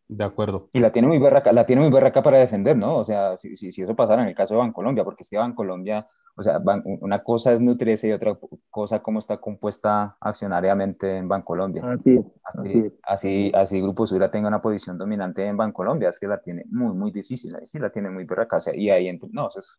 De 0.07 0.23
acuerdo. 0.23 0.69
Y 0.71 0.79
la 0.79 0.91
tiene 0.91 1.07
muy 1.07 1.17
berraca, 1.17 1.51
la 1.51 1.65
tiene 1.65 1.81
muy 1.81 1.91
berraca 1.91 2.21
para 2.21 2.37
defender, 2.37 2.77
¿no? 2.77 2.97
O 2.97 3.05
sea, 3.05 3.37
si, 3.37 3.55
si, 3.55 3.81
eso 3.81 3.95
pasara 3.95 4.21
en 4.21 4.27
el 4.27 4.35
caso 4.35 4.53
de 4.53 4.59
Bancolombia, 4.59 5.03
porque 5.03 5.23
es 5.23 5.29
que 5.29 5.37
Bancolombia, 5.37 6.07
o 6.35 6.43
sea, 6.43 6.61
una 7.01 7.23
cosa 7.23 7.53
es 7.53 7.59
Nutresa 7.59 8.05
y 8.05 8.11
otra 8.11 8.37
cosa 8.69 9.01
cómo 9.01 9.17
está 9.17 9.37
compuesta 9.37 10.15
accionariamente 10.19 11.17
en 11.17 11.27
Bancolombia. 11.27 11.83
Así 11.83 12.19
Así, 12.43 12.93
así, 13.03 13.51
así, 13.55 13.81
Grupo 13.81 14.05
Sura 14.05 14.29
tenga 14.29 14.47
una 14.47 14.61
posición 14.61 14.97
dominante 14.99 15.43
en 15.43 15.57
Bancolombia, 15.57 16.09
es 16.09 16.19
que 16.19 16.27
la 16.27 16.39
tiene 16.39 16.65
muy, 16.69 16.93
muy 16.93 17.11
difícil, 17.11 17.55
ahí 17.55 17.65
sí 17.65 17.79
la 17.79 17.89
tiene 17.89 18.11
muy 18.11 18.25
berraca, 18.25 18.57
o 18.57 18.61
sea, 18.61 18.75
y 18.75 18.91
ahí, 18.91 19.19
no, 19.31 19.47
eso 19.47 19.59
es, 19.59 19.75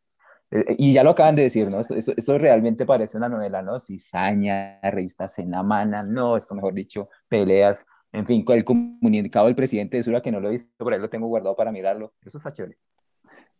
eh, 0.50 0.76
y 0.78 0.92
ya 0.92 1.02
lo 1.02 1.10
acaban 1.10 1.36
de 1.36 1.42
decir, 1.42 1.68
¿no? 1.70 1.80
Esto, 1.80 1.94
esto, 1.94 2.12
esto, 2.16 2.38
realmente 2.38 2.86
parece 2.86 3.16
una 3.16 3.28
novela, 3.28 3.62
¿no? 3.62 3.78
Cizaña, 3.78 4.80
revista 4.82 5.28
Senamana, 5.28 6.02
no, 6.02 6.36
esto 6.36 6.54
mejor 6.54 6.74
dicho, 6.74 7.08
peleas, 7.28 7.84
en 8.16 8.26
fin, 8.26 8.42
con 8.44 8.56
el 8.56 8.64
comunicado 8.64 9.44
del 9.44 9.54
presidente 9.54 9.98
de 9.98 10.02
Sura, 10.02 10.22
que 10.22 10.32
no 10.32 10.40
lo 10.40 10.48
he 10.48 10.52
visto, 10.52 10.72
por 10.78 10.94
ahí 10.94 10.98
lo 10.98 11.10
tengo 11.10 11.28
guardado 11.28 11.54
para 11.54 11.70
mirarlo. 11.70 12.14
Eso 12.24 12.38
está 12.38 12.50
chévere. 12.50 12.78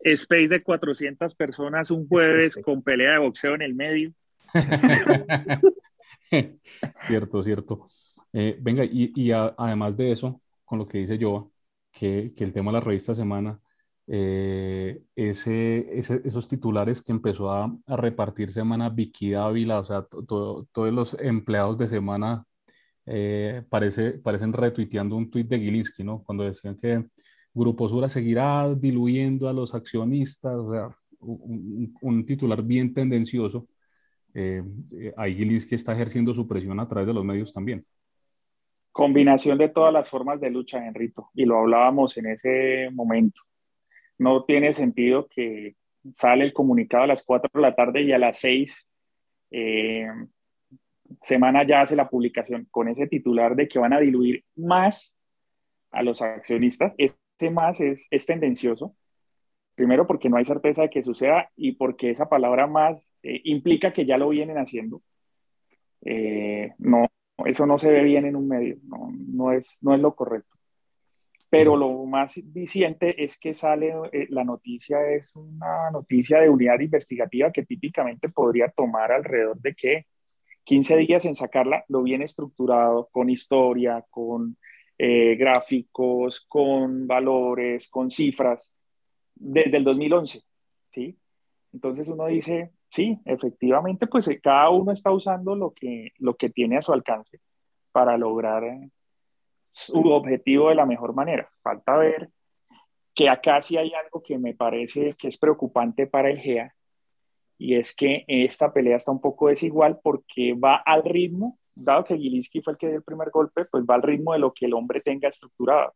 Space 0.01 0.49
de 0.49 0.63
400 0.63 1.35
personas 1.35 1.91
un 1.91 2.09
jueves 2.09 2.59
con 2.65 2.83
pelea 2.83 3.13
de 3.13 3.19
boxeo 3.19 3.55
en 3.55 3.61
el 3.61 3.75
medio. 3.75 4.15
cierto, 7.07 7.43
cierto. 7.43 7.89
Eh, 8.33 8.57
venga, 8.59 8.83
y, 8.85 9.13
y 9.15 9.31
además 9.31 9.95
de 9.95 10.13
eso, 10.13 10.41
con 10.65 10.79
lo 10.79 10.89
que 10.89 10.99
dice 10.99 11.19
yo, 11.19 11.53
que, 11.93 12.33
que, 12.35 12.45
el 12.45 12.55
tema 12.55 12.71
de 12.71 12.79
la 12.79 12.85
revista 12.85 13.15
Semana, 13.15 13.61
eh, 14.07 15.03
ese, 15.15 15.99
esos 15.99 16.49
titulares 16.49 17.03
que 17.03 17.13
empezó 17.13 17.51
a, 17.51 17.71
a, 17.87 17.97
repartir 17.97 18.53
Semana 18.53 18.89
Vicky 18.89 19.33
Dávila, 19.33 19.81
o 19.81 19.85
sea, 19.85 20.03
todos 20.03 20.67
los 20.75 21.15
empleados 21.21 21.77
de 21.77 21.89
Semana 21.89 22.47
eh, 23.07 23.63
parece, 23.69 24.19
parecen 24.19 24.53
retuiteando 24.53 25.17
un 25.17 25.31
tuit 25.31 25.49
de 25.49 25.59
Gilinski, 25.59 26.03
¿no? 26.05 26.23
Cuando 26.25 26.45
decían 26.45 26.77
que 26.77 27.05
Grupo 27.55 27.89
Sura 27.89 28.09
seguirá 28.09 28.75
diluyendo 28.75 29.49
a 29.49 29.53
los 29.53 29.75
accionistas, 29.75 30.55
o 30.55 30.73
sea, 30.73 30.89
un, 31.21 32.25
titular 32.27 32.63
bien 32.63 32.93
tendencioso. 32.93 33.69
Eh, 34.35 34.63
eh, 34.93 35.15
ahí 35.17 35.35
Gilinski 35.35 35.75
está 35.75 35.93
ejerciendo 35.93 36.35
su 36.35 36.47
presión 36.47 36.79
a 36.81 36.89
través 36.89 37.07
de 37.07 37.15
los 37.15 37.25
medios 37.25 37.53
también. 37.53 37.85
Combinación 38.93 39.59
de 39.59 39.69
todas 39.69 39.93
las 39.93 40.09
formas 40.09 40.41
de 40.41 40.51
lucha, 40.51 40.87
Enrito, 40.87 41.31
y 41.35 41.45
lo 41.45 41.59
hablábamos 41.59 42.17
en 42.17 42.27
ese 42.27 42.89
momento. 42.93 43.43
No 44.19 44.45
tiene 44.45 44.73
sentido 44.73 45.29
que 45.29 45.77
sale 46.17 46.45
el 46.45 46.53
comunicado 46.53 47.05
a 47.05 47.09
las 47.09 47.25
4 47.25 47.51
de 47.55 47.61
la 47.61 47.75
tarde 47.75 48.03
y 48.03 48.13
a 48.13 48.19
las 48.19 48.39
6 48.39 48.89
eh, 49.51 50.09
semana 51.23 51.67
ya 51.67 51.83
hace 51.83 51.97
la 51.97 52.09
publicación 52.09 52.67
con 52.71 52.89
ese 52.89 53.07
titular 53.07 53.57
de 53.57 53.69
que 53.69 53.79
van 53.79 53.93
a 53.93 54.01
diluir 54.01 54.45
más 54.57 55.17
a 55.91 56.03
los 56.03 56.23
accionistas. 56.23 56.93
Ese 56.99 57.51
más 57.51 57.81
es, 57.81 58.07
es 58.11 58.27
tendencioso. 58.27 58.95
Primero 59.75 60.07
porque 60.07 60.29
no 60.29 60.39
hay 60.39 60.45
certeza 60.45 60.83
de 60.83 60.91
que 60.91 61.03
suceda 61.03 61.51
y 61.55 61.73
porque 61.73 62.11
esa 62.11 62.29
palabra 62.29 62.67
más 62.67 63.13
eh, 63.23 63.41
implica 63.45 63.93
que 63.93 64.07
ya 64.07 64.17
lo 64.17 64.31
vienen 64.31 64.57
haciendo. 64.57 65.03
Eh, 66.03 66.73
no, 66.79 67.07
eso 67.45 67.67
no 67.67 67.79
se 67.79 67.91
ve 67.91 68.03
bien 68.03 68.25
en 68.25 68.37
un 68.37 68.49
medio, 68.49 68.79
no, 68.85 69.11
no, 69.13 69.53
es, 69.53 69.77
no 69.81 69.93
es 69.93 70.01
lo 70.01 70.15
correcto. 70.15 70.57
Pero 71.49 71.77
lo 71.77 72.05
más 72.07 72.41
diciente 72.43 73.23
es 73.23 73.39
que 73.39 73.55
sale, 73.55 73.95
eh, 74.13 74.27
la 74.31 74.45
noticia 74.45 75.09
es 75.11 75.35
una 75.37 75.91
noticia 75.91 76.41
de 76.41 76.51
unidad 76.51 76.81
investigativa 76.81 77.53
que 77.53 77.65
típicamente 77.65 78.29
podría 78.29 78.69
tomar 78.69 79.13
alrededor 79.13 79.61
de 79.61 79.75
qué, 79.75 80.07
15 80.67 80.97
días 80.97 81.25
en 81.25 81.37
sacarla, 81.37 81.85
lo 81.89 82.03
bien 82.03 82.23
estructurado, 82.23 83.09
con 83.13 83.31
historia, 83.31 84.05
con 84.11 84.59
eh, 84.99 85.37
gráficos, 85.37 86.41
con 86.41 87.07
valores, 87.07 87.89
con 87.89 88.11
cifras, 88.11 88.73
desde 89.33 89.77
el 89.77 89.85
2011, 89.85 90.43
¿sí? 90.91 91.17
Entonces 91.73 92.09
uno 92.09 92.27
dice, 92.27 92.73
sí, 92.89 93.17
efectivamente, 93.25 94.09
pues 94.09 94.27
eh, 94.27 94.41
cada 94.43 94.71
uno 94.71 94.91
está 94.91 95.13
usando 95.13 95.55
lo 95.55 95.71
que, 95.71 96.11
lo 96.19 96.35
que 96.35 96.51
tiene 96.51 96.79
a 96.79 96.83
su 96.83 96.93
alcance 96.93 97.39
para 97.93 98.19
lograr 98.19 98.65
su 99.71 100.01
objetivo 100.11 100.71
de 100.71 100.75
la 100.75 100.85
mejor 100.85 101.15
manera. 101.15 101.49
Falta 101.63 101.97
ver 101.97 102.31
que 103.15 103.29
acá 103.29 103.63
sí 103.63 103.77
hay 103.77 103.93
algo 103.95 104.21
que 104.21 104.37
me 104.37 104.55
parece 104.55 105.15
que 105.17 105.29
es 105.29 105.39
preocupante 105.39 106.09
para 106.09 106.29
el 106.29 106.41
GEA, 106.41 106.75
y 107.59 107.77
es 107.77 107.95
que 107.95 108.25
esta 108.29 108.73
pelea 108.73 108.97
está 108.97 109.13
un 109.13 109.21
poco 109.21 109.49
desigual 109.49 109.99
porque 110.03 110.55
va 110.55 110.77
al 110.77 111.05
ritmo, 111.05 111.59
dado 111.75 112.05
que 112.05 112.17
Gilinski 112.17 112.61
fue 112.61 112.75
el 112.75 112.79
que 112.79 112.89
dio 112.89 112.97
el 112.97 113.03
primer 113.03 113.31
golpe, 113.31 113.65
pues 113.67 113.85
va 113.85 113.95
al 113.95 114.03
ritmo 114.03 114.33
de 114.33 114.39
lo 114.39 114.53
que 114.53 114.67
el 114.67 114.75
hombre 114.75 115.01
tenga 115.01 115.29
estructurado. 115.29 115.95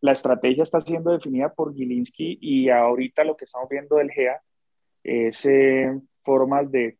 La 0.00 0.12
estrategia 0.12 0.62
está 0.62 0.80
siendo 0.80 1.12
definida 1.12 1.52
por 1.52 1.74
Gilinski 1.74 2.38
y 2.40 2.68
ahorita 2.68 3.24
lo 3.24 3.36
que 3.36 3.44
estamos 3.44 3.68
viendo 3.68 3.96
del 3.96 4.10
GEA 4.10 4.40
es 5.04 5.46
eh, 5.46 6.00
formas 6.24 6.70
de 6.70 6.98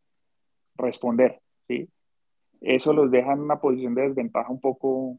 responder, 0.76 1.40
¿sí? 1.68 1.88
Eso 2.60 2.92
los 2.92 3.10
deja 3.10 3.32
en 3.32 3.40
una 3.40 3.60
posición 3.60 3.94
de 3.94 4.02
desventaja 4.02 4.50
un 4.50 4.60
poco, 4.60 5.18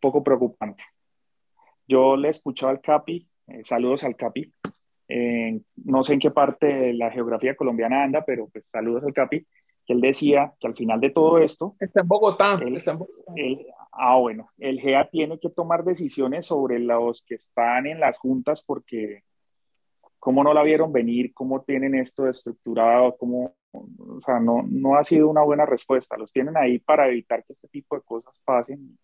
poco 0.00 0.24
preocupante. 0.24 0.84
Yo 1.86 2.16
le 2.16 2.28
he 2.28 2.30
escuchado 2.30 2.70
al 2.70 2.80
Capi, 2.80 3.28
eh, 3.46 3.62
saludos 3.62 4.04
al 4.04 4.16
Capi, 4.16 4.50
no 5.08 6.02
sé 6.02 6.14
en 6.14 6.20
qué 6.20 6.30
parte 6.30 6.66
de 6.66 6.94
la 6.94 7.10
geografía 7.10 7.54
colombiana 7.56 8.04
anda, 8.04 8.24
pero 8.24 8.48
pues 8.48 8.64
saludos 8.70 9.04
al 9.04 9.12
Capi, 9.12 9.46
que 9.86 9.92
él 9.92 10.00
decía 10.00 10.52
que 10.58 10.66
al 10.66 10.76
final 10.76 11.00
de 11.00 11.10
todo 11.10 11.38
esto... 11.38 11.76
Está 11.78 12.00
en 12.00 12.08
Bogotá. 12.08 12.58
ah, 13.92 14.16
bueno, 14.16 14.48
el 14.58 14.80
GEA 14.80 15.08
tiene 15.10 15.38
que 15.38 15.50
tomar 15.50 15.84
decisiones 15.84 16.46
sobre 16.46 16.78
los 16.78 17.22
que 17.22 17.34
están 17.34 17.86
en 17.86 18.00
las 18.00 18.18
juntas 18.18 18.64
porque 18.66 19.22
cómo 20.18 20.42
no 20.42 20.54
la 20.54 20.62
vieron 20.62 20.90
venir, 20.90 21.34
cómo 21.34 21.62
tienen 21.62 21.94
esto 21.94 22.26
estructurado, 22.26 23.14
cómo, 23.18 23.56
o 23.72 24.20
sea, 24.24 24.40
no, 24.40 24.64
no 24.66 24.96
ha 24.96 25.04
sido 25.04 25.28
una 25.28 25.42
buena 25.42 25.66
respuesta. 25.66 26.16
Los 26.16 26.32
tienen 26.32 26.56
ahí 26.56 26.78
para 26.78 27.08
evitar 27.08 27.44
que 27.44 27.52
este 27.52 27.68
tipo 27.68 27.94
de 27.94 28.00
cosas 28.00 28.40
pasen. 28.42 28.98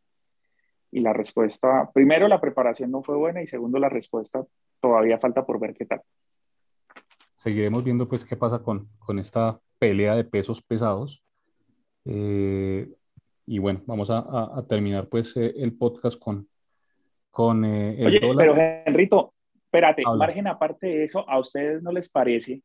Y 0.92 1.00
la 1.00 1.12
respuesta, 1.12 1.90
primero, 1.92 2.26
la 2.26 2.40
preparación 2.40 2.90
no 2.90 3.02
fue 3.02 3.16
buena 3.16 3.42
y 3.42 3.46
segundo, 3.46 3.78
la 3.78 3.88
respuesta 3.88 4.44
todavía 4.80 5.18
falta 5.18 5.46
por 5.46 5.60
ver 5.60 5.74
qué 5.74 5.86
tal. 5.86 6.02
Seguiremos 7.34 7.84
viendo 7.84 8.08
pues 8.08 8.24
qué 8.24 8.36
pasa 8.36 8.62
con, 8.62 8.88
con 8.98 9.18
esta 9.18 9.60
pelea 9.78 10.14
de 10.14 10.24
pesos 10.24 10.62
pesados. 10.62 11.22
Eh, 12.04 12.88
y 13.46 13.58
bueno, 13.58 13.82
vamos 13.86 14.10
a, 14.10 14.18
a, 14.18 14.66
terminar 14.68 15.08
pues 15.08 15.36
eh, 15.36 15.54
el 15.56 15.76
podcast 15.76 16.18
con, 16.18 16.48
con 17.30 17.64
eh, 17.64 17.96
el 17.98 18.06
Oye, 18.06 18.20
pero 18.36 18.54
Henrito, 18.56 19.32
espérate, 19.54 20.02
margen 20.16 20.46
aparte 20.48 20.86
de 20.86 21.04
eso, 21.04 21.28
¿a 21.28 21.38
ustedes 21.38 21.82
no 21.82 21.92
les 21.92 22.10
parece 22.10 22.62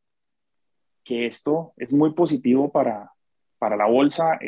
que 1.04 1.26
esto 1.26 1.72
es 1.76 1.92
muy 1.92 2.12
positivo 2.12 2.70
para, 2.70 3.10
para 3.58 3.76
la 3.76 3.86
bolsa? 3.86 4.38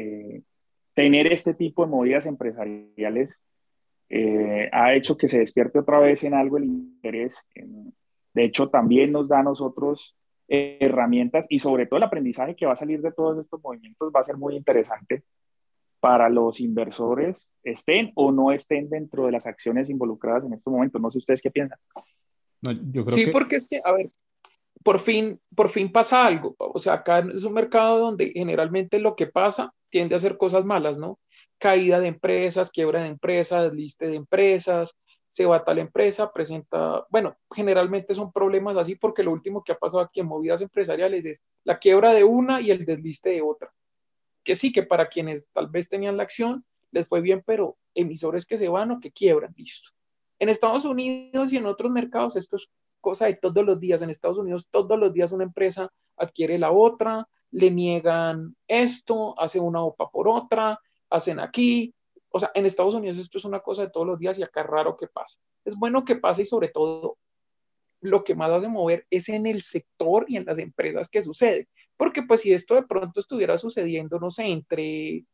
tener 0.94 1.32
este 1.32 1.54
tipo 1.54 1.84
de 1.84 1.92
movidas 1.92 2.26
empresariales 2.26 3.38
ha 4.10 4.94
hecho 4.94 5.16
que 5.16 5.28
se 5.28 5.38
despierte 5.38 5.78
otra 5.78 6.00
vez 6.00 6.24
en 6.24 6.34
algo 6.34 6.56
el 6.56 6.64
interés. 6.64 7.36
de 8.34 8.44
hecho, 8.44 8.68
también 8.68 9.12
nos 9.12 9.28
da 9.28 9.40
a 9.40 9.42
nosotros 9.42 10.16
herramientas 10.48 11.46
y 11.48 11.58
sobre 11.58 11.86
todo 11.86 11.98
el 11.98 12.04
aprendizaje 12.04 12.56
que 12.56 12.66
va 12.66 12.72
a 12.72 12.76
salir 12.76 13.02
de 13.02 13.12
todos 13.12 13.38
estos 13.38 13.62
movimientos 13.62 14.10
va 14.14 14.20
a 14.20 14.24
ser 14.24 14.38
muy 14.38 14.56
interesante 14.56 15.22
para 16.00 16.28
los 16.28 16.60
inversores, 16.60 17.50
estén 17.62 18.12
o 18.14 18.30
no 18.32 18.52
estén 18.52 18.88
dentro 18.88 19.26
de 19.26 19.32
las 19.32 19.46
acciones 19.46 19.90
involucradas 19.90 20.44
en 20.44 20.52
estos 20.52 20.72
momentos. 20.72 21.00
No 21.00 21.10
sé 21.10 21.18
ustedes 21.18 21.42
qué 21.42 21.50
piensan. 21.50 21.78
sí, 23.08 23.26
porque 23.26 23.56
es 23.56 23.66
que, 23.68 23.80
a 23.84 23.92
ver, 23.92 24.10
por 24.82 25.00
fin, 25.00 25.40
por 25.54 25.68
fin 25.68 25.90
pasa 25.90 26.24
algo. 26.24 26.54
O 26.58 26.78
sea, 26.78 26.94
acá 26.94 27.18
es 27.34 27.44
un 27.44 27.52
mercado 27.52 27.98
donde 27.98 28.30
generalmente 28.30 29.00
lo 29.00 29.16
que 29.16 29.26
pasa 29.26 29.74
tiende 29.90 30.14
a 30.14 30.20
ser 30.20 30.36
cosas 30.36 30.64
malas, 30.64 30.98
¿no? 30.98 31.18
Caída 31.58 32.00
de 32.00 32.08
empresas, 32.08 32.70
quiebra 32.70 33.02
de 33.02 33.08
empresas, 33.08 33.72
liste 33.72 34.08
de 34.08 34.16
empresas, 34.16 34.96
se 35.28 35.44
va 35.44 35.56
a 35.56 35.64
tal 35.64 35.78
empresa, 35.78 36.32
presenta, 36.32 37.06
bueno, 37.10 37.36
generalmente 37.50 38.14
son 38.14 38.32
problemas 38.32 38.76
así 38.76 38.94
porque 38.94 39.22
lo 39.22 39.32
último 39.32 39.62
que 39.62 39.72
ha 39.72 39.78
pasado 39.78 40.00
aquí 40.00 40.20
en 40.20 40.26
movidas 40.26 40.60
empresariales 40.60 41.26
es 41.26 41.42
la 41.64 41.78
quiebra 41.78 42.14
de 42.14 42.24
una 42.24 42.60
y 42.60 42.70
el 42.70 42.84
desliste 42.86 43.30
de 43.30 43.42
otra. 43.42 43.72
Que 44.42 44.54
sí, 44.54 44.72
que 44.72 44.82
para 44.82 45.08
quienes 45.08 45.48
tal 45.52 45.68
vez 45.68 45.88
tenían 45.88 46.16
la 46.16 46.22
acción 46.22 46.64
les 46.90 47.06
fue 47.06 47.20
bien, 47.20 47.42
pero 47.44 47.76
emisores 47.94 48.46
que 48.46 48.56
se 48.56 48.68
van 48.68 48.90
o 48.92 49.00
que 49.00 49.10
quiebran, 49.10 49.52
listo. 49.56 49.90
En 50.38 50.48
Estados 50.48 50.84
Unidos 50.84 51.52
y 51.52 51.56
en 51.56 51.66
otros 51.66 51.90
mercados 51.90 52.36
esto 52.36 52.56
es 52.56 52.70
cosa 53.00 53.26
de 53.26 53.34
todos 53.34 53.64
los 53.64 53.78
días. 53.78 54.00
En 54.02 54.10
Estados 54.10 54.38
Unidos 54.38 54.68
todos 54.70 54.98
los 54.98 55.12
días 55.12 55.32
una 55.32 55.44
empresa 55.44 55.92
adquiere 56.16 56.58
la 56.58 56.70
otra, 56.70 57.28
le 57.50 57.70
niegan 57.70 58.56
esto, 58.66 59.38
hace 59.38 59.60
una 59.60 59.82
OPA 59.82 60.10
por 60.10 60.28
otra, 60.28 60.80
hacen 61.10 61.40
aquí, 61.40 61.94
o 62.30 62.38
sea, 62.38 62.50
en 62.54 62.66
Estados 62.66 62.94
Unidos 62.94 63.18
esto 63.18 63.38
es 63.38 63.44
una 63.44 63.60
cosa 63.60 63.82
de 63.82 63.90
todos 63.90 64.06
los 64.06 64.18
días 64.18 64.38
y 64.38 64.42
acá 64.42 64.60
es 64.60 64.66
raro 64.66 64.96
que 64.96 65.08
pase. 65.08 65.38
Es 65.64 65.76
bueno 65.76 66.04
que 66.04 66.16
pase 66.16 66.42
y 66.42 66.46
sobre 66.46 66.68
todo 66.68 67.18
lo 68.00 68.22
que 68.24 68.34
más 68.34 68.50
hace 68.50 68.68
mover 68.68 69.06
es 69.10 69.28
en 69.28 69.46
el 69.46 69.62
sector 69.62 70.24
y 70.28 70.36
en 70.36 70.44
las 70.44 70.58
empresas 70.58 71.08
que 71.08 71.22
sucede. 71.22 71.68
Porque 71.96 72.22
pues 72.22 72.42
si 72.42 72.52
esto 72.52 72.74
de 72.74 72.84
pronto 72.84 73.20
estuviera 73.20 73.58
sucediendo, 73.58 74.18
no 74.20 74.30
sé, 74.30 74.46
entre 74.46 75.24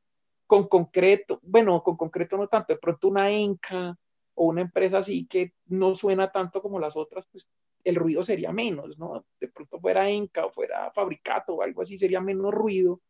con 0.46 0.68
concreto, 0.68 1.40
bueno, 1.42 1.82
con 1.82 1.96
concreto 1.96 2.36
no 2.36 2.48
tanto, 2.48 2.72
de 2.72 2.78
pronto 2.78 3.08
una 3.08 3.30
ENCA 3.30 3.96
o 4.34 4.46
una 4.46 4.62
empresa 4.62 4.98
así 4.98 5.26
que 5.26 5.52
no 5.66 5.94
suena 5.94 6.30
tanto 6.30 6.60
como 6.60 6.78
las 6.78 6.96
otras, 6.96 7.26
pues 7.30 7.50
el 7.82 7.96
ruido 7.96 8.22
sería 8.22 8.52
menos, 8.52 8.98
¿no? 8.98 9.24
De 9.40 9.48
pronto 9.48 9.78
fuera 9.80 10.08
ENCA 10.08 10.46
o 10.46 10.50
fuera 10.50 10.90
Fabricato 10.92 11.54
o 11.54 11.62
algo 11.62 11.82
así, 11.82 11.96
sería 11.96 12.20
menos 12.20 12.52
ruido, 12.52 13.00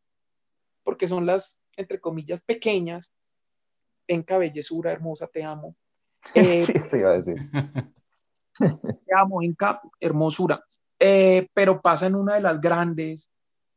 porque 0.83 1.09
son 1.09 1.27
las, 1.27 1.61
entre 1.77 2.01
comillas, 2.01 2.43
pequeñas 2.43 3.12
en 4.07 4.22
cabellesura 4.22 4.93
hermosa, 4.93 5.27
te 5.27 5.43
amo. 5.43 5.77
Eh, 6.35 6.64
sí, 6.81 6.97
iba 6.97 7.11
a 7.11 7.16
decir. 7.18 7.37
Te 8.59 9.14
amo, 9.14 9.43
en 9.43 9.55
cap, 9.55 9.83
hermosura. 10.01 10.64
Eh, 10.99 11.49
pero 11.53 11.83
pasa 11.83 12.07
en 12.07 12.14
una 12.14 12.37
de 12.37 12.41
las 12.41 12.59
grandes 12.61 13.29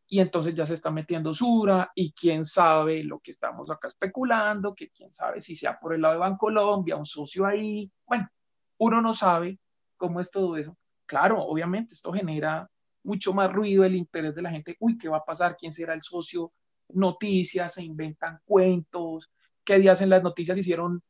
y 0.07 0.21
entonces 0.21 0.55
ya 0.55 0.65
se 0.65 0.75
está 0.75 0.89
metiendo 0.89 1.33
Sura 1.33 1.91
y 1.93 2.13
quién 2.13 2.45
sabe 2.45 3.03
lo 3.03 3.19
que 3.19 3.31
estamos 3.31 3.69
acá 3.69 3.87
especulando, 3.87 4.73
que 4.73 4.89
quién 4.89 5.11
sabe 5.11 5.41
si 5.41 5.55
sea 5.55 5.77
por 5.77 5.93
el 5.93 6.01
lado 6.01 6.13
de 6.13 6.19
Bancolombia, 6.19 6.95
un 6.95 7.05
socio 7.05 7.45
ahí. 7.45 7.91
Bueno, 8.05 8.29
uno 8.77 9.01
no 9.01 9.11
sabe 9.11 9.59
cómo 9.97 10.21
es 10.21 10.31
todo 10.31 10.55
eso. 10.55 10.77
Claro, 11.05 11.41
obviamente 11.41 11.93
esto 11.93 12.13
genera 12.13 12.69
mucho 13.03 13.33
más 13.33 13.51
ruido, 13.51 13.83
el 13.83 13.95
interés 13.95 14.35
de 14.35 14.41
la 14.41 14.51
gente. 14.51 14.77
Uy, 14.79 14.97
¿qué 14.97 15.09
va 15.09 15.17
a 15.17 15.25
pasar? 15.25 15.57
¿Quién 15.57 15.73
será 15.73 15.93
el 15.93 16.01
socio? 16.01 16.53
Noticias, 16.89 17.73
se 17.73 17.83
inventan 17.83 18.39
cuentos, 18.45 19.31
qué 19.63 19.79
días 19.79 20.01
en 20.01 20.09
las 20.09 20.23
noticias 20.23 20.57
hicieron 20.57 21.01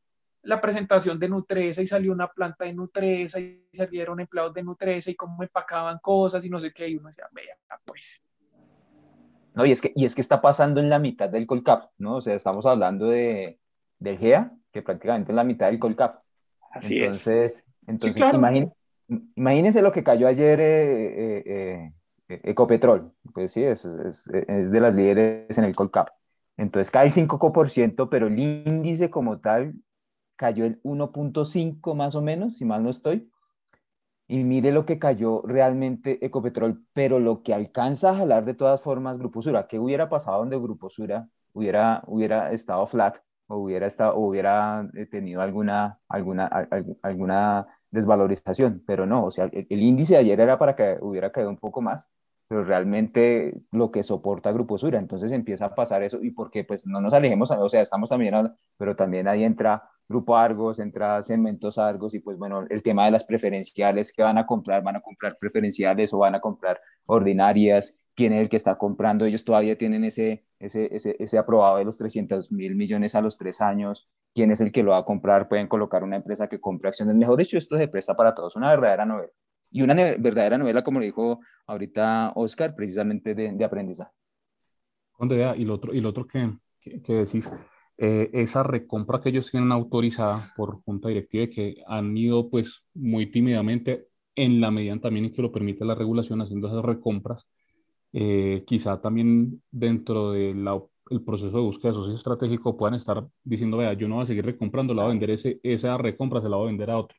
la 0.42 0.60
presentación 0.60 1.18
de 1.18 1.28
Nutresa 1.28 1.82
y 1.82 1.86
salió 1.86 2.12
una 2.12 2.28
planta 2.28 2.64
de 2.64 2.72
Nutresa 2.72 3.40
y 3.40 3.68
salieron 3.72 4.20
empleados 4.20 4.54
de 4.54 4.62
Nutresa 4.62 5.10
y 5.10 5.14
cómo 5.14 5.42
empacaban 5.42 5.98
cosas 6.00 6.44
y 6.44 6.50
no 6.50 6.60
sé 6.60 6.72
qué, 6.72 6.88
y 6.88 6.96
uno 6.96 7.08
decía, 7.08 7.28
vea, 7.32 7.56
pues. 7.84 8.22
No, 9.54 9.66
y 9.66 9.72
es 9.72 9.82
que, 9.82 9.92
y 9.94 10.04
es 10.04 10.14
que 10.14 10.20
está 10.20 10.40
pasando 10.40 10.80
en 10.80 10.88
la 10.88 10.98
mitad 10.98 11.28
del 11.28 11.46
Colcap, 11.46 11.90
¿no? 11.98 12.16
O 12.16 12.20
sea, 12.20 12.34
estamos 12.34 12.64
hablando 12.64 13.06
de, 13.06 13.58
del 13.98 14.18
GEA, 14.18 14.52
que 14.72 14.82
prácticamente 14.82 15.32
es 15.32 15.36
la 15.36 15.44
mitad 15.44 15.66
del 15.66 15.78
Colcap. 15.78 16.22
Así 16.70 16.98
entonces, 16.98 17.56
es. 17.56 17.64
Entonces, 17.86 18.22
imagínense 19.34 19.82
lo 19.82 19.92
que 19.92 20.04
cayó 20.04 20.28
ayer 20.28 20.60
eh, 20.60 21.06
eh, 21.06 21.42
eh, 21.46 21.92
Ecopetrol, 22.28 23.12
pues 23.32 23.52
sí, 23.52 23.64
es, 23.64 23.84
es, 23.84 24.26
de 24.26 24.80
las 24.80 24.94
líderes 24.94 25.56
en 25.56 25.64
el 25.64 25.74
Colcap. 25.74 26.10
Entonces 26.56 26.90
cae 26.90 27.06
el 27.06 27.12
5%, 27.12 28.10
pero 28.10 28.26
el 28.26 28.38
índice 28.38 29.10
como 29.10 29.40
tal 29.40 29.74
cayó 30.36 30.64
el 30.64 30.80
1.5 30.82 31.94
más 31.94 32.14
o 32.14 32.22
menos, 32.22 32.56
si 32.56 32.64
mal 32.64 32.82
no 32.82 32.90
estoy. 32.90 33.30
Y 34.26 34.44
mire 34.44 34.72
lo 34.72 34.84
que 34.84 34.98
cayó 34.98 35.42
realmente 35.42 36.24
Ecopetrol, 36.24 36.84
pero 36.92 37.18
lo 37.18 37.42
que 37.42 37.54
alcanza 37.54 38.10
a 38.10 38.16
jalar 38.16 38.44
de 38.44 38.54
todas 38.54 38.82
formas 38.82 39.18
Grupo 39.18 39.40
Sura. 39.40 39.66
¿Qué 39.66 39.78
hubiera 39.78 40.10
pasado 40.10 40.38
donde 40.38 40.58
Grupo 40.58 40.90
Sura 40.90 41.28
hubiera, 41.54 42.02
hubiera 42.06 42.52
estado 42.52 42.86
flat 42.86 43.16
o 43.46 43.56
hubiera, 43.56 43.86
estado, 43.86 44.16
hubiera 44.18 44.86
eh, 44.94 45.06
tenido 45.06 45.40
alguna, 45.40 45.98
alguna, 46.08 46.46
alguna 47.02 47.66
desvalorización? 47.90 48.82
Pero 48.86 49.06
no, 49.06 49.26
o 49.26 49.30
sea, 49.30 49.50
el, 49.52 49.82
índice 49.82 50.14
de 50.14 50.20
ayer 50.20 50.40
era 50.40 50.58
para 50.58 50.76
que 50.76 50.98
hubiera 51.00 51.32
caído 51.32 51.50
un 51.50 51.58
poco 51.58 51.82
más 51.82 52.08
pero 52.48 52.64
realmente 52.64 53.52
lo 53.72 53.90
que 53.90 54.02
soporta 54.02 54.52
Grupo 54.52 54.78
Sura. 54.78 54.98
Entonces 54.98 55.32
empieza 55.32 55.66
a 55.66 55.74
pasar 55.74 56.02
eso 56.02 56.18
y 56.22 56.30
porque 56.30 56.64
pues 56.64 56.86
no 56.86 57.00
nos 57.00 57.12
alejemos, 57.12 57.50
o 57.50 57.68
sea, 57.68 57.82
estamos 57.82 58.08
también, 58.08 58.34
pero 58.78 58.96
también 58.96 59.28
ahí 59.28 59.44
entra 59.44 59.90
Grupo 60.08 60.36
Argos, 60.36 60.78
entra 60.78 61.22
Cementos 61.22 61.76
Argos 61.76 62.14
y 62.14 62.20
pues 62.20 62.38
bueno, 62.38 62.64
el 62.70 62.82
tema 62.82 63.04
de 63.04 63.10
las 63.10 63.24
preferenciales 63.24 64.12
que 64.12 64.22
van 64.22 64.38
a 64.38 64.46
comprar, 64.46 64.82
van 64.82 64.96
a 64.96 65.02
comprar 65.02 65.36
preferenciales 65.38 66.14
o 66.14 66.18
van 66.18 66.34
a 66.34 66.40
comprar 66.40 66.80
ordinarias, 67.04 67.94
quién 68.18 68.32
es 68.32 68.40
el 68.40 68.48
que 68.48 68.56
está 68.56 68.76
comprando, 68.76 69.26
ellos 69.26 69.44
todavía 69.44 69.78
tienen 69.78 70.02
ese, 70.02 70.44
ese, 70.58 70.92
ese, 70.92 71.14
ese 71.20 71.38
aprobado 71.38 71.76
de 71.76 71.84
los 71.84 71.96
300 71.98 72.50
mil 72.50 72.74
millones 72.74 73.14
a 73.14 73.20
los 73.20 73.38
tres 73.38 73.60
años, 73.60 74.08
quién 74.34 74.50
es 74.50 74.60
el 74.60 74.72
que 74.72 74.82
lo 74.82 74.90
va 74.90 74.98
a 74.98 75.04
comprar, 75.04 75.48
pueden 75.48 75.68
colocar 75.68 76.02
una 76.02 76.16
empresa 76.16 76.48
que 76.48 76.60
compre 76.60 76.88
acciones. 76.88 77.14
Mejor 77.14 77.38
dicho, 77.38 77.56
esto 77.56 77.78
se 77.78 77.86
presta 77.86 78.16
para 78.16 78.34
todos, 78.34 78.56
una 78.56 78.70
verdadera 78.70 79.06
novela. 79.06 79.30
Y 79.70 79.82
una 79.82 79.94
verdadera 79.94 80.58
novela, 80.58 80.82
como 80.82 80.98
dijo 80.98 81.38
ahorita 81.68 82.32
Oscar, 82.34 82.74
precisamente 82.74 83.36
de, 83.36 83.52
de 83.52 83.64
aprendizaje. 83.64 84.10
Y 85.20 85.64
lo 85.64 85.74
otro, 85.74 85.94
y 85.94 86.00
lo 86.00 86.08
otro 86.08 86.26
que, 86.26 86.50
que, 86.80 87.12
decís, 87.12 87.48
eh, 87.98 88.30
esa 88.32 88.64
recompra 88.64 89.20
que 89.20 89.28
ellos 89.28 89.48
tienen 89.48 89.70
autorizada 89.70 90.52
por 90.56 90.82
junta 90.82 91.06
directiva 91.06 91.44
y 91.44 91.50
que 91.50 91.76
han 91.86 92.16
ido 92.16 92.50
pues 92.50 92.82
muy 92.94 93.30
tímidamente 93.30 94.08
en 94.34 94.60
la 94.60 94.72
medida 94.72 94.98
también 94.98 95.26
en 95.26 95.32
que 95.32 95.42
lo 95.42 95.52
permite 95.52 95.84
la 95.84 95.94
regulación 95.94 96.40
haciendo 96.40 96.66
esas 96.66 96.84
recompras, 96.84 97.46
eh, 98.12 98.64
quizá 98.66 99.00
también 99.00 99.62
dentro 99.70 100.32
del 100.32 100.64
proceso 101.24 101.56
de 101.56 101.62
búsqueda 101.62 101.92
de 101.92 101.98
socio 101.98 102.14
estratégico 102.14 102.76
puedan 102.76 102.94
estar 102.94 103.26
diciendo, 103.44 103.76
vea, 103.76 103.92
yo 103.92 104.08
no 104.08 104.16
voy 104.16 104.24
a 104.24 104.26
seguir 104.26 104.44
recomprando, 104.44 104.94
la 104.94 105.02
voy 105.02 105.10
a 105.10 105.12
vender 105.14 105.30
ese, 105.30 105.60
esa 105.62 105.96
recompra, 105.96 106.40
se 106.40 106.48
la 106.48 106.56
voy 106.56 106.66
a 106.66 106.70
vender 106.70 106.90
a 106.90 106.98
otro. 106.98 107.16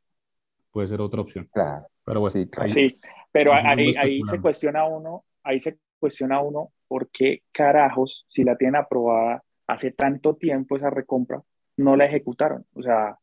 Puede 0.71 0.87
ser 0.87 1.01
otra 1.01 1.21
opción. 1.21 1.49
Claro. 1.51 1.87
Pero 2.03 2.21
bueno, 2.21 2.47
sí, 2.65 2.97
pero 3.31 3.53
ahí, 3.53 3.93
ahí 3.95 4.21
se 4.23 4.41
cuestiona 4.41 4.85
uno, 4.85 5.25
ahí 5.43 5.59
se 5.59 5.77
cuestiona 5.99 6.41
uno 6.41 6.71
por 6.87 7.09
qué 7.11 7.43
carajos, 7.51 8.25
si 8.29 8.43
la 8.43 8.57
tienen 8.57 8.77
aprobada 8.77 9.43
hace 9.67 9.91
tanto 9.91 10.35
tiempo 10.35 10.75
esa 10.75 10.89
recompra, 10.89 11.41
no 11.77 11.95
la 11.95 12.05
ejecutaron. 12.05 12.65
O 12.73 12.81
sea, 12.81 13.17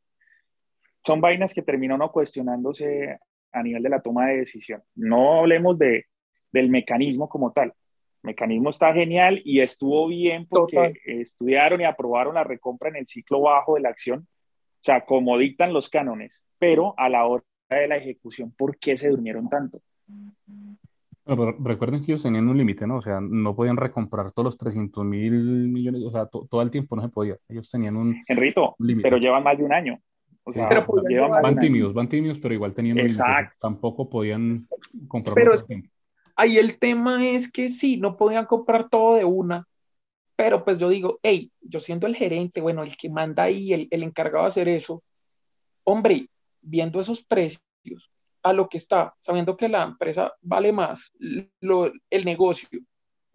son 1.05 1.21
vainas 1.21 1.53
que 1.53 1.63
terminan 1.63 1.99
no 1.99 2.13
cuestionándose 2.13 3.19
a 3.53 3.63
nivel 3.63 3.83
de 3.83 3.89
la 3.89 4.01
toma 4.01 4.29
de 4.29 4.39
decisión. 4.39 4.83
No 4.95 5.41
hablemos 5.41 5.77
de, 5.79 6.07
del 6.57 6.71
mecanismo 6.71 7.29
como 7.29 7.53
tal. 7.53 7.69
El 7.69 8.29
mecanismo 8.31 8.71
está 8.71 8.93
genial 8.93 9.41
y 9.45 9.61
estuvo 9.61 10.09
bien 10.09 10.47
porque 10.49 10.95
estudiaron 11.05 11.81
y 11.81 11.85
aprobaron 11.85 12.35
la 12.35 12.45
recompra 12.45 12.89
en 12.89 12.97
el 12.97 13.07
ciclo 13.07 13.43
bajo 13.43 13.75
de 13.75 13.83
la 13.83 13.91
acción, 13.91 14.21
o 14.21 14.83
sea, 14.83 15.05
como 15.05 15.39
dictan 15.39 15.73
los 15.73 15.89
cánones, 15.89 16.45
pero 16.59 16.95
a 16.97 17.09
la 17.09 17.27
hora 17.27 17.45
de 17.69 17.89
la 17.89 17.97
ejecución, 17.97 18.53
¿por 18.57 18.79
qué 18.79 18.97
se 18.97 19.11
durmieron 19.11 19.49
tanto? 19.49 19.81
pero 21.27 21.57
recuerden 21.59 22.01
que 22.01 22.13
ellos 22.13 22.23
tenían 22.23 22.49
un 22.49 22.57
límite, 22.57 22.87
¿no? 22.87 22.99
O 22.99 23.01
sea, 23.01 23.21
no 23.21 23.57
podían 23.57 23.77
recomprar 23.77 24.31
todos 24.31 24.45
los 24.45 24.57
300 24.59 25.05
mil 25.05 25.33
millones, 25.33 26.03
o 26.05 26.11
sea, 26.13 26.27
todo 26.27 26.63
el 26.63 26.71
tiempo 26.71 26.95
no 26.95 27.03
se 27.03 27.09
podía. 27.09 27.37
Ellos 27.49 27.69
tenían 27.69 27.97
un 27.97 28.23
Enrito, 28.29 28.77
pero 29.03 29.17
llevan 29.17 29.43
más 29.43 29.59
de 29.59 29.65
un 29.65 29.73
año. 29.73 29.99
O 30.45 30.53
sea, 30.53 30.69
pero 30.69 30.87
van 31.43 31.59
tímidos, 31.59 31.93
van 31.93 32.09
tímidos, 32.09 32.39
pero 32.39 32.55
igual 32.55 32.73
tenían 32.73 32.99
un 32.99 33.09
límite. 33.09 33.25
Tampoco 33.59 34.09
podían 34.09 34.69
comprar. 35.09 35.35
Pero 35.35 35.53
ahí 36.37 36.59
el 36.59 36.79
tema 36.79 37.27
es 37.27 37.51
que 37.51 37.69
sí, 37.69 37.97
no 37.97 38.17
podían 38.17 38.47
comprar 38.47 38.89
todo 38.89 39.17
de 39.17 39.25
una, 39.25 39.67
pero 40.37 40.65
pues 40.65 40.79
yo 40.79 40.89
digo, 40.89 41.19
hey, 41.23 41.51
yo 41.61 41.81
siendo 41.81 42.07
el 42.07 42.15
gerente, 42.15 42.61
bueno, 42.61 42.83
el 42.83 42.97
que 42.97 43.09
manda 43.11 43.45
ahí, 43.45 43.73
el, 43.73 43.89
el 43.91 44.03
encargado 44.03 44.45
de 44.45 44.49
hacer 44.49 44.69
eso, 44.69 45.03
hombre, 45.85 46.29
viendo 46.61 47.01
esos 47.01 47.25
precios, 47.25 47.63
a 48.47 48.53
lo 48.53 48.69
que 48.69 48.77
está, 48.77 49.13
sabiendo 49.19 49.57
que 49.57 49.69
la 49.69 49.83
empresa 49.83 50.33
vale 50.41 50.71
más, 50.71 51.13
el 51.19 52.25
negocio. 52.25 52.69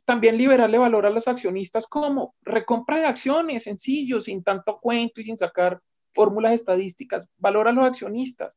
También 0.06 0.38
liberarle 0.38 0.78
valor 0.78 1.06
a 1.06 1.10
los 1.10 1.28
accionistas 1.28 1.86
como 1.86 2.34
recompra 2.44 2.98
de 2.98 3.08
acciones, 3.08 3.64
sencillo, 3.64 4.22
sin 4.22 4.42
tanto 4.42 4.80
cuento 4.80 5.20
y 5.20 5.26
sin 5.26 5.38
sacar 5.38 5.82
fórmulas 6.14 6.54
estadísticas. 6.54 7.28
Valor 7.38 7.68
a 7.68 7.74
los 7.74 7.86
accionistas. 7.86 8.54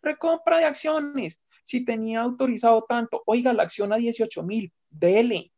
Recompra 0.00 0.56
de 0.56 0.64
acciones. 0.64 1.42
Si 1.68 1.84
tenía 1.84 2.22
autorizado 2.22 2.86
tanto, 2.88 3.22
oiga, 3.26 3.52
la 3.52 3.64
acción 3.64 3.92
a 3.92 3.96
18 3.96 4.42
mil, 4.42 4.72
dele, 4.88 5.52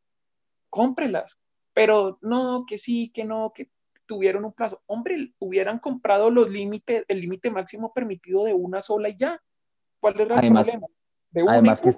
cómprelas. 0.69 1.39
Pero 1.73 2.19
no, 2.21 2.65
que 2.67 2.79
sí, 2.79 3.13
que 3.15 3.25
no, 3.25 3.53
que 3.55 3.71
tuvieron 4.07 4.45
un 4.45 4.53
plazo. 4.53 4.83
Hombre, 4.87 5.33
hubieran 5.39 5.79
comprado 5.79 6.29
los 6.29 6.51
límites, 6.51 7.05
el 7.07 7.21
límite 7.21 7.49
máximo 7.53 7.93
permitido 7.93 8.43
de 8.43 8.53
una 8.53 8.83
sola 8.83 9.09
y 9.09 9.19
ya. 9.19 9.41
¿Cuál 10.01 10.21
era 10.21 10.35
el 10.35 10.41
además, 10.41 10.71
problema? 11.33 11.53
además, 11.53 11.81
que, 11.81 11.91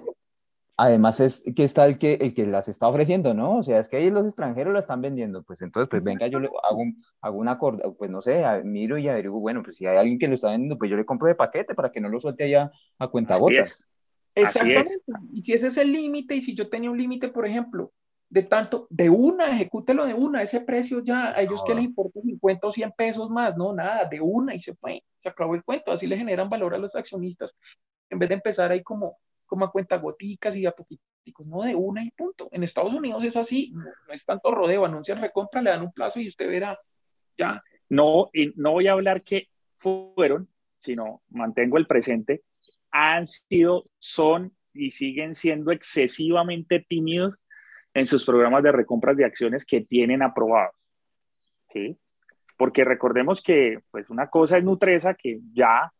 además 0.77 1.19
es 1.19 1.43
que 1.55 1.63
está 1.63 1.85
el 1.87 1.97
que, 1.97 2.13
el 2.21 2.35
que 2.35 2.45
las 2.45 2.67
está 2.67 2.87
ofreciendo, 2.89 3.33
¿no? 3.33 3.57
O 3.57 3.63
sea, 3.63 3.79
es 3.79 3.89
que 3.89 3.97
ahí 3.97 4.11
los 4.11 4.25
extranjeros 4.25 4.73
la 4.73 4.79
están 4.79 5.01
vendiendo, 5.01 5.41
pues 5.41 5.63
entonces, 5.63 5.89
pues 5.89 6.05
venga, 6.05 6.27
yo 6.27 6.39
le 6.39 6.51
hago, 6.69 6.77
un, 6.77 7.03
hago 7.19 7.39
una 7.39 7.57
corda, 7.57 7.91
pues 7.97 8.11
no 8.11 8.21
sé, 8.21 8.43
miro 8.63 8.99
y 8.99 9.09
averiguo, 9.09 9.39
bueno, 9.39 9.63
pues 9.63 9.77
si 9.77 9.87
hay 9.87 9.97
alguien 9.97 10.19
que 10.19 10.27
lo 10.27 10.35
está 10.35 10.51
vendiendo, 10.51 10.77
pues 10.77 10.91
yo 10.91 10.97
le 10.97 11.05
compro 11.05 11.27
de 11.27 11.33
paquete 11.33 11.73
para 11.73 11.91
que 11.91 11.99
no 11.99 12.09
lo 12.09 12.19
suelte 12.19 12.43
allá 12.43 12.71
a 12.99 13.07
cuenta 13.07 13.39
gotas. 13.39 13.83
Exactamente. 14.35 14.91
Y 15.31 15.41
si 15.41 15.53
ese 15.53 15.67
es 15.67 15.77
el 15.77 15.91
límite, 15.91 16.35
y 16.35 16.41
si 16.41 16.55
yo 16.55 16.69
tenía 16.69 16.89
un 16.89 16.97
límite, 16.97 17.27
por 17.27 17.45
ejemplo, 17.45 17.91
de 18.29 18.43
tanto, 18.43 18.87
de 18.89 19.09
una, 19.09 19.51
ejecútelo 19.51 20.05
de 20.05 20.15
una, 20.15 20.41
ese 20.41 20.61
precio 20.61 21.01
ya, 21.01 21.29
a 21.35 21.41
ellos 21.41 21.63
que 21.63 21.75
les 21.75 21.83
importa 21.83 22.19
50 22.19 22.67
o 22.67 22.71
100 22.71 22.91
pesos 22.93 23.29
más, 23.29 23.55
no, 23.55 23.73
nada, 23.73 24.05
de 24.05 24.19
una 24.19 24.55
y 24.55 24.59
se 24.59 24.73
fue, 24.73 25.03
se 25.19 25.29
acabó 25.29 25.53
el 25.53 25.63
cuento, 25.63 25.91
así 25.91 26.07
le 26.07 26.17
generan 26.17 26.49
valor 26.49 26.73
a 26.73 26.79
los 26.79 26.95
accionistas 26.95 27.55
en 28.13 28.19
vez 28.19 28.29
de 28.29 28.35
empezar 28.35 28.71
ahí 28.71 28.81
como, 28.81 29.17
como 29.45 29.65
a 29.65 29.71
cuenta 29.71 29.97
goticas 29.97 30.55
y 30.55 30.65
a 30.65 30.71
poquiticos, 30.71 31.45
no 31.45 31.63
de 31.63 31.75
una 31.75 32.03
y 32.03 32.11
punto. 32.11 32.47
En 32.51 32.63
Estados 32.63 32.93
Unidos 32.93 33.23
es 33.23 33.35
así, 33.35 33.71
no, 33.73 33.83
es 34.13 34.25
tanto 34.25 34.51
rodeo, 34.51 34.85
anuncian 34.85 35.19
recompra, 35.19 35.61
le 35.61 35.71
dan 35.71 35.81
un 35.81 35.91
plazo 35.91 36.19
y 36.19 36.27
usted 36.27 36.47
verá, 36.47 36.79
ya. 37.37 37.61
No, 37.89 38.29
y 38.33 38.53
no 38.55 38.71
voy 38.71 38.87
a 38.87 38.93
hablar 38.93 39.21
que 39.23 39.49
fueron, 39.77 40.47
sino 40.77 41.21
mantengo 41.29 41.77
el 41.77 41.87
presente, 41.87 42.43
han 42.93 43.27
sido, 43.27 43.85
son 43.99 44.55
y 44.73 44.91
siguen 44.91 45.35
siendo 45.35 45.71
excesivamente 45.71 46.85
tímidos 46.87 47.35
en 47.93 48.05
sus 48.05 48.25
programas 48.25 48.63
de 48.63 48.71
recompras 48.71 49.17
de 49.17 49.25
acciones 49.25 49.65
que 49.65 49.81
tienen 49.81 50.23
aprobados. 50.23 50.75
¿Sí? 51.73 51.97
Porque 52.55 52.85
recordemos 52.85 53.41
que 53.41 53.79
pues 53.91 54.09
una 54.09 54.29
cosa 54.29 54.57
es 54.57 54.63
Nutresa 54.63 55.15
que 55.15 55.41
ya, 55.53 55.91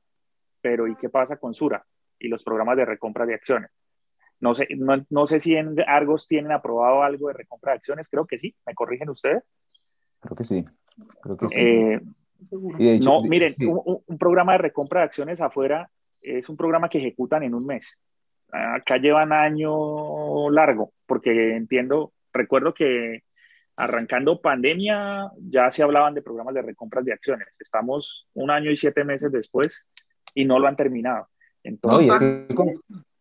pero 0.62 0.88
¿y 0.88 0.96
qué 0.96 1.10
pasa 1.10 1.36
con 1.36 1.54
Sura? 1.54 1.86
y 2.24 2.30
los 2.30 2.44
programas 2.44 2.78
de 2.78 2.86
recompra 2.86 3.26
de 3.26 3.36
acciones. 3.36 3.70
No 4.40 4.54
sé, 4.54 4.68
no, 5.10 5.26
sé 5.26 5.40
si 5.40 5.56
en 5.56 5.76
Argos 5.88 6.28
tienen 6.28 6.52
aprobado 6.52 7.04
algo 7.04 7.28
de 7.28 7.34
recompra 7.34 7.72
de 7.72 7.78
acciones, 7.78 8.10
creo 8.10 8.26
que 8.26 8.38
sí, 8.38 8.56
¿me 8.66 8.74
corrigen 8.74 9.10
ustedes? 9.10 9.44
Creo 10.20 10.36
que 10.36 10.44
sí, 10.44 10.66
creo 11.22 11.38
que 11.38 11.50
sí. 11.50 11.60
Eh, 11.60 12.02
no, 13.02 13.22
miren, 13.24 13.56
un, 13.60 14.18
programa 14.18 14.54
de 14.54 14.58
recompra 14.58 15.02
de 15.02 15.06
acciones 15.06 15.40
afuera 15.40 15.90
es 16.24 16.50
un 16.50 16.58
programa 16.58 16.90
que 16.90 17.00
ejecutan 17.00 17.44
en 17.44 17.54
un 17.54 17.66
mes. 17.66 18.00
Acá 18.52 18.98
llevan 18.98 19.34
año 19.34 20.50
largo, 20.50 20.94
porque 21.06 21.56
entiendo, 21.56 22.14
recuerdo 22.32 22.74
que 22.74 23.24
arrancando 23.76 24.40
pandemia 24.40 25.32
ya 25.40 25.72
se 25.72 25.84
hablaban 25.84 26.14
de 26.14 26.22
programas 26.22 26.54
de 26.54 26.62
recompras 26.62 27.06
de 27.06 27.14
acciones. 27.14 27.48
Estamos 27.60 28.28
un 28.34 28.52
año 28.52 28.70
y 28.72 28.78
siete 28.78 29.04
meses 29.04 29.32
después 29.32 29.86
y 30.36 30.46
no 30.46 30.60
lo 30.60 30.68
han 30.68 30.76
terminado 30.76 31.28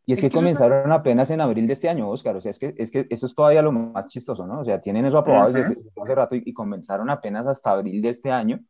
y 0.05 0.12
es 0.12 0.20
que, 0.20 0.30
comenzaron 0.30 0.90
apenas 0.90 1.30
en 1.30 1.40
abril 1.40 1.66
de 1.66 1.72
este 1.74 1.88
año, 1.88 2.09
Oscar. 2.11 2.36
O 2.36 2.40
sea, 2.40 2.50
es 2.50 2.59
que, 2.59 2.74
es 2.76 2.90
que 2.90 3.07
eso 3.09 3.26
es 3.26 3.34
todavía 3.34 3.62
lo 3.62 3.70
más 3.70 4.09
chistoso, 4.09 4.46
¿no? 4.46 4.61
O 4.61 4.64
sea, 4.64 4.80
tienen 4.80 5.07
eso 5.07 5.18
aprobado 5.18 5.53
desde 5.53 5.76
hace 6.00 6.14
rato 6.14 6.34
y, 6.34 6.53
comenzaron 6.53 7.09
apenas 7.09 7.46
hasta 7.46 7.70
abril 7.70 8.03
de 8.03 8.09
este 8.09 8.30
año. 8.30 8.61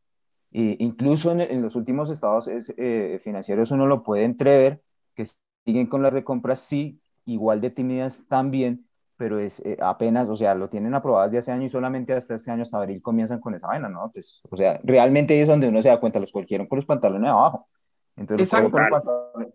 E 0.52 0.76
incluso 0.80 1.32
en, 1.32 1.62
los 1.62 1.76
últimos 1.76 2.10
estados 2.10 2.48
eh, 2.48 3.20
financieros 3.24 3.70
uno 3.70 3.86
lo 3.86 4.02
puede 4.02 4.24
entrever, 4.24 4.82
que 5.14 5.24
siguen 5.64 5.86
con 5.86 6.02
las 6.02 6.12
recompras, 6.12 6.60
sí, 6.60 7.00
igual 7.24 7.60
de 7.60 7.70
tímidas 7.70 8.26
también, 8.28 8.86
pero 9.16 9.38
es 9.38 9.60
eh, 9.64 9.78
apenas, 9.80 10.28
o 10.28 10.36
sea, 10.36 10.54
lo 10.54 10.68
tienen 10.68 10.94
aprobado 10.94 11.26
desde 11.26 11.38
hace 11.38 11.52
año 11.52 11.64
y 11.64 11.68
solamente 11.68 12.12
hasta 12.12 12.34
este 12.34 12.50
año, 12.50 12.62
hasta 12.62 12.78
abril, 12.78 13.00
comienzan 13.00 13.40
con 13.40 13.54
esa 13.54 13.68
vaina, 13.68 13.88
¿no? 13.88 14.10
Pues, 14.12 14.40
o 14.50 14.56
sea, 14.56 14.80
realmente 14.82 15.40
es 15.40 15.48
donde 15.48 15.68
uno 15.68 15.80
se 15.80 15.88
da 15.88 16.00
cuenta, 16.00 16.20
los 16.20 16.32
cualquiera 16.32 16.66
con 16.66 16.76
los 16.76 16.86
pantalones 16.86 17.30
abajo. 17.30 17.68
Entonces, 18.16 18.52
los 18.52 18.72
pantalones 18.72 19.54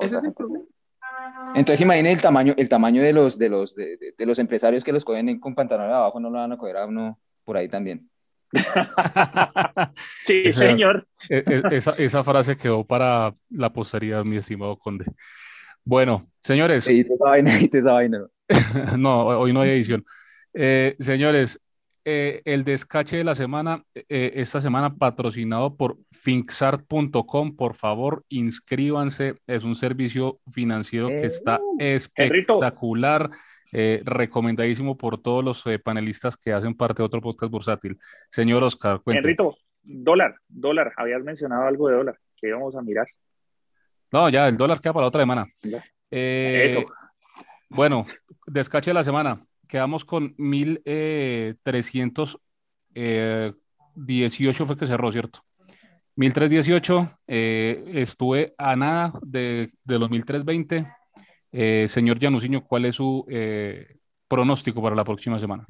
ese 0.00 0.16
es 0.16 0.24
el 0.24 0.34
problema. 0.34 0.64
Entonces 1.54 1.80
imaginen 1.80 2.12
el 2.12 2.20
tamaño, 2.20 2.54
el 2.56 2.68
tamaño 2.68 3.02
de 3.02 3.12
los, 3.12 3.38
de 3.38 3.48
los, 3.48 3.74
de, 3.74 3.98
de, 4.16 4.26
los 4.26 4.38
empresarios 4.38 4.84
que 4.84 4.92
los 4.92 5.04
cogen 5.04 5.38
con 5.40 5.54
pantalones 5.54 5.94
abajo, 5.94 6.20
no 6.20 6.30
lo 6.30 6.38
van 6.38 6.52
a 6.52 6.56
coger 6.56 6.76
a 6.76 6.86
uno 6.86 7.18
por 7.44 7.56
ahí 7.56 7.68
también. 7.68 8.08
Sí, 10.14 10.52
señor. 10.52 11.06
E, 11.28 11.44
e, 11.46 11.76
esa, 11.76 11.92
esa, 11.92 12.24
frase 12.24 12.56
quedó 12.56 12.84
para 12.84 13.34
la 13.50 13.72
posteridad, 13.72 14.24
mi 14.24 14.36
estimado 14.36 14.76
conde. 14.76 15.06
Bueno, 15.84 16.28
señores. 16.40 16.84
no, 18.96 19.26
hoy 19.26 19.52
no 19.52 19.60
hay 19.60 19.70
edición. 19.70 20.04
Eh, 20.54 20.96
señores, 20.98 21.60
eh, 22.04 22.42
el 22.44 22.64
descache 22.64 23.18
de 23.18 23.24
la 23.24 23.34
semana, 23.34 23.84
eh, 23.94 24.32
esta 24.34 24.60
semana 24.60 24.96
patrocinado 24.96 25.76
por 25.76 25.98
finxart.com. 26.10 27.56
Por 27.56 27.74
favor, 27.74 28.24
inscríbanse. 28.28 29.36
Es 29.46 29.64
un 29.64 29.76
servicio 29.76 30.40
financiero 30.50 31.08
que 31.08 31.26
está 31.26 31.60
eh, 33.72 34.02
recomendadísimo 34.04 34.96
por 34.96 35.20
todos 35.20 35.44
los 35.44 35.64
panelistas 35.82 36.36
que 36.36 36.52
hacen 36.52 36.74
parte 36.74 37.02
de 37.02 37.06
otro 37.06 37.20
podcast 37.20 37.50
bursátil. 37.50 37.98
Señor 38.28 38.62
Oscar, 38.62 39.00
cuéntame. 39.00 39.36
Dólar, 39.82 40.36
dólar. 40.46 40.92
Habías 40.96 41.22
mencionado 41.22 41.66
algo 41.66 41.88
de 41.88 41.96
dólar 41.96 42.18
que 42.36 42.48
íbamos 42.48 42.76
a 42.76 42.82
mirar. 42.82 43.08
No, 44.12 44.28
ya, 44.28 44.48
el 44.48 44.56
dólar 44.56 44.80
queda 44.80 44.92
para 44.92 45.04
la 45.04 45.08
otra 45.08 45.22
semana. 45.22 45.46
Eso. 46.10 46.84
Bueno, 47.68 48.06
descache 48.46 48.90
de 48.90 48.94
la 48.94 49.04
semana 49.04 49.40
quedamos 49.70 50.04
con 50.04 50.34
1318 50.36 52.42
eh, 52.94 53.52
fue 54.66 54.76
que 54.76 54.86
cerró, 54.86 55.10
¿cierto? 55.12 55.40
1318, 56.16 57.18
eh, 57.28 57.84
estuve 57.94 58.52
a 58.58 58.76
nada 58.76 59.14
de, 59.22 59.70
de 59.84 59.98
los 59.98 60.10
1320. 60.10 60.86
Eh, 61.52 61.86
señor 61.88 62.20
Janusiño, 62.20 62.64
¿cuál 62.64 62.84
es 62.84 62.96
su 62.96 63.24
eh, 63.28 63.98
pronóstico 64.28 64.82
para 64.82 64.94
la 64.94 65.04
próxima 65.04 65.38
semana? 65.38 65.66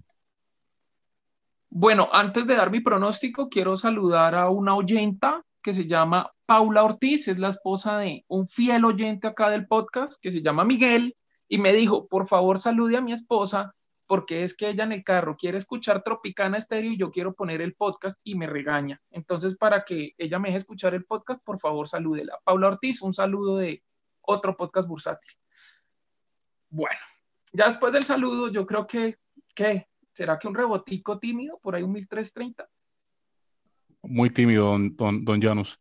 Bueno, 1.68 2.08
antes 2.12 2.46
de 2.46 2.56
dar 2.56 2.70
mi 2.70 2.80
pronóstico, 2.80 3.48
quiero 3.48 3.76
saludar 3.76 4.34
a 4.34 4.50
una 4.50 4.74
oyenta 4.74 5.42
que 5.62 5.72
se 5.72 5.86
llama 5.86 6.30
Paula 6.44 6.82
Ortiz, 6.82 7.28
es 7.28 7.38
la 7.38 7.50
esposa 7.50 7.98
de 7.98 8.24
un 8.28 8.48
fiel 8.48 8.84
oyente 8.84 9.28
acá 9.28 9.50
del 9.50 9.66
podcast 9.66 10.20
que 10.20 10.32
se 10.32 10.42
llama 10.42 10.64
Miguel, 10.64 11.16
y 11.48 11.58
me 11.58 11.72
dijo, 11.72 12.08
por 12.08 12.26
favor, 12.26 12.58
salude 12.58 12.96
a 12.96 13.00
mi 13.00 13.12
esposa 13.12 13.74
porque 14.06 14.42
es 14.42 14.56
que 14.56 14.68
ella 14.68 14.82
en 14.82 14.90
el 14.90 15.04
carro 15.04 15.36
quiere 15.36 15.58
escuchar 15.58 16.02
Tropicana 16.02 16.58
Estéreo 16.58 16.90
y 16.90 16.96
yo 16.96 17.12
quiero 17.12 17.32
poner 17.32 17.60
el 17.60 17.74
podcast 17.74 18.18
y 18.24 18.34
me 18.34 18.48
regaña. 18.48 19.00
Entonces, 19.12 19.56
para 19.56 19.84
que 19.84 20.14
ella 20.18 20.40
me 20.40 20.48
deje 20.48 20.58
escuchar 20.58 20.94
el 20.94 21.04
podcast, 21.04 21.44
por 21.44 21.60
favor, 21.60 21.86
salúdela. 21.86 22.36
Paula 22.42 22.66
Ortiz, 22.66 23.02
un 23.02 23.14
saludo 23.14 23.58
de 23.58 23.84
otro 24.22 24.56
podcast 24.56 24.88
bursátil. 24.88 25.39
Bueno, 26.70 26.96
ya 27.52 27.66
después 27.66 27.92
del 27.92 28.04
saludo, 28.04 28.50
yo 28.50 28.64
creo 28.64 28.86
que, 28.86 29.18
¿qué? 29.54 29.88
¿Será 30.12 30.38
que 30.38 30.46
un 30.46 30.54
rebotico 30.54 31.18
tímido, 31.18 31.58
por 31.60 31.74
ahí 31.74 31.82
un 31.82 31.92
1330? 31.92 32.68
Muy 34.02 34.30
tímido, 34.30 34.66
don, 34.66 35.24
don, 35.24 35.42
Janus. 35.42 35.78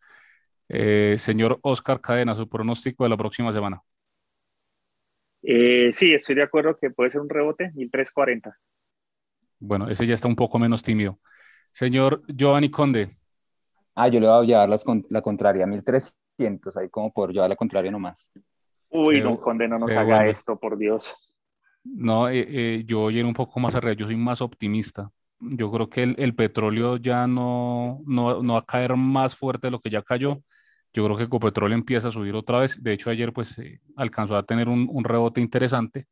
Eh, 0.68 1.16
señor 1.18 1.60
Oscar 1.62 2.02
Cadena, 2.02 2.36
su 2.36 2.50
pronóstico 2.50 3.04
de 3.04 3.10
la 3.10 3.18
próxima 3.18 3.54
semana. 3.54 3.82
Eh, 5.42 5.90
sí, 5.92 6.14
estoy 6.14 6.36
de 6.36 6.44
acuerdo 6.44 6.78
que 6.78 6.90
puede 6.90 7.12
ser 7.12 7.22
un 7.22 7.30
rebote, 7.30 7.72
1340. 7.76 8.58
Bueno, 9.60 9.90
ese 9.90 10.08
ya 10.08 10.16
está 10.16 10.28
un 10.28 10.36
poco 10.36 10.58
menos 10.58 10.84
tímido. 10.84 11.20
Señor 11.72 12.24
Giovanni 12.28 12.72
Conde. 12.72 13.18
Ah, 13.96 14.08
yo 14.08 14.20
le 14.20 14.28
voy 14.28 14.54
a 14.54 14.66
llevar 14.66 14.70
la 15.10 15.22
contraria, 15.22 15.66
1300, 15.66 16.78
ahí 16.78 16.90
como 16.90 17.12
por 17.14 17.32
llevar 17.32 17.50
la 17.50 17.56
contraria 17.56 17.92
nomás. 17.92 18.32
Uy, 18.90 19.20
don 19.20 19.38
Conde, 19.38 19.68
no 19.68 19.78
nos 19.78 19.96
haga 19.96 20.28
esto, 20.28 20.58
por 20.58 20.78
Dios. 20.78 21.30
No, 21.84 22.30
eh, 22.30 22.46
eh, 22.48 22.84
yo 22.86 23.00
voy 23.00 23.18
a 23.18 23.20
ir 23.20 23.26
un 23.26 23.34
poco 23.34 23.60
más 23.60 23.76
arriba, 23.76 23.94
yo 23.94 24.06
soy 24.06 24.16
más 24.16 24.42
optimista. 24.42 25.12
Yo 25.40 25.72
creo 25.72 25.90
que 25.90 26.04
el, 26.04 26.36
petróleo 26.36 26.98
ya 26.98 27.26
no, 27.26 28.02
no, 28.06 28.44
va 28.54 28.60
a 28.60 28.66
caer 28.66 28.96
más 28.98 29.36
fuerte 29.36 29.68
de 29.68 29.72
lo 29.72 29.80
que 29.80 29.90
ya 29.90 30.02
cayó. 30.02 30.42
Yo 30.94 31.06
creo 31.06 31.16
que 31.18 31.24
Ecopetrol 31.24 31.72
empieza 31.72 32.10
a 32.10 32.12
subir 32.12 32.36
otra 32.36 32.60
vez. 32.60 32.82
De 32.82 32.94
hecho, 32.94 33.10
ayer 33.10 33.32
pues 33.32 33.58
eh, 33.60 33.80
alcanzó 33.96 34.36
a 34.36 34.44
tener 34.44 34.68
un, 34.68 34.88
un 34.92 35.04
rebote 35.04 35.40
interesante. 35.40 36.08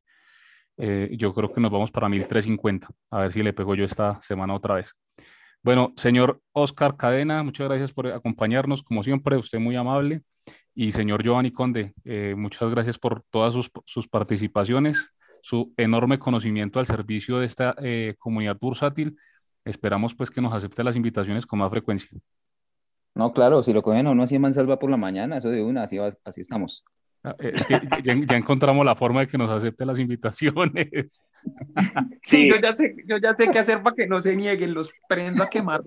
yo 0.78 1.34
creo 1.34 1.52
que 1.52 1.60
nos 1.62 1.72
vamos 1.72 1.92
para 1.92 2.08
1350. 2.08 2.88
A 3.12 3.22
ver 3.22 3.32
si 3.32 3.44
le 3.44 3.54
pego 3.54 3.76
yo 3.76 3.84
esta 3.86 4.22
semana 4.22 4.54
otra 4.54 4.76
vez. 4.76 4.94
Bueno, 5.64 5.94
señor 5.98 6.42
Oscar 6.54 6.96
Cadena, 6.96 7.44
muchas 7.44 7.68
gracias 7.68 7.92
por 7.94 8.08
acompañarnos. 8.08 8.84
Como 8.84 9.04
siempre, 9.04 9.38
usted 9.38 9.60
muy 9.60 9.76
amable. 9.76 10.22
Y 10.80 10.92
señor 10.92 11.24
Giovanni 11.24 11.50
Conde, 11.50 11.96
eh, 12.06 12.36
muchas 12.38 12.70
gracias 12.70 13.00
por 13.00 13.24
todas 13.32 13.52
sus, 13.84 14.08
participaciones, 14.08 15.12
su 15.42 15.74
enorme 15.76 16.20
conocimiento 16.20 16.80
al 16.80 16.86
servicio 16.86 17.40
de 17.40 17.48
esta 17.48 17.74
eh, 17.82 18.14
comunidad 18.20 18.58
bursátil. 18.62 19.18
Esperamos 19.66 20.14
pues 20.14 20.30
que 20.30 20.40
nos 20.40 20.54
acepte 20.54 20.84
las 20.84 20.96
invitaciones 20.96 21.48
con 21.48 21.58
más 21.58 21.72
frecuencia. 21.72 22.12
No, 23.16 23.34
claro, 23.34 23.64
si 23.64 23.74
lo 23.74 23.82
cogen 23.82 24.06
a 24.06 24.12
uno 24.12 24.22
así 24.22 24.38
mansalva 24.38 24.78
por 24.78 24.92
la 24.92 24.98
mañana, 24.98 25.38
eso 25.38 25.50
de 25.50 25.64
una, 25.64 25.82
así, 25.82 25.98
así 26.24 26.42
estamos. 26.42 26.86
Ah, 27.24 27.36
eh, 27.40 27.54
es 27.56 27.66
que 27.66 27.82
ya, 28.04 28.38
encontramos 28.38 28.86
la 28.86 28.94
forma 28.94 29.22
de 29.22 29.28
que 29.28 29.40
nos 29.40 29.50
acepte 29.50 29.84
las 29.84 29.98
invitaciones. 29.98 31.20
Sí, 32.22 32.52
yo, 32.52 32.58
ya 32.62 32.74
sé, 32.74 32.94
yo 33.06 33.18
ya 33.18 33.34
sé 33.34 33.48
qué 33.48 33.60
hacer 33.60 33.82
para 33.82 33.96
que 33.96 34.06
no 34.06 34.20
se 34.20 34.36
nieguen, 34.36 34.74
los 34.74 34.92
prendo 35.08 35.44
a 35.44 35.50
quemar. 35.50 35.82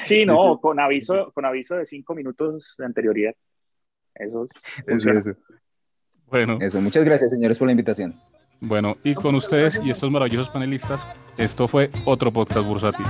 Sí, 0.00 0.24
no, 0.24 0.60
con 0.60 0.78
aviso, 0.78 1.32
con 1.32 1.44
aviso 1.44 1.74
de 1.74 1.86
cinco 1.86 2.14
minutos 2.14 2.74
de 2.78 2.84
anterioridad. 2.84 3.34
Eso 4.18 4.48
es. 4.86 5.26
Eso, 5.26 5.36
Bueno. 6.26 6.58
Eso, 6.60 6.80
muchas 6.80 7.04
gracias, 7.04 7.30
señores, 7.30 7.58
por 7.58 7.66
la 7.66 7.72
invitación. 7.72 8.20
Bueno, 8.60 8.96
y 9.04 9.14
con 9.14 9.34
ustedes 9.34 9.80
y 9.84 9.90
estos 9.90 10.10
maravillosos 10.10 10.48
panelistas, 10.48 11.04
esto 11.36 11.68
fue 11.68 11.90
otro 12.04 12.32
podcast 12.32 12.66
bursátil. 12.66 13.06